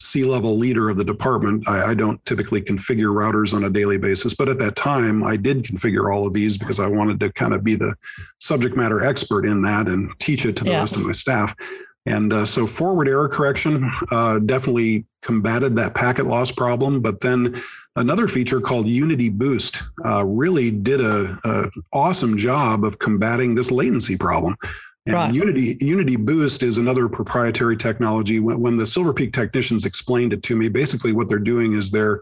C 0.00 0.24
level 0.24 0.56
leader 0.56 0.88
of 0.90 0.98
the 0.98 1.04
department. 1.04 1.68
I, 1.68 1.90
I, 1.90 1.94
don't 1.94 2.22
typically 2.24 2.60
configure 2.60 3.14
routers 3.14 3.54
on 3.54 3.64
a 3.64 3.70
daily 3.70 3.98
basis, 3.98 4.34
but 4.34 4.48
at 4.48 4.58
that 4.58 4.76
time, 4.76 5.24
I 5.24 5.36
did 5.36 5.64
configure 5.64 6.14
all 6.14 6.26
of 6.26 6.32
these 6.32 6.58
because 6.58 6.78
I 6.78 6.86
wanted 6.86 7.18
to 7.20 7.32
kind 7.32 7.54
of 7.54 7.64
be 7.64 7.74
the 7.74 7.94
subject 8.40 8.76
matter 8.76 9.04
expert 9.04 9.46
in 9.46 9.62
that 9.62 9.88
and 9.88 10.12
teach 10.18 10.44
it 10.44 10.56
to 10.56 10.64
the 10.64 10.70
yeah. 10.70 10.80
rest 10.80 10.96
of 10.96 11.04
my 11.04 11.12
staff. 11.12 11.54
And 12.06 12.32
uh, 12.32 12.46
so 12.46 12.66
forward 12.66 13.08
error 13.08 13.28
correction 13.28 13.90
uh, 14.10 14.38
definitely 14.38 15.04
combated 15.22 15.74
that 15.76 15.94
packet 15.94 16.26
loss 16.26 16.52
problem. 16.52 17.00
But 17.00 17.20
then 17.20 17.60
another 17.96 18.28
feature 18.28 18.60
called 18.60 18.86
Unity 18.86 19.28
Boost 19.28 19.82
uh, 20.04 20.24
really 20.24 20.70
did 20.70 21.00
a, 21.00 21.38
a, 21.44 21.70
awesome 21.92 22.38
job 22.38 22.84
of 22.84 23.00
combating 23.00 23.56
this 23.56 23.72
latency 23.72 24.16
problem. 24.16 24.56
And 25.06 25.14
right. 25.14 25.34
Unity 25.34 25.76
Unity 25.80 26.16
Boost 26.16 26.62
is 26.62 26.78
another 26.78 27.08
proprietary 27.08 27.76
technology. 27.76 28.38
When, 28.38 28.60
when 28.60 28.76
the 28.76 28.86
Silver 28.86 29.12
Peak 29.12 29.32
technicians 29.32 29.84
explained 29.84 30.32
it 30.32 30.42
to 30.44 30.56
me, 30.56 30.68
basically 30.68 31.12
what 31.12 31.28
they're 31.28 31.38
doing 31.38 31.74
is 31.74 31.90
they're 31.90 32.20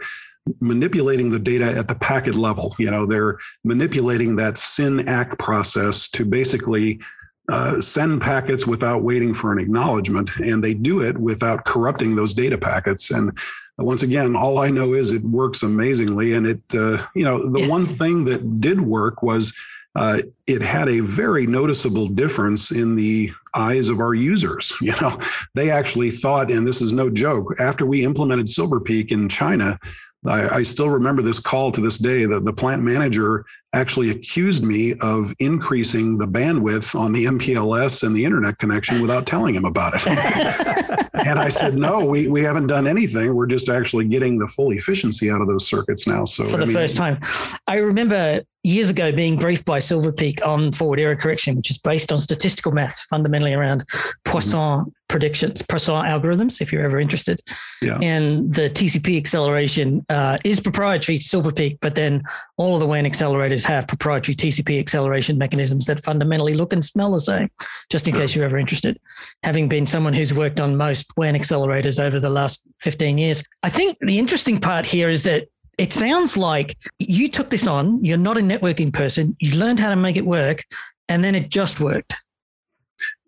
manipulating 0.60 1.30
the 1.30 1.38
data 1.38 1.66
at 1.66 1.88
the 1.88 1.94
packet 1.94 2.34
level. 2.34 2.74
You 2.78 2.90
know, 2.90 3.06
they're 3.06 3.38
manipulating 3.64 4.36
that 4.36 4.58
SYN 4.58 5.08
ACK 5.08 5.38
process 5.38 6.08
to 6.10 6.24
basically 6.24 7.00
uh, 7.48 7.80
send 7.80 8.22
packets 8.22 8.66
without 8.66 9.02
waiting 9.02 9.34
for 9.34 9.52
an 9.52 9.58
acknowledgement, 9.58 10.30
and 10.36 10.62
they 10.62 10.74
do 10.74 11.02
it 11.02 11.18
without 11.18 11.64
corrupting 11.64 12.16
those 12.16 12.32
data 12.32 12.56
packets. 12.56 13.10
And 13.10 13.36
once 13.78 14.02
again, 14.02 14.36
all 14.36 14.58
I 14.58 14.68
know 14.68 14.94
is 14.94 15.10
it 15.10 15.22
works 15.22 15.62
amazingly. 15.62 16.34
And 16.34 16.46
it, 16.46 16.62
uh, 16.74 17.04
you 17.14 17.24
know, 17.24 17.50
the 17.50 17.68
one 17.68 17.86
thing 17.86 18.24
that 18.26 18.60
did 18.60 18.80
work 18.80 19.22
was 19.22 19.54
uh, 19.96 20.20
it 20.46 20.62
had 20.62 20.88
a 20.88 21.00
very 21.00 21.46
noticeable 21.46 22.06
difference 22.06 22.70
in 22.70 22.96
the 22.96 23.30
eyes 23.54 23.88
of 23.88 24.00
our 24.00 24.14
users. 24.14 24.72
You 24.80 24.92
know, 25.00 25.18
they 25.54 25.70
actually 25.70 26.10
thought, 26.10 26.50
and 26.50 26.66
this 26.66 26.80
is 26.80 26.92
no 26.92 27.08
joke, 27.08 27.54
after 27.58 27.86
we 27.86 28.04
implemented 28.04 28.48
Silver 28.48 28.80
Peak 28.80 29.12
in 29.12 29.28
China, 29.28 29.78
I, 30.26 30.56
I, 30.56 30.62
still 30.62 30.88
remember 30.88 31.22
this 31.22 31.38
call 31.38 31.70
to 31.72 31.80
this 31.80 31.98
day 31.98 32.24
that 32.26 32.44
the 32.44 32.52
plant 32.52 32.82
manager 32.82 33.44
actually 33.74 34.10
accused 34.10 34.64
me 34.64 34.94
of 35.00 35.34
increasing 35.38 36.18
the 36.18 36.26
bandwidth 36.26 36.98
on 36.98 37.12
the 37.12 37.24
MPLS 37.26 38.02
and 38.02 38.14
the 38.14 38.24
internet 38.24 38.58
connection 38.58 39.02
without 39.02 39.26
telling 39.26 39.54
him 39.54 39.64
about 39.64 39.94
it. 39.94 40.06
and 41.26 41.38
I 41.38 41.48
said, 41.48 41.74
no, 41.74 42.04
we, 42.04 42.28
we 42.28 42.42
haven't 42.42 42.66
done 42.66 42.86
anything. 42.86 43.34
We're 43.34 43.46
just 43.46 43.68
actually 43.68 44.06
getting 44.06 44.38
the 44.38 44.46
full 44.46 44.72
efficiency 44.72 45.30
out 45.30 45.40
of 45.40 45.48
those 45.48 45.66
circuits 45.66 46.06
now. 46.06 46.24
So 46.24 46.44
for 46.44 46.56
the 46.56 46.62
I 46.62 46.66
mean, 46.66 46.74
first 46.74 46.96
time, 46.96 47.18
I 47.66 47.76
remember 47.76 48.42
years 48.64 48.88
ago 48.88 49.12
being 49.12 49.36
briefed 49.36 49.66
by 49.66 49.78
Silver 49.78 50.10
Peak 50.10 50.44
on 50.44 50.72
forward 50.72 50.98
error 50.98 51.14
correction, 51.14 51.56
which 51.56 51.70
is 51.70 51.78
based 51.78 52.10
on 52.10 52.18
statistical 52.18 52.72
maths, 52.72 53.00
fundamentally 53.02 53.52
around 53.52 53.84
Poisson 54.24 54.58
mm-hmm. 54.58 54.88
predictions, 55.08 55.62
Poisson 55.62 56.06
algorithms, 56.06 56.60
if 56.60 56.72
you're 56.72 56.84
ever 56.84 56.98
interested. 56.98 57.40
Yeah. 57.82 57.98
And 58.02 58.52
the 58.52 58.70
TCP 58.70 59.18
acceleration 59.18 60.04
uh, 60.08 60.38
is 60.44 60.60
proprietary 60.60 61.18
to 61.18 61.24
Silver 61.24 61.52
Peak, 61.52 61.78
but 61.80 61.94
then 61.94 62.22
all 62.56 62.74
of 62.74 62.80
the 62.80 62.86
WAN 62.86 63.04
accelerators 63.04 63.63
have 63.64 63.88
proprietary 63.88 64.34
TCP 64.34 64.78
acceleration 64.78 65.38
mechanisms 65.38 65.86
that 65.86 66.02
fundamentally 66.02 66.54
look 66.54 66.72
and 66.72 66.84
smell 66.84 67.12
the 67.12 67.20
same, 67.20 67.50
just 67.90 68.06
in 68.06 68.14
case 68.14 68.34
you're 68.34 68.44
ever 68.44 68.58
interested. 68.58 68.98
Having 69.42 69.68
been 69.68 69.86
someone 69.86 70.14
who's 70.14 70.32
worked 70.32 70.60
on 70.60 70.76
most 70.76 71.12
WAN 71.16 71.34
accelerators 71.34 72.02
over 72.02 72.20
the 72.20 72.30
last 72.30 72.66
15 72.80 73.18
years, 73.18 73.42
I 73.62 73.70
think 73.70 73.98
the 74.00 74.18
interesting 74.18 74.60
part 74.60 74.86
here 74.86 75.08
is 75.08 75.22
that 75.24 75.48
it 75.78 75.92
sounds 75.92 76.36
like 76.36 76.76
you 76.98 77.28
took 77.28 77.50
this 77.50 77.66
on. 77.66 78.04
You're 78.04 78.16
not 78.16 78.38
a 78.38 78.40
networking 78.40 78.92
person. 78.92 79.36
You 79.40 79.58
learned 79.58 79.80
how 79.80 79.90
to 79.90 79.96
make 79.96 80.16
it 80.16 80.24
work, 80.24 80.62
and 81.08 81.24
then 81.24 81.34
it 81.34 81.50
just 81.50 81.80
worked. 81.80 82.14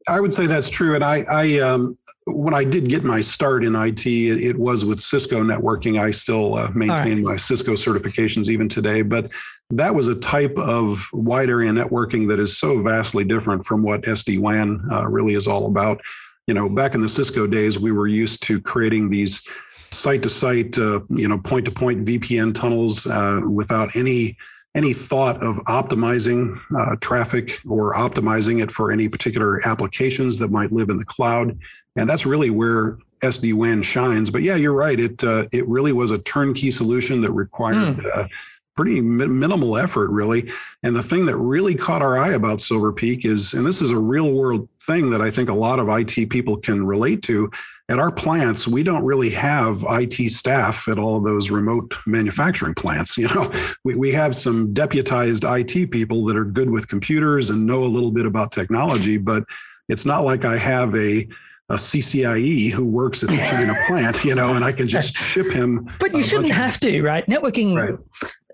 I 0.09 0.21
would 0.21 0.33
say 0.33 0.47
that's 0.47 0.71
true. 0.71 0.95
And 0.95 1.05
I, 1.05 1.25
I 1.31 1.59
um, 1.59 1.99
when 2.27 2.55
I 2.55 2.63
did 2.63 2.89
get 2.89 3.03
my 3.03 3.21
start 3.21 3.65
in 3.65 3.75
IT, 3.75 4.07
it, 4.07 4.43
it 4.43 4.57
was 4.57 4.85
with 4.85 5.01
Cisco 5.01 5.43
networking. 5.43 6.01
I 6.01 6.13
still 6.13 6.57
uh, 6.57 6.71
maintain 6.75 7.17
right. 7.17 7.33
my 7.33 7.37
Cisco 7.37 7.73
certifications 7.73 8.49
even 8.49 8.69
today, 8.69 9.03
but 9.03 9.31
that 9.71 9.93
was 9.93 10.07
a 10.07 10.15
type 10.15 10.57
of 10.59 11.09
wide 11.13 11.51
area 11.51 11.73
networking 11.73 12.29
that 12.29 12.39
is 12.39 12.57
so 12.57 12.83
vastly 12.83 13.25
different 13.25 13.65
from 13.65 13.83
what 13.83 14.03
SD 14.03 14.39
WAN 14.39 14.81
uh, 14.93 15.07
really 15.09 15.35
is 15.35 15.49
all 15.49 15.67
about. 15.67 16.01
You 16.47 16.55
know, 16.55 16.69
back 16.69 16.95
in 16.95 17.01
the 17.01 17.09
Cisco 17.09 17.49
days, 17.49 17.77
we 17.77 17.91
were 17.91 18.07
used 18.07 18.45
to 18.45 18.61
creating 18.61 19.11
these 19.11 19.49
site 19.91 20.23
to 20.23 20.29
site, 20.29 20.77
you 20.77 21.29
know, 21.29 21.39
point 21.39 21.65
to 21.65 21.73
point 21.73 22.07
VPN 22.07 22.55
tunnels 22.55 23.07
uh, 23.07 23.41
without 23.49 23.97
any 23.97 24.37
any 24.77 24.93
thought 24.93 25.43
of 25.43 25.57
optimizing 25.65 26.61
uh, 26.79 26.97
traffic 27.01 27.61
or 27.67 27.95
optimizing 27.95 28.63
it 28.63 28.71
for 28.71 28.93
any 28.93 29.09
particular 29.09 29.67
applications 29.67 30.39
that 30.39 30.51
might 30.51 30.71
live 30.71 30.91
in 30.91 30.99
the 30.99 31.05
cloud. 31.05 31.59
And 31.97 32.09
that's 32.09 32.27
really 32.27 32.51
where 32.51 32.99
SD 33.23 33.55
WAN 33.55 33.83
shines. 33.83 34.31
But 34.31 34.43
yeah, 34.43 34.55
you're 34.55 34.75
right. 34.75 35.01
It 35.01 35.25
uh, 35.25 35.47
it 35.51 35.67
really 35.67 35.95
was 35.95 36.11
a 36.11 36.19
turnkey 36.19 36.71
solution 36.71 37.23
that 37.23 37.33
required 37.33 37.97
mm. 37.97 38.17
uh, 38.17 38.29
pretty 38.77 39.01
mi- 39.01 39.27
minimal 39.27 39.79
effort, 39.79 40.11
really. 40.11 40.53
And 40.83 40.95
the 40.95 41.03
thing 41.03 41.25
that 41.27 41.37
really 41.39 41.75
caught 41.75 42.03
our 42.03 42.19
eye 42.19 42.35
about 42.35 42.61
Silver 42.61 42.93
Peak 42.93 43.25
is, 43.25 43.55
and 43.55 43.65
this 43.65 43.81
is 43.81 43.91
a 43.91 43.99
real 43.99 44.31
world 44.33 44.69
thing 44.83 45.11
that 45.11 45.23
I 45.23 45.31
think 45.31 45.49
a 45.49 45.55
lot 45.55 45.79
of 45.79 45.89
IT 45.89 46.29
people 46.29 46.59
can 46.59 46.87
relate 46.87 47.23
to. 47.23 47.51
At 47.89 48.01
our 48.01 48.11
plants, 48.11 48.67
we 48.67 48.83
don't 48.83 49.05
really 49.05 49.31
have 49.31 49.85
IT 49.89 50.31
staff 50.31 50.89
at 50.89 50.99
all 50.99 51.19
of 51.19 51.25
those 51.25 51.51
remote 51.51 51.95
manufacturing 52.05 52.75
plants. 52.75 53.17
You 53.17 53.29
know, 53.29 53.53
we, 53.85 53.95
we 53.95 54.13
have 54.13 54.35
some 54.35 54.75
deputized 54.75 55.45
IT 55.45 55.93
people 55.93 56.27
that 56.27 56.37
are 56.37 56.45
good 56.45 56.71
with 56.71 56.89
computers 56.89 57.51
and 57.51 57.65
know 57.65 57.85
a 57.85 57.87
little 57.87 58.11
bit 58.11 58.27
about 58.27 58.51
technology, 58.51 59.19
but 59.19 59.45
it's 59.89 60.05
not 60.05 60.25
like 60.25 60.45
I 60.45 60.57
have 60.59 60.95
a 60.95 61.29
a 61.69 61.75
CCIE 61.75 62.71
who 62.71 62.85
works 62.85 63.25
at 63.25 63.29
the 63.29 63.37
China 63.51 63.75
plant, 63.89 64.25
you 64.25 64.37
know, 64.37 64.55
and 64.55 64.65
I 64.65 64.71
can 64.71 64.87
just 64.87 65.17
ship 65.17 65.51
him. 65.51 65.91
But 65.99 66.15
you 66.15 66.23
shouldn't 66.23 66.53
have 66.53 66.79
to, 66.81 67.03
right? 67.03 67.27
Networking 67.27 67.77
right 67.77 67.99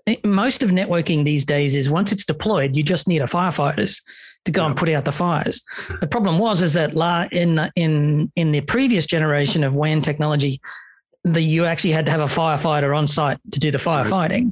eh, 0.07 0.15
most 0.23 0.63
of 0.63 0.71
networking 0.71 1.23
these 1.23 1.45
days 1.45 1.75
is 1.75 1.89
once 1.89 2.11
it's 2.11 2.25
deployed, 2.25 2.75
you 2.75 2.83
just 2.83 3.07
need 3.07 3.21
a 3.21 3.25
firefighters 3.25 4.01
to 4.45 4.51
go 4.51 4.65
and 4.65 4.75
put 4.75 4.89
out 4.89 5.05
the 5.05 5.11
fires. 5.11 5.63
The 6.01 6.07
problem 6.07 6.37
was 6.37 6.61
is 6.61 6.73
that 6.73 6.93
in 7.31 7.71
in 7.75 8.31
in 8.35 8.51
the 8.51 8.61
previous 8.61 9.05
generation 9.05 9.63
of 9.63 9.75
WAN 9.75 10.01
technology, 10.01 10.61
the 11.23 11.41
you 11.41 11.65
actually 11.65 11.91
had 11.91 12.05
to 12.05 12.11
have 12.11 12.21
a 12.21 12.25
firefighter 12.25 12.95
on 12.95 13.07
site 13.07 13.39
to 13.51 13.59
do 13.59 13.71
the 13.71 13.77
firefighting. 13.77 14.47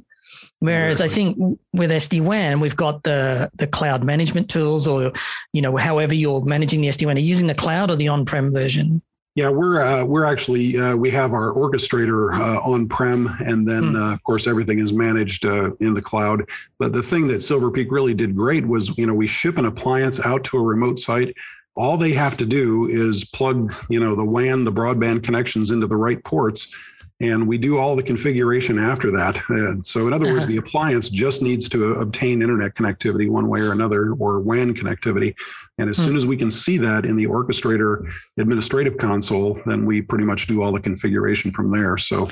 Whereas 0.60 1.02
exactly. 1.02 1.12
I 1.12 1.34
think 1.34 1.60
with 1.74 1.92
SD 1.92 2.22
WAN, 2.22 2.60
we've 2.60 2.76
got 2.76 3.04
the 3.04 3.50
the 3.56 3.68
cloud 3.68 4.04
management 4.04 4.50
tools, 4.50 4.88
or 4.88 5.12
you 5.54 5.62
know, 5.62 5.76
however 5.76 6.14
you're 6.14 6.44
managing 6.46 6.82
the 6.82 6.88
SD 6.88 7.06
WAN, 7.06 7.18
are 7.18 7.22
using 7.22 7.48
the 7.48 7.56
cloud 7.56 7.92
or 7.92 7.96
the 7.96 8.08
on 8.08 8.26
prem 8.26 8.52
version. 8.52 9.02
Yeah, 9.36 9.50
we're 9.50 9.82
uh, 9.82 10.04
we're 10.04 10.26
actually 10.26 10.78
uh, 10.78 10.96
we 10.96 11.10
have 11.12 11.32
our 11.32 11.54
orchestrator 11.54 12.38
uh, 12.38 12.60
on 12.60 12.90
prem, 12.90 13.28
and 13.40 13.66
then 13.66 13.84
mm. 13.84 14.14
of 14.14 14.22
course 14.24 14.46
everything 14.46 14.80
is 14.80 14.92
managed 14.92 15.46
uh, 15.46 15.72
in 15.76 15.94
the 15.94 16.02
cloud. 16.02 16.50
But 16.80 16.92
the 16.92 17.02
thing 17.02 17.28
that 17.28 17.42
Silver 17.42 17.72
Peak 17.72 17.92
really 17.92 18.14
did 18.14 18.36
great 18.36 18.68
was, 18.68 18.98
you 18.98 19.06
know, 19.06 19.14
we 19.14 19.28
ship 19.28 19.58
an 19.58 19.66
appliance 19.66 20.20
out 20.20 20.44
to 20.46 20.58
a 20.58 20.62
remote 20.62 21.00
site. 21.00 21.34
All 21.76 21.96
they 21.96 22.12
have 22.12 22.36
to 22.38 22.46
do 22.46 22.88
is 22.88 23.24
plug, 23.24 23.74
you 23.90 24.02
know, 24.02 24.16
the 24.16 24.26
WAN, 24.26 24.66
the 24.66 24.74
broadband 24.74 25.24
connections 25.24 25.72
into 25.72 25.88
the 25.88 25.96
right 25.96 26.22
ports, 26.26 26.76
and 27.22 27.48
we 27.48 27.58
do 27.58 27.78
all 27.78 27.96
the 27.96 28.04
configuration 28.04 28.80
after 28.80 29.12
that. 29.12 29.40
And 29.50 29.86
so, 29.86 30.08
in 30.08 30.14
other 30.14 30.26
uh-huh. 30.26 30.36
words, 30.36 30.48
the 30.48 30.58
appliance 30.58 31.10
just 31.10 31.42
needs 31.42 31.70
to 31.70 31.94
obtain 31.94 32.42
internet 32.42 32.74
connectivity 32.74 33.30
one 33.30 33.48
way 33.48 33.62
or 33.62 33.72
another, 33.72 34.14
or 34.14 34.40
WAN 34.40 34.74
connectivity. 34.74 35.36
And 35.78 35.90
as 35.90 35.98
hmm. 35.98 36.04
soon 36.04 36.16
as 36.16 36.26
we 36.26 36.36
can 36.36 36.50
see 36.50 36.78
that 36.80 37.06
in 37.06 37.16
the 37.16 37.28
orchestrator 37.28 38.12
administrative 38.38 38.98
console, 38.98 39.60
then 39.66 39.86
we 39.86 40.02
pretty 40.02 40.26
much 40.26 40.48
do 40.48 40.64
all 40.64 40.72
the 40.72 40.80
configuration 40.80 41.52
from 41.52 41.72
there. 41.72 41.96
So, 41.98 42.28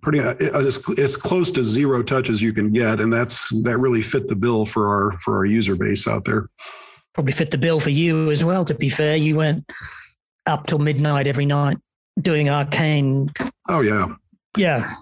pretty 0.00 0.20
uh, 0.20 0.34
as, 0.34 0.82
as 0.98 1.16
close 1.16 1.50
to 1.52 1.62
zero 1.62 2.02
touch 2.02 2.30
as 2.30 2.40
you 2.40 2.52
can 2.52 2.72
get, 2.72 3.00
and 3.00 3.12
that's 3.12 3.50
that 3.62 3.78
really 3.78 4.02
fit 4.02 4.28
the 4.28 4.36
bill 4.36 4.64
for 4.64 4.88
our 4.88 5.18
for 5.18 5.36
our 5.36 5.44
user 5.44 5.76
base 5.76 6.08
out 6.08 6.24
there. 6.24 6.48
Probably 7.12 7.32
fit 7.32 7.50
the 7.50 7.58
bill 7.58 7.80
for 7.80 7.90
you 7.90 8.30
as 8.30 8.42
well. 8.42 8.64
To 8.64 8.74
be 8.74 8.88
fair, 8.88 9.16
you 9.16 9.36
went 9.36 9.70
up 10.46 10.66
till 10.66 10.78
midnight 10.78 11.26
every 11.26 11.44
night 11.44 11.76
doing 12.20 12.48
arcane. 12.48 13.30
Oh 13.68 13.80
yeah, 13.80 14.14
yeah. 14.56 14.94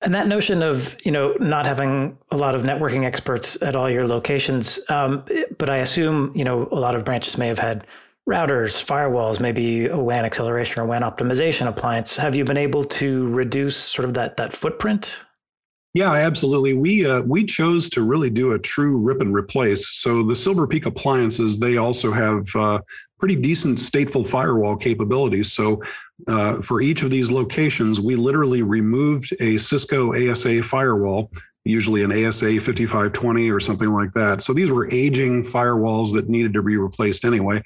And 0.00 0.14
that 0.14 0.28
notion 0.28 0.62
of 0.62 0.96
you 1.04 1.10
know 1.10 1.34
not 1.40 1.66
having 1.66 2.16
a 2.30 2.36
lot 2.36 2.54
of 2.54 2.62
networking 2.62 3.04
experts 3.04 3.60
at 3.62 3.74
all 3.74 3.90
your 3.90 4.06
locations, 4.06 4.78
um, 4.88 5.24
but 5.58 5.68
I 5.68 5.78
assume 5.78 6.32
you 6.36 6.44
know 6.44 6.68
a 6.70 6.76
lot 6.78 6.94
of 6.94 7.04
branches 7.04 7.36
may 7.36 7.48
have 7.48 7.58
had 7.58 7.84
routers, 8.28 8.84
firewalls, 8.84 9.40
maybe 9.40 9.86
a 9.86 9.96
WAN 9.96 10.24
acceleration 10.24 10.80
or 10.80 10.84
WAN 10.84 11.02
optimization 11.02 11.66
appliance. 11.66 12.16
Have 12.16 12.36
you 12.36 12.44
been 12.44 12.58
able 12.58 12.84
to 12.84 13.28
reduce 13.28 13.76
sort 13.76 14.06
of 14.06 14.14
that 14.14 14.36
that 14.36 14.52
footprint? 14.52 15.16
Yeah, 15.94 16.12
absolutely. 16.12 16.74
We 16.74 17.06
uh, 17.06 17.22
we 17.22 17.44
chose 17.44 17.88
to 17.90 18.02
really 18.02 18.30
do 18.30 18.52
a 18.52 18.58
true 18.58 18.98
rip 18.98 19.20
and 19.20 19.34
replace. 19.34 19.88
So 19.96 20.22
the 20.22 20.36
Silver 20.36 20.66
Peak 20.66 20.86
appliances, 20.86 21.58
they 21.58 21.76
also 21.76 22.12
have 22.12 22.44
uh, 22.54 22.78
pretty 23.18 23.36
decent 23.36 23.78
stateful 23.78 24.26
firewall 24.26 24.76
capabilities. 24.76 25.52
So 25.52 25.82
uh, 26.26 26.60
for 26.60 26.80
each 26.80 27.02
of 27.02 27.10
these 27.10 27.30
locations, 27.30 28.00
we 28.00 28.16
literally 28.16 28.62
removed 28.62 29.34
a 29.40 29.56
Cisco 29.56 30.14
ASA 30.14 30.62
firewall, 30.62 31.30
usually 31.64 32.02
an 32.02 32.12
ASA 32.12 32.60
5520 32.60 33.50
or 33.50 33.60
something 33.60 33.92
like 33.92 34.12
that. 34.12 34.42
So 34.42 34.52
these 34.52 34.70
were 34.70 34.88
aging 34.92 35.42
firewalls 35.42 36.12
that 36.14 36.28
needed 36.28 36.54
to 36.54 36.62
be 36.62 36.76
replaced 36.76 37.24
anyway. 37.24 37.62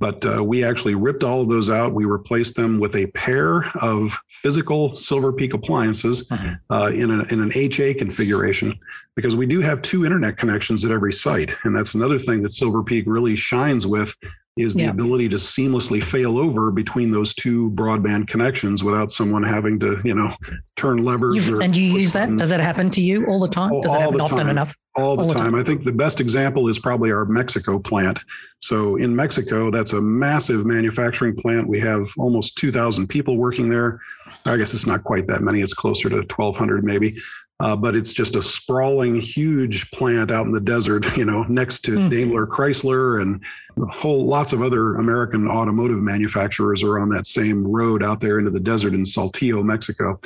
But 0.00 0.24
uh, 0.24 0.44
we 0.44 0.62
actually 0.62 0.94
ripped 0.94 1.24
all 1.24 1.40
of 1.40 1.48
those 1.48 1.70
out. 1.70 1.92
We 1.92 2.04
replaced 2.04 2.54
them 2.54 2.78
with 2.78 2.94
a 2.94 3.08
pair 3.08 3.64
of 3.78 4.16
physical 4.28 4.94
Silver 4.94 5.32
Peak 5.32 5.54
appliances 5.54 6.28
mm-hmm. 6.28 6.54
uh, 6.70 6.90
in, 6.94 7.10
a, 7.10 7.24
in 7.32 7.42
an 7.42 7.50
HA 7.52 7.94
configuration 7.94 8.78
because 9.16 9.34
we 9.34 9.44
do 9.44 9.60
have 9.60 9.82
two 9.82 10.04
internet 10.04 10.36
connections 10.36 10.84
at 10.84 10.92
every 10.92 11.12
site. 11.12 11.56
And 11.64 11.74
that's 11.74 11.94
another 11.94 12.18
thing 12.18 12.42
that 12.42 12.52
Silver 12.52 12.84
Peak 12.84 13.04
really 13.08 13.34
shines 13.34 13.88
with 13.88 14.14
is 14.58 14.74
the 14.74 14.82
yeah. 14.82 14.90
ability 14.90 15.28
to 15.28 15.36
seamlessly 15.36 16.02
fail 16.02 16.38
over 16.38 16.70
between 16.70 17.10
those 17.10 17.34
two 17.34 17.70
broadband 17.72 18.28
connections 18.28 18.82
without 18.82 19.10
someone 19.10 19.42
having 19.42 19.78
to, 19.80 20.00
you 20.04 20.14
know, 20.14 20.34
turn 20.76 20.98
levers. 21.04 21.48
Or, 21.48 21.62
and 21.62 21.72
do 21.72 21.80
you 21.80 21.98
use 21.98 22.12
that? 22.12 22.36
Does 22.36 22.50
that 22.50 22.60
happen 22.60 22.90
to 22.90 23.00
you 23.00 23.26
all 23.26 23.40
the 23.40 23.48
time? 23.48 23.80
Does 23.80 23.92
it 23.92 24.00
happen 24.00 24.20
often 24.20 24.38
time. 24.38 24.48
enough? 24.48 24.76
All 24.96 25.16
the, 25.16 25.22
all 25.22 25.28
the 25.28 25.34
time. 25.34 25.52
time. 25.52 25.60
I 25.60 25.62
think 25.62 25.84
the 25.84 25.92
best 25.92 26.20
example 26.20 26.68
is 26.68 26.78
probably 26.78 27.12
our 27.12 27.24
Mexico 27.24 27.78
plant. 27.78 28.24
So 28.60 28.96
in 28.96 29.14
Mexico, 29.14 29.70
that's 29.70 29.92
a 29.92 30.00
massive 30.00 30.66
manufacturing 30.66 31.36
plant. 31.36 31.68
We 31.68 31.80
have 31.80 32.08
almost 32.18 32.58
2,000 32.58 33.06
people 33.06 33.36
working 33.36 33.68
there. 33.68 34.00
I 34.44 34.56
guess 34.56 34.74
it's 34.74 34.86
not 34.86 35.04
quite 35.04 35.26
that 35.28 35.42
many. 35.42 35.60
It's 35.60 35.74
closer 35.74 36.08
to 36.08 36.16
1,200 36.16 36.84
maybe. 36.84 37.16
Uh, 37.60 37.74
but 37.74 37.96
it's 37.96 38.12
just 38.12 38.36
a 38.36 38.42
sprawling, 38.42 39.16
huge 39.16 39.90
plant 39.90 40.30
out 40.30 40.46
in 40.46 40.52
the 40.52 40.60
desert, 40.60 41.04
you 41.16 41.24
know, 41.24 41.42
next 41.44 41.80
to 41.80 41.92
mm. 41.92 42.10
Daimler 42.10 42.46
Chrysler 42.46 43.20
and 43.20 43.42
whole 43.90 44.26
lots 44.26 44.52
of 44.52 44.62
other 44.62 44.96
American 44.96 45.48
automotive 45.48 46.00
manufacturers 46.00 46.82
are 46.82 46.98
on 46.98 47.08
that 47.10 47.26
same 47.26 47.66
road 47.66 48.02
out 48.02 48.20
there 48.20 48.38
into 48.38 48.50
the 48.50 48.60
desert 48.60 48.94
in 48.94 49.02
Saltillo, 49.02 49.64
Mexico. 49.64 50.20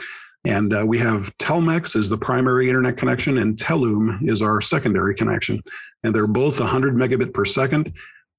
And 0.44 0.74
uh, 0.74 0.84
we 0.86 0.98
have 0.98 1.36
Telmex 1.38 1.94
as 1.94 2.08
the 2.08 2.18
primary 2.18 2.68
internet 2.68 2.96
connection, 2.96 3.38
and 3.38 3.56
Telum 3.56 4.28
is 4.28 4.42
our 4.42 4.60
secondary 4.60 5.14
connection. 5.14 5.62
And 6.02 6.14
they're 6.14 6.26
both 6.26 6.58
100 6.58 6.96
megabit 6.96 7.32
per 7.32 7.44
second 7.44 7.94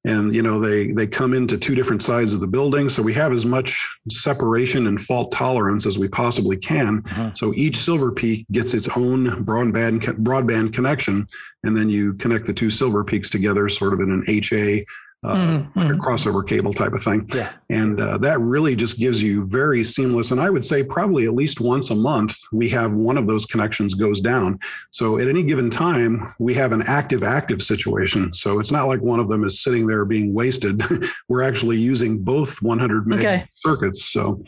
and 0.05 0.33
you 0.33 0.41
know 0.41 0.59
they 0.59 0.91
they 0.91 1.07
come 1.07 1.33
into 1.33 1.57
two 1.57 1.75
different 1.75 2.01
sides 2.01 2.33
of 2.33 2.39
the 2.39 2.47
building. 2.47 2.89
So 2.89 3.01
we 3.01 3.13
have 3.13 3.31
as 3.31 3.45
much 3.45 3.87
separation 4.09 4.87
and 4.87 4.99
fault 4.99 5.31
tolerance 5.31 5.85
as 5.85 5.97
we 5.97 6.07
possibly 6.07 6.57
can. 6.57 7.01
Mm-hmm. 7.03 7.29
so 7.35 7.53
each 7.55 7.77
silver 7.77 8.11
peak 8.11 8.45
gets 8.51 8.73
its 8.73 8.87
own 8.97 9.45
broadband 9.45 10.01
broadband 10.23 10.73
connection. 10.73 11.25
And 11.65 11.77
then 11.77 11.89
you 11.89 12.13
connect 12.15 12.45
the 12.45 12.53
two 12.53 12.69
silver 12.69 13.03
peaks 13.05 13.29
together 13.29 13.69
sort 13.69 13.93
of 13.93 14.01
in 14.01 14.11
an 14.11 14.23
ha 14.27 14.83
uh, 15.23 15.35
mm-hmm. 15.35 15.79
like 15.79 15.89
a 15.89 15.93
mm-hmm. 15.93 16.01
crossover 16.01 16.47
cable 16.47 16.73
type 16.73 16.93
of 16.93 17.01
thing. 17.01 17.29
Yeah. 17.33 17.51
And 17.69 17.99
uh, 17.99 18.17
that 18.19 18.39
really 18.39 18.75
just 18.75 18.99
gives 18.99 19.21
you 19.23 19.45
very 19.45 19.83
seamless. 19.83 20.31
And 20.31 20.41
I 20.41 20.49
would 20.49 20.63
say 20.63 20.83
probably 20.83 21.25
at 21.25 21.33
least 21.33 21.61
once 21.61 21.89
a 21.89 21.95
month, 21.95 22.37
we 22.51 22.69
have 22.69 22.91
one 22.93 23.17
of 23.17 23.27
those 23.27 23.45
connections 23.45 23.93
goes 23.93 24.19
down. 24.19 24.59
So 24.91 25.19
at 25.19 25.27
any 25.27 25.43
given 25.43 25.69
time, 25.69 26.33
we 26.39 26.53
have 26.55 26.71
an 26.71 26.83
active 26.83 27.23
active 27.23 27.61
situation. 27.61 28.33
So 28.33 28.59
it's 28.59 28.71
not 28.71 28.87
like 28.87 29.01
one 29.01 29.19
of 29.19 29.29
them 29.29 29.43
is 29.43 29.63
sitting 29.63 29.87
there 29.87 30.05
being 30.05 30.33
wasted. 30.33 30.83
We're 31.29 31.43
actually 31.43 31.77
using 31.77 32.23
both 32.23 32.61
100 32.61 33.07
meg 33.07 33.19
okay. 33.19 33.45
circuits. 33.51 34.05
So. 34.05 34.43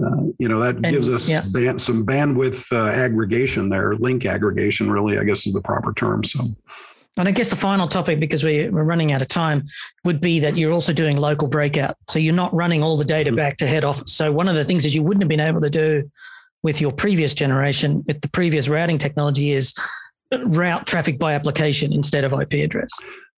Uh, 0.00 0.28
you 0.38 0.46
know 0.46 0.60
that 0.60 0.76
and, 0.76 0.84
gives 0.84 1.08
us 1.08 1.28
yeah. 1.28 1.42
band, 1.50 1.80
some 1.80 2.06
bandwidth 2.06 2.70
uh, 2.70 2.86
aggregation 2.86 3.68
there 3.68 3.94
link 3.96 4.26
aggregation 4.26 4.88
really 4.88 5.18
i 5.18 5.24
guess 5.24 5.44
is 5.44 5.52
the 5.52 5.60
proper 5.62 5.92
term 5.92 6.22
so 6.22 6.44
and 7.18 7.28
I 7.28 7.32
guess 7.32 7.48
the 7.48 7.56
final 7.56 7.88
topic, 7.88 8.20
because 8.20 8.44
we, 8.44 8.68
we're 8.68 8.84
running 8.84 9.12
out 9.12 9.22
of 9.22 9.28
time, 9.28 9.66
would 10.04 10.20
be 10.20 10.40
that 10.40 10.56
you're 10.56 10.72
also 10.72 10.92
doing 10.92 11.16
local 11.16 11.48
breakout. 11.48 11.96
So 12.08 12.18
you're 12.18 12.34
not 12.34 12.54
running 12.54 12.82
all 12.82 12.96
the 12.96 13.04
data 13.04 13.30
mm-hmm. 13.30 13.36
back 13.36 13.56
to 13.58 13.66
head 13.66 13.84
office. 13.84 14.12
So 14.12 14.32
one 14.32 14.48
of 14.48 14.54
the 14.54 14.64
things 14.64 14.82
that 14.82 14.90
you 14.90 15.02
wouldn't 15.02 15.22
have 15.22 15.28
been 15.28 15.40
able 15.40 15.60
to 15.60 15.70
do 15.70 16.10
with 16.62 16.80
your 16.80 16.92
previous 16.92 17.34
generation, 17.34 18.04
with 18.06 18.20
the 18.20 18.28
previous 18.28 18.68
routing 18.68 18.98
technology, 18.98 19.52
is 19.52 19.74
route 20.46 20.86
traffic 20.86 21.18
by 21.18 21.34
application 21.34 21.92
instead 21.92 22.24
of 22.24 22.32
IP 22.32 22.54
address. 22.54 22.90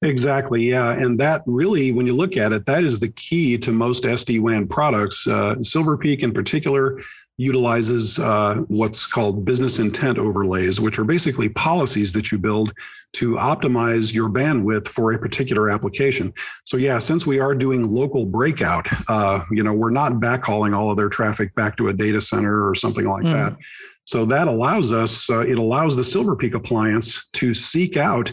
Exactly. 0.02 0.62
Yeah. 0.62 0.92
And 0.92 1.20
that 1.20 1.42
really, 1.44 1.92
when 1.92 2.06
you 2.06 2.16
look 2.16 2.36
at 2.36 2.52
it, 2.52 2.64
that 2.66 2.84
is 2.84 3.00
the 3.00 3.10
key 3.10 3.58
to 3.58 3.70
most 3.70 4.04
SD 4.04 4.40
WAN 4.40 4.66
products. 4.66 5.26
Uh, 5.26 5.62
Silver 5.62 5.98
Peak 5.98 6.22
in 6.22 6.32
particular 6.32 6.98
utilizes 7.41 8.18
uh, 8.18 8.57
what's 8.68 9.07
called 9.07 9.47
business 9.47 9.78
intent 9.78 10.18
overlays, 10.18 10.78
which 10.78 10.99
are 10.99 11.05
basically 11.05 11.49
policies 11.49 12.12
that 12.12 12.30
you 12.30 12.36
build 12.36 12.70
to 13.14 13.32
optimize 13.36 14.12
your 14.12 14.28
bandwidth 14.28 14.86
for 14.86 15.12
a 15.12 15.18
particular 15.18 15.70
application. 15.70 16.34
So 16.64 16.76
yeah, 16.76 16.99
since 16.99 17.26
we 17.26 17.41
are 17.41 17.55
doing 17.55 17.82
local 17.82 18.26
breakout, 18.26 18.86
uh, 19.09 19.43
you 19.51 19.62
know, 19.62 19.72
we're 19.72 19.88
not 19.88 20.12
backhauling 20.12 20.76
all 20.76 20.91
of 20.91 20.99
their 20.99 21.09
traffic 21.09 21.55
back 21.55 21.78
to 21.78 21.88
a 21.88 21.95
data 21.95 22.20
center 22.20 22.68
or 22.68 22.74
something 22.74 23.07
like 23.07 23.24
mm. 23.24 23.32
that. 23.32 23.57
So 24.05 24.26
that 24.26 24.47
allows 24.47 24.93
us, 24.93 25.30
uh, 25.30 25.41
it 25.41 25.59
allows 25.59 25.97
the 25.97 26.05
Silver 26.05 26.36
Peak 26.36 26.55
appliance 26.55 27.28
to 27.34 27.55
seek 27.55 27.97
out 27.97 28.30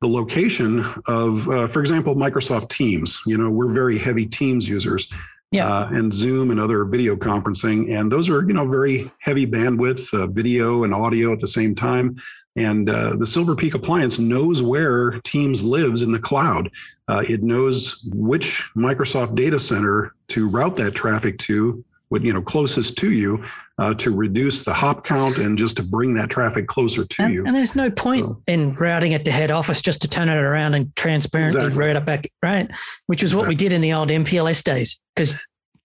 the 0.00 0.08
location 0.08 0.82
of, 1.06 1.48
uh, 1.50 1.66
for 1.66 1.80
example, 1.80 2.14
Microsoft 2.14 2.70
Teams. 2.70 3.20
You 3.26 3.36
know, 3.36 3.50
we're 3.50 3.74
very 3.74 3.98
heavy 3.98 4.24
Teams 4.24 4.66
users. 4.66 5.12
Yeah. 5.52 5.68
Uh, 5.68 5.88
and 5.92 6.12
Zoom 6.12 6.50
and 6.50 6.58
other 6.58 6.84
video 6.84 7.14
conferencing. 7.16 7.96
And 7.96 8.10
those 8.10 8.28
are, 8.28 8.42
you 8.46 8.52
know, 8.52 8.66
very 8.66 9.10
heavy 9.20 9.46
bandwidth, 9.46 10.12
uh, 10.12 10.26
video 10.26 10.84
and 10.84 10.92
audio 10.92 11.32
at 11.32 11.40
the 11.40 11.46
same 11.46 11.74
time. 11.74 12.16
And 12.56 12.88
uh, 12.88 13.16
the 13.16 13.26
Silver 13.26 13.54
Peak 13.54 13.74
appliance 13.74 14.18
knows 14.18 14.62
where 14.62 15.20
Teams 15.20 15.62
lives 15.62 16.02
in 16.02 16.10
the 16.10 16.18
cloud. 16.18 16.70
Uh, 17.06 17.22
it 17.28 17.42
knows 17.42 18.08
which 18.12 18.70
Microsoft 18.74 19.34
data 19.34 19.58
center 19.58 20.14
to 20.28 20.48
route 20.48 20.76
that 20.76 20.94
traffic 20.94 21.38
to 21.40 21.84
what 22.08 22.22
you 22.22 22.32
know 22.32 22.42
closest 22.42 22.96
to 22.98 23.12
you 23.12 23.44
uh, 23.78 23.94
to 23.94 24.10
reduce 24.10 24.64
the 24.64 24.72
hop 24.72 25.04
count 25.04 25.38
and 25.38 25.58
just 25.58 25.76
to 25.76 25.82
bring 25.82 26.14
that 26.14 26.30
traffic 26.30 26.66
closer 26.66 27.04
to 27.04 27.22
and, 27.22 27.34
you. 27.34 27.44
And 27.44 27.54
there's 27.54 27.76
no 27.76 27.90
point 27.90 28.26
so, 28.26 28.42
in 28.46 28.74
routing 28.74 29.12
it 29.12 29.24
to 29.26 29.30
head 29.30 29.50
office 29.50 29.80
just 29.80 30.00
to 30.02 30.08
turn 30.08 30.28
it 30.28 30.36
around 30.36 30.74
and 30.74 30.94
transparently 30.96 31.60
exactly. 31.60 31.78
route 31.78 31.96
it 31.96 32.06
back, 32.06 32.30
right? 32.42 32.70
Which 33.06 33.22
is 33.22 33.32
exactly. 33.32 33.42
what 33.42 33.48
we 33.48 33.54
did 33.54 33.72
in 33.72 33.80
the 33.80 33.92
old 33.92 34.08
MPLS 34.08 34.62
days 34.62 35.00
because. 35.14 35.36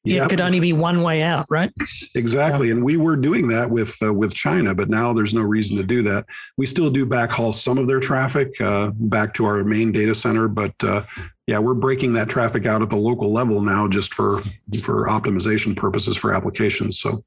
It 0.03 0.27
could 0.31 0.41
only 0.41 0.59
be 0.59 0.73
one 0.73 1.03
way 1.03 1.21
out, 1.21 1.45
right? 1.51 1.71
Exactly, 2.15 2.69
so. 2.69 2.71
and 2.75 2.83
we 2.83 2.97
were 2.97 3.15
doing 3.15 3.47
that 3.49 3.69
with 3.69 3.95
uh, 4.01 4.11
with 4.11 4.33
China, 4.33 4.73
but 4.73 4.89
now 4.89 5.13
there's 5.13 5.35
no 5.35 5.43
reason 5.43 5.77
to 5.77 5.83
do 5.83 6.01
that. 6.01 6.25
We 6.57 6.65
still 6.65 6.89
do 6.89 7.05
backhaul 7.05 7.53
some 7.53 7.77
of 7.77 7.87
their 7.87 7.99
traffic 7.99 8.59
uh, 8.61 8.89
back 8.95 9.35
to 9.35 9.45
our 9.45 9.63
main 9.63 9.91
data 9.91 10.15
center, 10.15 10.47
but 10.47 10.73
uh, 10.83 11.03
yeah, 11.51 11.59
we're 11.59 11.73
breaking 11.73 12.13
that 12.13 12.29
traffic 12.29 12.65
out 12.65 12.81
at 12.81 12.89
the 12.89 12.95
local 12.95 13.33
level 13.33 13.59
now, 13.59 13.85
just 13.85 14.13
for 14.13 14.41
for 14.81 15.07
optimization 15.07 15.75
purposes 15.75 16.15
for 16.15 16.33
applications. 16.33 16.97
So, 16.97 17.25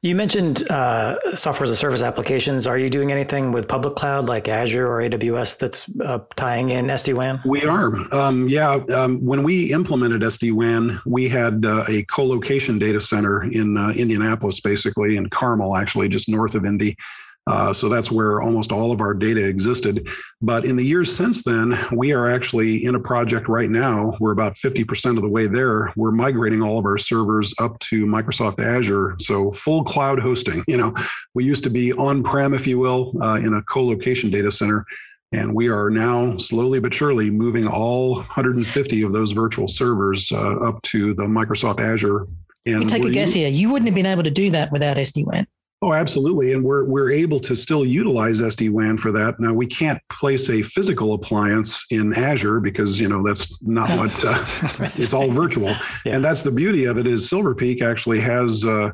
you 0.00 0.14
mentioned 0.14 0.68
uh, 0.70 1.36
software 1.36 1.64
as 1.64 1.70
a 1.70 1.76
service 1.76 2.00
applications. 2.00 2.66
Are 2.66 2.78
you 2.78 2.88
doing 2.88 3.12
anything 3.12 3.52
with 3.52 3.68
public 3.68 3.94
cloud 3.94 4.28
like 4.28 4.48
Azure 4.48 4.88
or 4.88 5.02
AWS 5.02 5.58
that's 5.58 5.94
uh, 6.00 6.20
tying 6.36 6.70
in 6.70 6.86
SD 6.86 7.12
WAN? 7.12 7.42
We 7.44 7.66
are. 7.66 7.94
Um, 8.14 8.48
yeah, 8.48 8.80
um, 8.94 9.22
when 9.22 9.42
we 9.42 9.70
implemented 9.70 10.22
SD 10.22 10.52
WAN, 10.52 10.98
we 11.04 11.28
had 11.28 11.66
uh, 11.66 11.84
a 11.86 12.02
co-location 12.04 12.78
data 12.78 12.98
center 12.98 13.42
in 13.42 13.76
uh, 13.76 13.90
Indianapolis, 13.90 14.58
basically 14.60 15.18
in 15.18 15.28
Carmel, 15.28 15.76
actually 15.76 16.08
just 16.08 16.30
north 16.30 16.54
of 16.54 16.64
Indy. 16.64 16.96
Uh, 17.46 17.72
so 17.72 17.88
that's 17.88 18.10
where 18.10 18.42
almost 18.42 18.72
all 18.72 18.90
of 18.90 19.00
our 19.00 19.14
data 19.14 19.44
existed. 19.44 20.08
But 20.42 20.64
in 20.64 20.74
the 20.74 20.84
years 20.84 21.14
since 21.14 21.44
then, 21.44 21.78
we 21.92 22.12
are 22.12 22.28
actually 22.28 22.84
in 22.84 22.96
a 22.96 23.00
project 23.00 23.48
right 23.48 23.70
now. 23.70 24.14
We're 24.18 24.32
about 24.32 24.54
50% 24.54 25.16
of 25.16 25.22
the 25.22 25.28
way 25.28 25.46
there. 25.46 25.92
We're 25.96 26.10
migrating 26.10 26.60
all 26.60 26.78
of 26.78 26.84
our 26.84 26.98
servers 26.98 27.54
up 27.60 27.78
to 27.80 28.04
Microsoft 28.04 28.58
Azure. 28.58 29.16
So 29.20 29.52
full 29.52 29.84
cloud 29.84 30.18
hosting. 30.18 30.64
You 30.66 30.76
know, 30.78 30.94
we 31.34 31.44
used 31.44 31.62
to 31.64 31.70
be 31.70 31.92
on 31.92 32.24
prem, 32.24 32.52
if 32.52 32.66
you 32.66 32.78
will, 32.78 33.12
uh, 33.22 33.36
in 33.36 33.54
a 33.54 33.62
co 33.62 33.84
location 33.84 34.30
data 34.30 34.50
center. 34.50 34.84
And 35.32 35.54
we 35.54 35.68
are 35.68 35.90
now 35.90 36.36
slowly 36.38 36.80
but 36.80 36.92
surely 36.92 37.30
moving 37.30 37.66
all 37.66 38.16
150 38.16 39.02
of 39.02 39.12
those 39.12 39.32
virtual 39.32 39.68
servers 39.68 40.30
uh, 40.32 40.56
up 40.60 40.82
to 40.82 41.14
the 41.14 41.24
Microsoft 41.24 41.80
Azure. 41.80 42.26
And 42.64 42.80
we 42.80 42.86
take 42.86 43.04
a 43.04 43.10
guess 43.10 43.32
here. 43.32 43.48
You 43.48 43.70
wouldn't 43.70 43.88
have 43.88 43.94
been 43.94 44.06
able 44.06 44.24
to 44.24 44.30
do 44.30 44.50
that 44.50 44.72
without 44.72 44.96
SD 44.96 45.24
WAN. 45.24 45.46
Oh, 45.86 45.94
absolutely. 45.94 46.52
And 46.52 46.64
we're 46.64 46.82
we're 46.82 47.12
able 47.12 47.38
to 47.38 47.54
still 47.54 47.86
utilize 47.86 48.40
SD-WAN 48.40 48.98
for 48.98 49.12
that. 49.12 49.38
Now 49.38 49.54
we 49.54 49.66
can't 49.66 50.02
place 50.08 50.50
a 50.50 50.60
physical 50.62 51.14
appliance 51.14 51.86
in 51.92 52.12
Azure 52.18 52.58
because 52.58 52.98
you 52.98 53.08
know 53.08 53.22
that's 53.22 53.62
not 53.62 53.88
what 53.96 54.24
uh, 54.24 54.44
it's 54.96 55.12
all 55.12 55.30
virtual. 55.30 55.76
Yeah. 56.04 56.16
And 56.16 56.24
that's 56.24 56.42
the 56.42 56.50
beauty 56.50 56.86
of 56.86 56.98
it 56.98 57.06
is 57.06 57.28
Silver 57.28 57.54
Peak 57.54 57.82
actually 57.82 58.18
has 58.18 58.64
uh, 58.64 58.90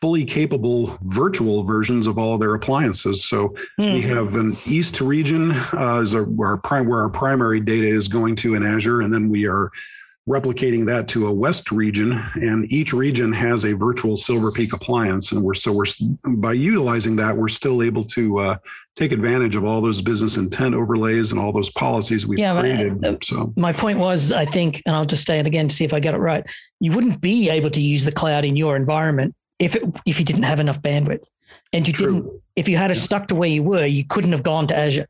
fully 0.00 0.24
capable 0.24 0.98
virtual 1.02 1.64
versions 1.64 2.06
of 2.06 2.16
all 2.16 2.32
of 2.32 2.40
their 2.40 2.54
appliances. 2.54 3.26
So 3.26 3.50
mm-hmm. 3.78 3.92
we 3.92 4.00
have 4.00 4.34
an 4.34 4.56
East 4.64 5.02
region 5.02 5.50
uh, 5.74 6.00
is 6.00 6.14
our, 6.14 6.26
our 6.42 6.56
prime 6.56 6.88
where 6.88 7.02
our 7.02 7.10
primary 7.10 7.60
data 7.60 7.88
is 7.88 8.08
going 8.08 8.36
to 8.36 8.54
in 8.54 8.62
Azure, 8.62 9.02
and 9.02 9.12
then 9.12 9.28
we 9.28 9.46
are 9.46 9.70
replicating 10.28 10.86
that 10.86 11.08
to 11.08 11.26
a 11.26 11.32
west 11.32 11.72
region 11.72 12.12
and 12.34 12.70
each 12.72 12.92
region 12.92 13.32
has 13.32 13.64
a 13.64 13.72
virtual 13.72 14.16
silver 14.16 14.52
peak 14.52 14.72
appliance 14.72 15.32
and 15.32 15.42
we're 15.42 15.52
so 15.52 15.72
we're 15.72 15.84
by 16.36 16.52
utilizing 16.52 17.16
that 17.16 17.36
we're 17.36 17.48
still 17.48 17.82
able 17.82 18.04
to 18.04 18.38
uh, 18.38 18.56
take 18.94 19.10
advantage 19.10 19.56
of 19.56 19.64
all 19.64 19.80
those 19.80 20.00
business 20.00 20.36
intent 20.36 20.76
overlays 20.76 21.32
and 21.32 21.40
all 21.40 21.50
those 21.50 21.70
policies 21.70 22.24
we've 22.24 22.38
yeah, 22.38 22.58
created 22.60 23.04
uh, 23.04 23.16
so 23.20 23.52
my 23.56 23.72
point 23.72 23.98
was 23.98 24.30
i 24.30 24.44
think 24.44 24.80
and 24.86 24.94
i'll 24.94 25.04
just 25.04 25.26
say 25.26 25.40
it 25.40 25.46
again 25.46 25.66
to 25.66 25.74
see 25.74 25.84
if 25.84 25.92
i 25.92 25.98
get 25.98 26.14
it 26.14 26.18
right 26.18 26.46
you 26.78 26.92
wouldn't 26.92 27.20
be 27.20 27.50
able 27.50 27.70
to 27.70 27.80
use 27.80 28.04
the 28.04 28.12
cloud 28.12 28.44
in 28.44 28.54
your 28.54 28.76
environment 28.76 29.34
if 29.58 29.74
it 29.74 29.82
if 30.06 30.20
you 30.20 30.24
didn't 30.24 30.44
have 30.44 30.60
enough 30.60 30.80
bandwidth 30.82 31.24
and 31.72 31.84
you 31.84 31.92
True. 31.92 32.22
didn't 32.22 32.42
if 32.54 32.68
you 32.68 32.76
had 32.76 32.92
a 32.92 32.94
yeah. 32.94 33.00
stuck 33.00 33.26
to 33.26 33.34
where 33.34 33.48
you 33.48 33.64
were 33.64 33.86
you 33.86 34.04
couldn't 34.06 34.30
have 34.30 34.44
gone 34.44 34.68
to 34.68 34.76
azure 34.76 35.08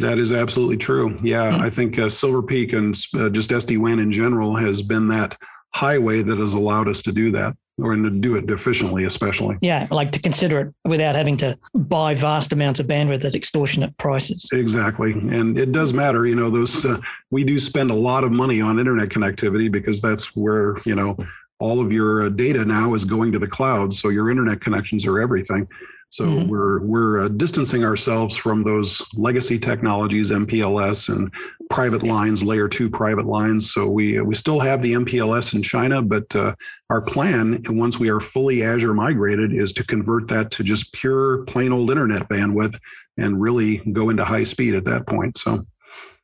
that 0.00 0.18
is 0.18 0.32
absolutely 0.32 0.76
true. 0.76 1.16
Yeah, 1.22 1.50
mm-hmm. 1.52 1.62
I 1.62 1.70
think 1.70 1.98
uh, 1.98 2.08
Silver 2.08 2.42
Peak 2.42 2.72
and 2.72 2.94
uh, 3.14 3.28
just 3.28 3.50
SD 3.50 3.78
WAN 3.78 3.98
in 3.98 4.10
general 4.12 4.56
has 4.56 4.82
been 4.82 5.08
that 5.08 5.36
highway 5.72 6.22
that 6.22 6.38
has 6.38 6.54
allowed 6.54 6.88
us 6.88 7.02
to 7.02 7.12
do 7.12 7.30
that 7.32 7.56
or 7.78 7.94
to 7.94 8.10
do 8.10 8.36
it 8.36 8.50
efficiently, 8.50 9.04
especially. 9.04 9.56
Yeah, 9.60 9.86
like 9.90 10.10
to 10.12 10.20
consider 10.20 10.60
it 10.60 10.74
without 10.84 11.14
having 11.14 11.36
to 11.38 11.58
buy 11.74 12.14
vast 12.14 12.52
amounts 12.52 12.80
of 12.80 12.86
bandwidth 12.86 13.24
at 13.24 13.34
extortionate 13.34 13.96
prices. 13.96 14.48
Exactly, 14.52 15.12
and 15.12 15.58
it 15.58 15.72
does 15.72 15.92
matter. 15.92 16.26
You 16.26 16.36
know, 16.36 16.50
those 16.50 16.84
uh, 16.84 16.98
we 17.30 17.44
do 17.44 17.58
spend 17.58 17.90
a 17.90 17.94
lot 17.94 18.24
of 18.24 18.32
money 18.32 18.60
on 18.60 18.78
internet 18.78 19.08
connectivity 19.08 19.70
because 19.70 20.00
that's 20.00 20.36
where 20.36 20.76
you 20.84 20.94
know 20.94 21.16
all 21.58 21.80
of 21.80 21.92
your 21.92 22.22
uh, 22.22 22.28
data 22.30 22.64
now 22.64 22.94
is 22.94 23.04
going 23.04 23.32
to 23.32 23.38
the 23.38 23.46
cloud. 23.46 23.92
So 23.92 24.08
your 24.08 24.30
internet 24.30 24.60
connections 24.60 25.06
are 25.06 25.20
everything. 25.20 25.68
So 26.10 26.24
mm-hmm. 26.24 26.48
we're 26.48 26.80
we're 26.80 27.20
uh, 27.20 27.28
distancing 27.28 27.84
ourselves 27.84 28.36
from 28.36 28.64
those 28.64 29.02
legacy 29.14 29.58
technologies, 29.58 30.32
MPLS 30.32 31.14
and 31.14 31.32
private 31.70 32.02
lines, 32.02 32.42
layer 32.42 32.68
two 32.68 32.90
private 32.90 33.26
lines. 33.26 33.72
So 33.72 33.86
we 33.88 34.18
uh, 34.18 34.24
we 34.24 34.34
still 34.34 34.58
have 34.58 34.82
the 34.82 34.94
MPLS 34.94 35.54
in 35.54 35.62
China, 35.62 36.02
but 36.02 36.34
uh, 36.34 36.54
our 36.90 37.00
plan 37.00 37.62
once 37.68 38.00
we 38.00 38.10
are 38.10 38.20
fully 38.20 38.64
Azure 38.64 38.94
migrated 38.94 39.52
is 39.52 39.72
to 39.74 39.84
convert 39.84 40.26
that 40.28 40.50
to 40.52 40.64
just 40.64 40.92
pure 40.92 41.44
plain 41.44 41.72
old 41.72 41.90
internet 41.90 42.28
bandwidth 42.28 42.78
and 43.16 43.40
really 43.40 43.78
go 43.92 44.10
into 44.10 44.24
high 44.24 44.44
speed 44.44 44.74
at 44.74 44.84
that 44.84 45.06
point. 45.06 45.38
So. 45.38 45.64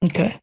Okay. 0.04 0.38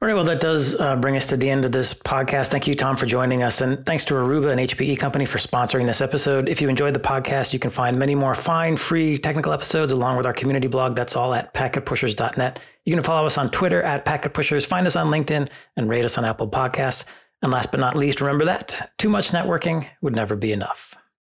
All 0.00 0.06
right. 0.06 0.14
Well, 0.14 0.26
that 0.26 0.40
does 0.40 0.78
uh, 0.80 0.94
bring 0.94 1.16
us 1.16 1.26
to 1.26 1.36
the 1.36 1.50
end 1.50 1.66
of 1.66 1.72
this 1.72 1.92
podcast. 1.92 2.46
Thank 2.46 2.68
you, 2.68 2.76
Tom, 2.76 2.96
for 2.96 3.04
joining 3.04 3.42
us. 3.42 3.60
And 3.60 3.84
thanks 3.84 4.04
to 4.04 4.14
Aruba 4.14 4.52
and 4.52 4.60
HPE 4.60 4.96
Company 4.96 5.24
for 5.24 5.38
sponsoring 5.38 5.86
this 5.86 6.00
episode. 6.00 6.48
If 6.48 6.62
you 6.62 6.68
enjoyed 6.68 6.94
the 6.94 7.00
podcast, 7.00 7.52
you 7.52 7.58
can 7.58 7.72
find 7.72 7.98
many 7.98 8.14
more 8.14 8.36
fine, 8.36 8.76
free 8.76 9.18
technical 9.18 9.52
episodes 9.52 9.90
along 9.90 10.16
with 10.16 10.24
our 10.24 10.32
community 10.32 10.68
blog. 10.68 10.94
That's 10.94 11.16
all 11.16 11.34
at 11.34 11.52
packetpushers.net. 11.52 12.60
You 12.84 12.94
can 12.94 13.02
follow 13.02 13.26
us 13.26 13.36
on 13.36 13.50
Twitter 13.50 13.82
at 13.82 14.04
packetpushers, 14.04 14.64
find 14.64 14.86
us 14.86 14.94
on 14.94 15.08
LinkedIn, 15.08 15.48
and 15.76 15.88
rate 15.88 16.04
us 16.04 16.16
on 16.16 16.24
Apple 16.24 16.48
Podcasts. 16.48 17.02
And 17.42 17.52
last 17.52 17.72
but 17.72 17.80
not 17.80 17.96
least, 17.96 18.20
remember 18.20 18.44
that 18.44 18.92
too 18.98 19.08
much 19.08 19.30
networking 19.30 19.88
would 20.00 20.14
never 20.14 20.36
be 20.36 20.52
enough. 20.52 20.94